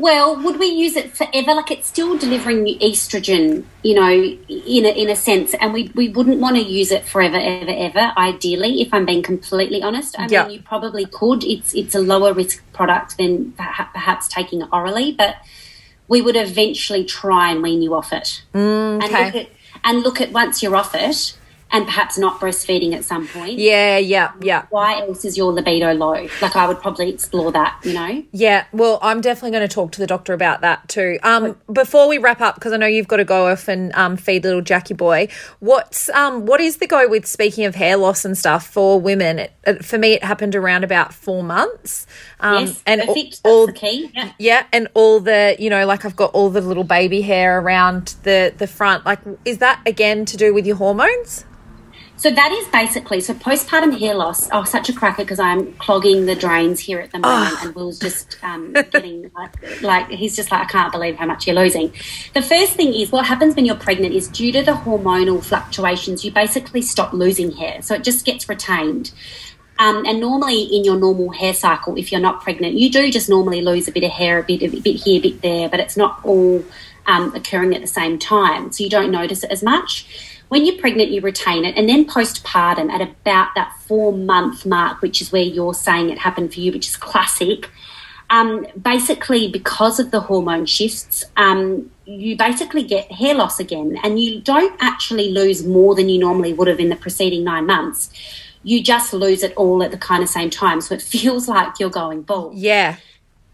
Well, 0.00 0.42
would 0.42 0.58
we 0.58 0.66
use 0.68 0.96
it 0.96 1.14
forever? 1.14 1.52
Like 1.52 1.70
it's 1.70 1.86
still 1.86 2.16
delivering 2.16 2.64
estrogen, 2.64 3.64
you 3.82 3.94
know, 3.94 4.08
in 4.10 4.86
a, 4.86 4.88
in 4.88 5.10
a 5.10 5.16
sense, 5.16 5.52
and 5.60 5.74
we, 5.74 5.92
we 5.94 6.08
wouldn't 6.08 6.38
want 6.38 6.56
to 6.56 6.62
use 6.62 6.90
it 6.90 7.04
forever, 7.04 7.36
ever, 7.36 7.70
ever. 7.70 8.12
Ideally, 8.16 8.80
if 8.80 8.94
I'm 8.94 9.04
being 9.04 9.22
completely 9.22 9.82
honest, 9.82 10.18
I 10.18 10.26
yeah. 10.28 10.44
mean, 10.44 10.52
you 10.52 10.62
probably 10.62 11.04
could. 11.04 11.44
It's 11.44 11.74
it's 11.74 11.94
a 11.94 12.00
lower 12.00 12.32
risk 12.32 12.64
product 12.72 13.18
than 13.18 13.52
perhaps 13.52 14.26
taking 14.26 14.62
it 14.62 14.68
orally, 14.72 15.12
but 15.12 15.36
we 16.10 16.20
would 16.20 16.36
eventually 16.36 17.04
try 17.04 17.52
and 17.52 17.62
wean 17.62 17.80
you 17.80 17.94
off 17.94 18.12
it. 18.12 18.42
Mm, 18.52 19.02
okay. 19.02 19.14
And 19.14 19.24
look 19.24 19.34
at 19.36 19.48
and 19.84 20.02
look 20.02 20.20
at 20.20 20.32
once 20.32 20.62
you're 20.62 20.76
off 20.76 20.94
it, 20.94 21.38
and 21.72 21.84
perhaps 21.84 22.18
not 22.18 22.40
breastfeeding 22.40 22.94
at 22.94 23.04
some 23.04 23.28
point. 23.28 23.58
Yeah, 23.58 23.98
yeah, 23.98 24.32
yeah. 24.40 24.66
Why 24.70 25.00
else 25.00 25.24
is 25.24 25.36
your 25.36 25.52
libido 25.52 25.92
low? 25.94 26.28
Like 26.42 26.56
I 26.56 26.66
would 26.66 26.80
probably 26.80 27.10
explore 27.10 27.52
that, 27.52 27.80
you 27.84 27.92
know? 27.92 28.24
Yeah, 28.32 28.64
well, 28.72 28.98
I'm 29.02 29.20
definitely 29.20 29.52
going 29.52 29.68
to 29.68 29.72
talk 29.72 29.92
to 29.92 30.00
the 30.00 30.06
doctor 30.06 30.32
about 30.32 30.62
that 30.62 30.88
too. 30.88 31.18
Um, 31.22 31.56
before 31.72 32.08
we 32.08 32.18
wrap 32.18 32.40
up, 32.40 32.56
because 32.56 32.72
I 32.72 32.76
know 32.76 32.86
you've 32.86 33.08
got 33.08 33.18
to 33.18 33.24
go 33.24 33.48
off 33.48 33.68
and 33.68 33.94
um, 33.94 34.16
feed 34.16 34.44
little 34.44 34.62
Jackie 34.62 34.94
boy. 34.94 35.28
What's 35.60 36.08
um, 36.10 36.46
what 36.46 36.60
is 36.60 36.78
the 36.78 36.86
go 36.86 37.08
with 37.08 37.26
speaking 37.26 37.64
of 37.64 37.74
hair 37.74 37.96
loss 37.96 38.24
and 38.24 38.36
stuff 38.36 38.66
for 38.66 39.00
women? 39.00 39.38
It, 39.38 39.52
it, 39.64 39.84
for 39.84 39.98
me, 39.98 40.14
it 40.14 40.24
happened 40.24 40.56
around 40.56 40.82
about 40.82 41.14
four 41.14 41.42
months. 41.42 42.06
Um, 42.40 42.66
yes, 42.66 42.82
and 42.86 43.00
perfect. 43.02 43.40
all, 43.44 43.66
That's 43.66 43.80
the 43.80 43.86
key. 43.86 44.10
Yeah. 44.14 44.32
yeah, 44.38 44.66
and 44.72 44.88
all 44.94 45.20
the 45.20 45.56
you 45.58 45.70
know, 45.70 45.86
like 45.86 46.04
I've 46.04 46.16
got 46.16 46.32
all 46.32 46.50
the 46.50 46.60
little 46.60 46.84
baby 46.84 47.20
hair 47.20 47.60
around 47.60 48.16
the 48.24 48.52
the 48.56 48.66
front. 48.66 49.06
Like, 49.06 49.20
is 49.44 49.58
that 49.58 49.80
again 49.86 50.24
to 50.26 50.36
do 50.36 50.52
with 50.52 50.66
your 50.66 50.76
hormones? 50.76 51.44
So 52.20 52.30
that 52.30 52.52
is 52.52 52.68
basically 52.68 53.22
so 53.22 53.32
postpartum 53.32 53.98
hair 53.98 54.12
loss. 54.12 54.46
Oh, 54.52 54.64
such 54.64 54.90
a 54.90 54.92
cracker 54.92 55.22
because 55.22 55.40
I'm 55.40 55.72
clogging 55.76 56.26
the 56.26 56.34
drains 56.34 56.78
here 56.78 57.00
at 57.00 57.12
the 57.12 57.18
moment, 57.18 57.54
oh. 57.54 57.60
and 57.64 57.74
Will's 57.74 57.98
just 57.98 58.36
um, 58.42 58.74
getting 58.74 59.30
like, 59.34 59.82
like 59.82 60.10
he's 60.10 60.36
just 60.36 60.50
like 60.50 60.60
I 60.60 60.64
can't 60.66 60.92
believe 60.92 61.16
how 61.16 61.24
much 61.24 61.46
you're 61.46 61.56
losing. 61.56 61.94
The 62.34 62.42
first 62.42 62.74
thing 62.74 62.92
is 62.92 63.10
what 63.10 63.24
happens 63.24 63.56
when 63.56 63.64
you're 63.64 63.74
pregnant 63.74 64.12
is 64.12 64.28
due 64.28 64.52
to 64.52 64.62
the 64.62 64.72
hormonal 64.72 65.42
fluctuations, 65.42 66.22
you 66.22 66.30
basically 66.30 66.82
stop 66.82 67.14
losing 67.14 67.52
hair, 67.52 67.80
so 67.80 67.94
it 67.94 68.04
just 68.04 68.26
gets 68.26 68.50
retained. 68.50 69.12
Um, 69.78 70.04
and 70.04 70.20
normally 70.20 70.64
in 70.64 70.84
your 70.84 70.98
normal 70.98 71.32
hair 71.32 71.54
cycle, 71.54 71.96
if 71.96 72.12
you're 72.12 72.20
not 72.20 72.42
pregnant, 72.42 72.74
you 72.74 72.90
do 72.90 73.10
just 73.10 73.30
normally 73.30 73.62
lose 73.62 73.88
a 73.88 73.92
bit 73.92 74.04
of 74.04 74.10
hair, 74.10 74.38
a 74.40 74.42
bit, 74.42 74.62
a 74.62 74.68
bit 74.68 74.96
here, 74.96 75.20
a 75.20 75.22
bit 75.22 75.40
there, 75.40 75.70
but 75.70 75.80
it's 75.80 75.96
not 75.96 76.20
all 76.22 76.62
um, 77.06 77.34
occurring 77.34 77.74
at 77.74 77.80
the 77.80 77.86
same 77.86 78.18
time, 78.18 78.72
so 78.72 78.84
you 78.84 78.90
don't 78.90 79.10
notice 79.10 79.42
it 79.42 79.50
as 79.50 79.62
much 79.62 80.06
when 80.50 80.66
you're 80.66 80.78
pregnant, 80.78 81.12
you 81.12 81.20
retain 81.20 81.64
it. 81.64 81.76
And 81.76 81.88
then 81.88 82.04
postpartum, 82.04 82.90
at 82.90 83.00
about 83.00 83.54
that 83.54 83.72
four 83.86 84.12
month 84.12 84.66
mark, 84.66 85.00
which 85.00 85.22
is 85.22 85.30
where 85.30 85.42
you're 85.42 85.74
saying 85.74 86.10
it 86.10 86.18
happened 86.18 86.52
for 86.52 86.58
you, 86.58 86.72
which 86.72 86.88
is 86.88 86.96
classic, 86.96 87.70
um, 88.30 88.66
basically 88.80 89.46
because 89.46 90.00
of 90.00 90.10
the 90.10 90.18
hormone 90.18 90.66
shifts, 90.66 91.24
um, 91.36 91.88
you 92.04 92.36
basically 92.36 92.82
get 92.82 93.12
hair 93.12 93.32
loss 93.32 93.60
again. 93.60 93.96
And 94.02 94.18
you 94.18 94.40
don't 94.40 94.76
actually 94.80 95.30
lose 95.30 95.64
more 95.64 95.94
than 95.94 96.08
you 96.08 96.18
normally 96.18 96.52
would 96.52 96.66
have 96.66 96.80
in 96.80 96.88
the 96.88 96.96
preceding 96.96 97.44
nine 97.44 97.66
months. 97.66 98.10
You 98.64 98.82
just 98.82 99.12
lose 99.12 99.44
it 99.44 99.54
all 99.56 99.84
at 99.84 99.92
the 99.92 99.98
kind 99.98 100.20
of 100.20 100.28
same 100.28 100.50
time. 100.50 100.80
So 100.80 100.96
it 100.96 101.02
feels 101.14 101.46
like 101.46 101.78
you're 101.78 101.90
going 101.90 102.22
bald. 102.22 102.56
Yeah. 102.56 102.96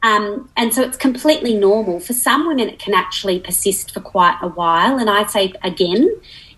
Um, 0.02 0.48
and 0.56 0.72
so 0.72 0.80
it's 0.80 0.96
completely 0.96 1.52
normal. 1.52 2.00
For 2.00 2.14
some 2.14 2.46
women, 2.46 2.70
it 2.70 2.78
can 2.78 2.94
actually 2.94 3.38
persist 3.40 3.92
for 3.92 4.00
quite 4.00 4.38
a 4.40 4.48
while. 4.48 4.98
And 4.98 5.10
I 5.10 5.26
say 5.26 5.52
again, 5.62 6.08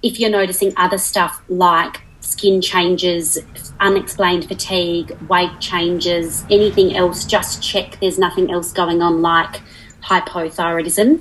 if 0.02 0.20
you're 0.20 0.30
noticing 0.30 0.72
other 0.76 0.98
stuff 0.98 1.42
like 1.48 2.02
skin 2.20 2.60
changes, 2.60 3.38
unexplained 3.80 4.46
fatigue, 4.46 5.16
weight 5.28 5.58
changes, 5.60 6.44
anything 6.50 6.96
else, 6.96 7.24
just 7.24 7.62
check 7.62 7.98
there's 8.00 8.18
nothing 8.18 8.50
else 8.50 8.72
going 8.72 9.02
on 9.02 9.22
like 9.22 9.60
hypothyroidism. 10.02 11.20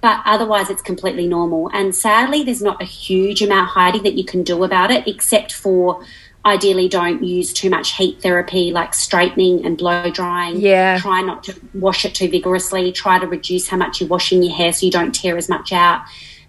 But 0.00 0.20
otherwise, 0.24 0.68
it's 0.68 0.82
completely 0.82 1.28
normal. 1.28 1.70
And 1.72 1.94
sadly, 1.94 2.42
there's 2.42 2.62
not 2.62 2.82
a 2.82 2.84
huge 2.84 3.40
amount, 3.40 3.68
Heidi, 3.70 4.00
that 4.00 4.14
you 4.14 4.24
can 4.24 4.42
do 4.42 4.64
about 4.64 4.90
it, 4.90 5.06
except 5.06 5.52
for 5.52 6.04
ideally 6.44 6.88
don't 6.88 7.22
use 7.22 7.52
too 7.52 7.70
much 7.70 7.94
heat 7.96 8.20
therapy 8.20 8.72
like 8.72 8.94
straightening 8.94 9.64
and 9.64 9.78
blow 9.78 10.10
drying. 10.10 10.60
Yeah. 10.60 10.98
Try 10.98 11.22
not 11.22 11.44
to 11.44 11.54
wash 11.72 12.04
it 12.04 12.16
too 12.16 12.28
vigorously. 12.28 12.90
Try 12.90 13.20
to 13.20 13.28
reduce 13.28 13.68
how 13.68 13.76
much 13.76 14.00
you're 14.00 14.08
washing 14.08 14.42
your 14.42 14.52
hair 14.52 14.72
so 14.72 14.84
you 14.84 14.90
don't 14.90 15.14
tear 15.14 15.36
as 15.36 15.48
much 15.48 15.72
out 15.72 16.02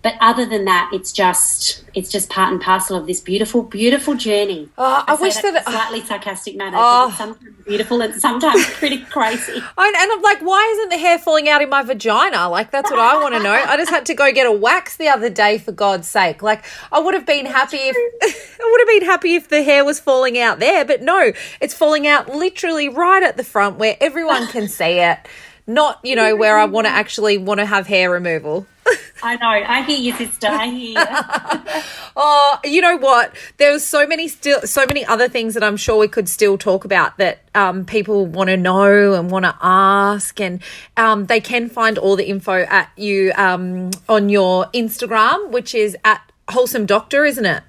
but 0.03 0.15
other 0.19 0.45
than 0.45 0.65
that, 0.65 0.91
it's 0.93 1.13
just 1.13 1.83
it's 1.95 2.11
just 2.11 2.29
part 2.29 2.51
and 2.51 2.61
parcel 2.61 2.97
of 2.97 3.07
this 3.07 3.21
beautiful, 3.21 3.63
beautiful 3.63 4.15
journey. 4.15 4.69
Oh, 4.77 5.03
I, 5.07 5.15
say 5.15 5.21
wish 5.21 5.35
that 5.37 5.53
that- 5.53 5.63
slightly 5.63 6.01
sarcastic 6.01 6.57
manner. 6.57 6.77
Oh. 6.79 7.07
It's 7.07 7.17
sometimes 7.17 7.55
beautiful 7.65 8.01
and 8.01 8.13
sometimes 8.19 8.65
pretty 8.71 8.99
crazy. 9.05 9.53
And, 9.77 9.95
and 9.95 10.11
I'm 10.11 10.21
like, 10.21 10.41
why 10.41 10.69
isn't 10.73 10.89
the 10.89 10.97
hair 10.97 11.17
falling 11.17 11.47
out 11.49 11.61
in 11.61 11.69
my 11.69 11.83
vagina? 11.83 12.49
Like, 12.49 12.71
that's 12.71 12.89
what 12.89 12.99
I 12.99 13.21
want 13.21 13.33
to 13.35 13.43
know. 13.43 13.51
I 13.51 13.75
just 13.77 13.89
had 13.89 14.05
to 14.07 14.13
go 14.13 14.31
get 14.31 14.45
a 14.45 14.51
wax 14.51 14.97
the 14.97 15.07
other 15.07 15.29
day, 15.29 15.57
for 15.57 15.71
God's 15.71 16.07
sake. 16.07 16.41
Like, 16.41 16.63
I 16.91 16.99
would 16.99 17.13
have 17.13 17.25
been 17.25 17.45
happy 17.45 17.77
if 17.77 17.95
I 18.61 18.69
would 18.71 18.81
have 18.81 18.87
been 18.87 19.09
happy 19.09 19.35
if 19.35 19.49
the 19.49 19.63
hair 19.63 19.83
was 19.83 19.99
falling 19.99 20.37
out 20.37 20.59
there, 20.59 20.85
but 20.85 21.01
no, 21.01 21.31
it's 21.61 21.73
falling 21.73 22.07
out 22.07 22.29
literally 22.29 22.89
right 22.89 23.23
at 23.23 23.37
the 23.37 23.43
front 23.43 23.77
where 23.77 23.97
everyone 23.99 24.47
can 24.47 24.67
see 24.67 24.99
it. 24.99 25.19
Not, 25.65 25.99
you 26.03 26.15
know, 26.15 26.35
where 26.35 26.57
I 26.57 26.65
want 26.65 26.87
to 26.87 26.91
actually 27.01 27.37
want 27.37 27.59
to 27.59 27.65
have 27.65 27.87
hair 27.87 28.09
removal. 28.09 28.67
I 29.24 29.36
know. 29.38 29.47
I 29.47 29.82
hear 29.84 29.97
you, 29.97 30.13
sister. 30.13 30.47
I 30.47 30.67
hear 30.67 30.99
you. 30.99 31.82
Oh, 32.15 32.59
you 32.63 32.80
know 32.82 32.95
what? 32.97 33.34
There 33.57 33.71
was 33.71 33.86
so 33.86 34.05
many 34.05 34.28
still 34.28 34.61
so 34.61 34.86
many 34.86 35.03
other 35.03 35.28
things 35.28 35.55
that 35.55 35.63
I'm 35.63 35.78
sure 35.78 35.97
we 35.97 36.07
could 36.07 36.30
still 36.30 36.59
talk 36.59 36.86
about 36.86 37.17
that 37.17 37.39
um, 37.55 37.86
people 37.86 38.28
want 38.28 38.51
to 38.51 38.57
know 38.57 39.13
and 39.13 39.32
want 39.32 39.45
to 39.45 39.55
ask, 39.59 40.39
and 40.39 40.61
um, 40.95 41.26
they 41.26 41.39
can 41.39 41.69
find 41.69 41.97
all 41.97 42.15
the 42.15 42.30
info 42.30 42.53
at 42.53 42.91
you 42.95 43.34
um, 43.36 43.89
on 44.07 44.30
your 44.30 44.67
Instagram, 44.76 45.49
which 45.49 45.74
is 45.74 45.97
at 46.05 46.21
wholesome 46.49 46.86
doctor, 46.86 47.26
isn't 47.26 47.47
it? 47.47 47.63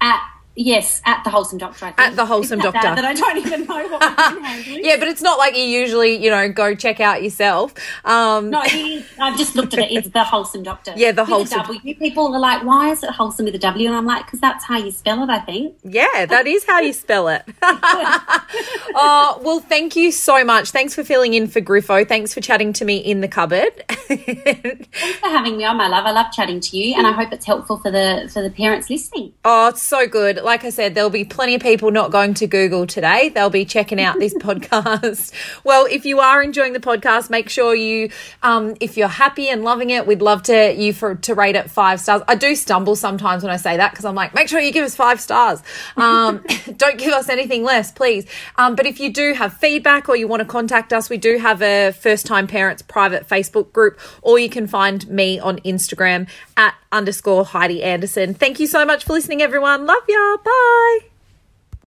At 0.00 0.20
yes, 0.56 1.00
at 1.04 1.22
the 1.24 1.30
wholesome 1.30 1.58
doctor. 1.58 1.86
I 1.86 1.92
think. 1.92 2.08
At 2.08 2.16
the 2.16 2.26
Wholesome 2.26 2.58
that 2.60 2.72
Doctor. 2.72 2.88
bad 2.88 2.98
That 2.98 3.04
I 3.04 3.14
don't 3.14 3.36
even 3.38 3.64
know 3.66 3.86
what 3.88 4.00
my 4.40 4.48
handle 4.48 4.76
is. 4.76 4.86
Yeah, 4.86 4.96
but 4.98 5.08
it's 5.08 5.22
not 5.22 5.38
like 5.38 5.56
you 5.56 5.62
usually, 5.62 6.22
you 6.22 6.30
know, 6.30 6.48
go 6.50 6.74
check 6.74 7.00
out 7.00 7.22
yourself. 7.22 7.74
Um, 8.04 8.50
No, 8.50 8.62
is. 8.62 9.04
I've 9.20 9.36
just 9.36 9.56
looked 9.56 9.74
at 9.74 9.80
it. 9.80 9.92
It's 9.92 10.08
the 10.10 10.24
wholesome 10.24 10.62
doctor. 10.62 10.92
Yeah, 10.96 11.12
the 11.12 11.22
With 11.22 11.28
Wholesome- 11.30 11.60
W. 11.62 11.94
People 11.96 12.34
are 12.34 12.38
like, 12.40 12.64
why 12.64 12.90
is 12.90 13.02
it 13.02 13.10
wholesome 13.10 13.46
with 13.46 13.54
a 13.54 13.58
W? 13.58 13.88
And 13.88 13.96
I'm 13.96 14.06
like, 14.06 14.26
because 14.26 14.40
that's 14.40 14.64
how 14.64 14.78
you 14.78 14.90
spell 14.90 15.22
it. 15.22 15.30
I 15.30 15.40
think. 15.40 15.76
Yeah, 15.82 16.26
that 16.26 16.46
is 16.46 16.64
how 16.64 16.80
you 16.80 16.92
spell 16.92 17.28
it. 17.28 17.42
oh, 17.62 19.40
well, 19.42 19.60
thank 19.60 19.96
you 19.96 20.12
so 20.12 20.44
much. 20.44 20.70
Thanks 20.70 20.94
for 20.94 21.04
filling 21.04 21.34
in 21.34 21.46
for 21.48 21.60
Griffo. 21.60 22.06
Thanks 22.06 22.32
for 22.34 22.40
chatting 22.40 22.72
to 22.74 22.84
me 22.84 22.98
in 22.98 23.20
the 23.20 23.28
cupboard. 23.28 23.72
Thanks 23.88 25.18
for 25.18 25.28
having 25.28 25.56
me 25.56 25.64
on, 25.64 25.76
my 25.76 25.88
love. 25.88 26.04
I 26.06 26.10
love 26.12 26.32
chatting 26.32 26.60
to 26.60 26.76
you, 26.76 26.96
and 26.96 27.06
I 27.06 27.12
hope 27.12 27.32
it's 27.32 27.46
helpful 27.46 27.78
for 27.78 27.90
the 27.90 28.30
for 28.32 28.42
the 28.42 28.50
parents 28.50 28.90
listening. 28.90 29.32
Oh, 29.44 29.68
it's 29.68 29.82
so 29.82 30.06
good. 30.06 30.36
Like 30.44 30.64
I 30.64 30.70
said, 30.70 30.94
there'll 30.94 31.10
be 31.10 31.24
plenty 31.24 31.54
of 31.54 31.62
people 31.62 31.90
not 31.90 32.10
going 32.10 32.34
to 32.34 32.46
Google 32.46 32.86
today. 32.86 33.30
They'll 33.30 33.50
be 33.50 33.64
checking 33.64 34.00
out 34.00 34.18
this 34.18 34.34
podcast. 34.40 35.32
Well, 35.64 35.86
if 35.90 36.04
you 36.04 36.20
are 36.20 36.42
enjoying 36.42 36.72
the 36.72 36.80
podcast, 36.80 37.30
make 37.30 37.48
sure 37.48 37.74
you, 37.74 38.10
um, 38.42 38.76
if 38.80 38.96
you're 38.96 39.08
happy 39.08 39.48
and 39.48 39.64
loving 39.64 39.90
it, 39.90 40.06
we'd 40.06 40.22
love 40.22 40.42
to 40.44 40.74
you 40.74 40.92
for 40.92 41.14
to 41.14 41.34
rate 41.34 41.56
it 41.56 41.70
five 41.70 42.00
stars. 42.00 42.22
I 42.28 42.34
do 42.34 42.54
stumble 42.54 42.96
sometimes 42.96 43.42
when 43.42 43.52
I 43.52 43.56
say 43.56 43.76
that 43.76 43.92
because 43.92 44.04
I'm 44.04 44.14
like, 44.14 44.34
make 44.34 44.48
sure 44.48 44.60
you 44.60 44.72
give 44.72 44.84
us 44.84 44.94
five 44.94 45.20
stars. 45.20 45.62
Um, 45.96 46.44
don't 46.76 46.98
give 46.98 47.12
us 47.12 47.28
anything 47.28 47.62
less, 47.62 47.92
please. 47.92 48.26
Um, 48.56 48.74
but 48.74 48.86
if 48.86 49.00
you 49.00 49.12
do 49.12 49.34
have 49.34 49.54
feedback 49.54 50.08
or 50.08 50.16
you 50.16 50.28
want 50.28 50.40
to 50.40 50.46
contact 50.46 50.92
us, 50.92 51.10
we 51.10 51.16
do 51.16 51.38
have 51.38 51.62
a 51.62 51.92
first 51.92 52.26
time 52.26 52.46
parents 52.46 52.82
private 52.82 53.28
Facebook 53.28 53.72
group, 53.72 53.98
or 54.22 54.38
you 54.38 54.48
can 54.48 54.66
find 54.66 55.08
me 55.08 55.38
on 55.38 55.58
Instagram 55.60 56.28
at 56.56 56.74
underscore 56.92 57.44
Heidi 57.44 57.82
Anderson. 57.82 58.34
Thank 58.34 58.60
you 58.60 58.66
so 58.66 58.84
much 58.84 59.04
for 59.04 59.12
listening, 59.12 59.42
everyone. 59.42 59.86
Love 59.86 60.02
ya. 60.08 60.33
Bye. 60.42 61.13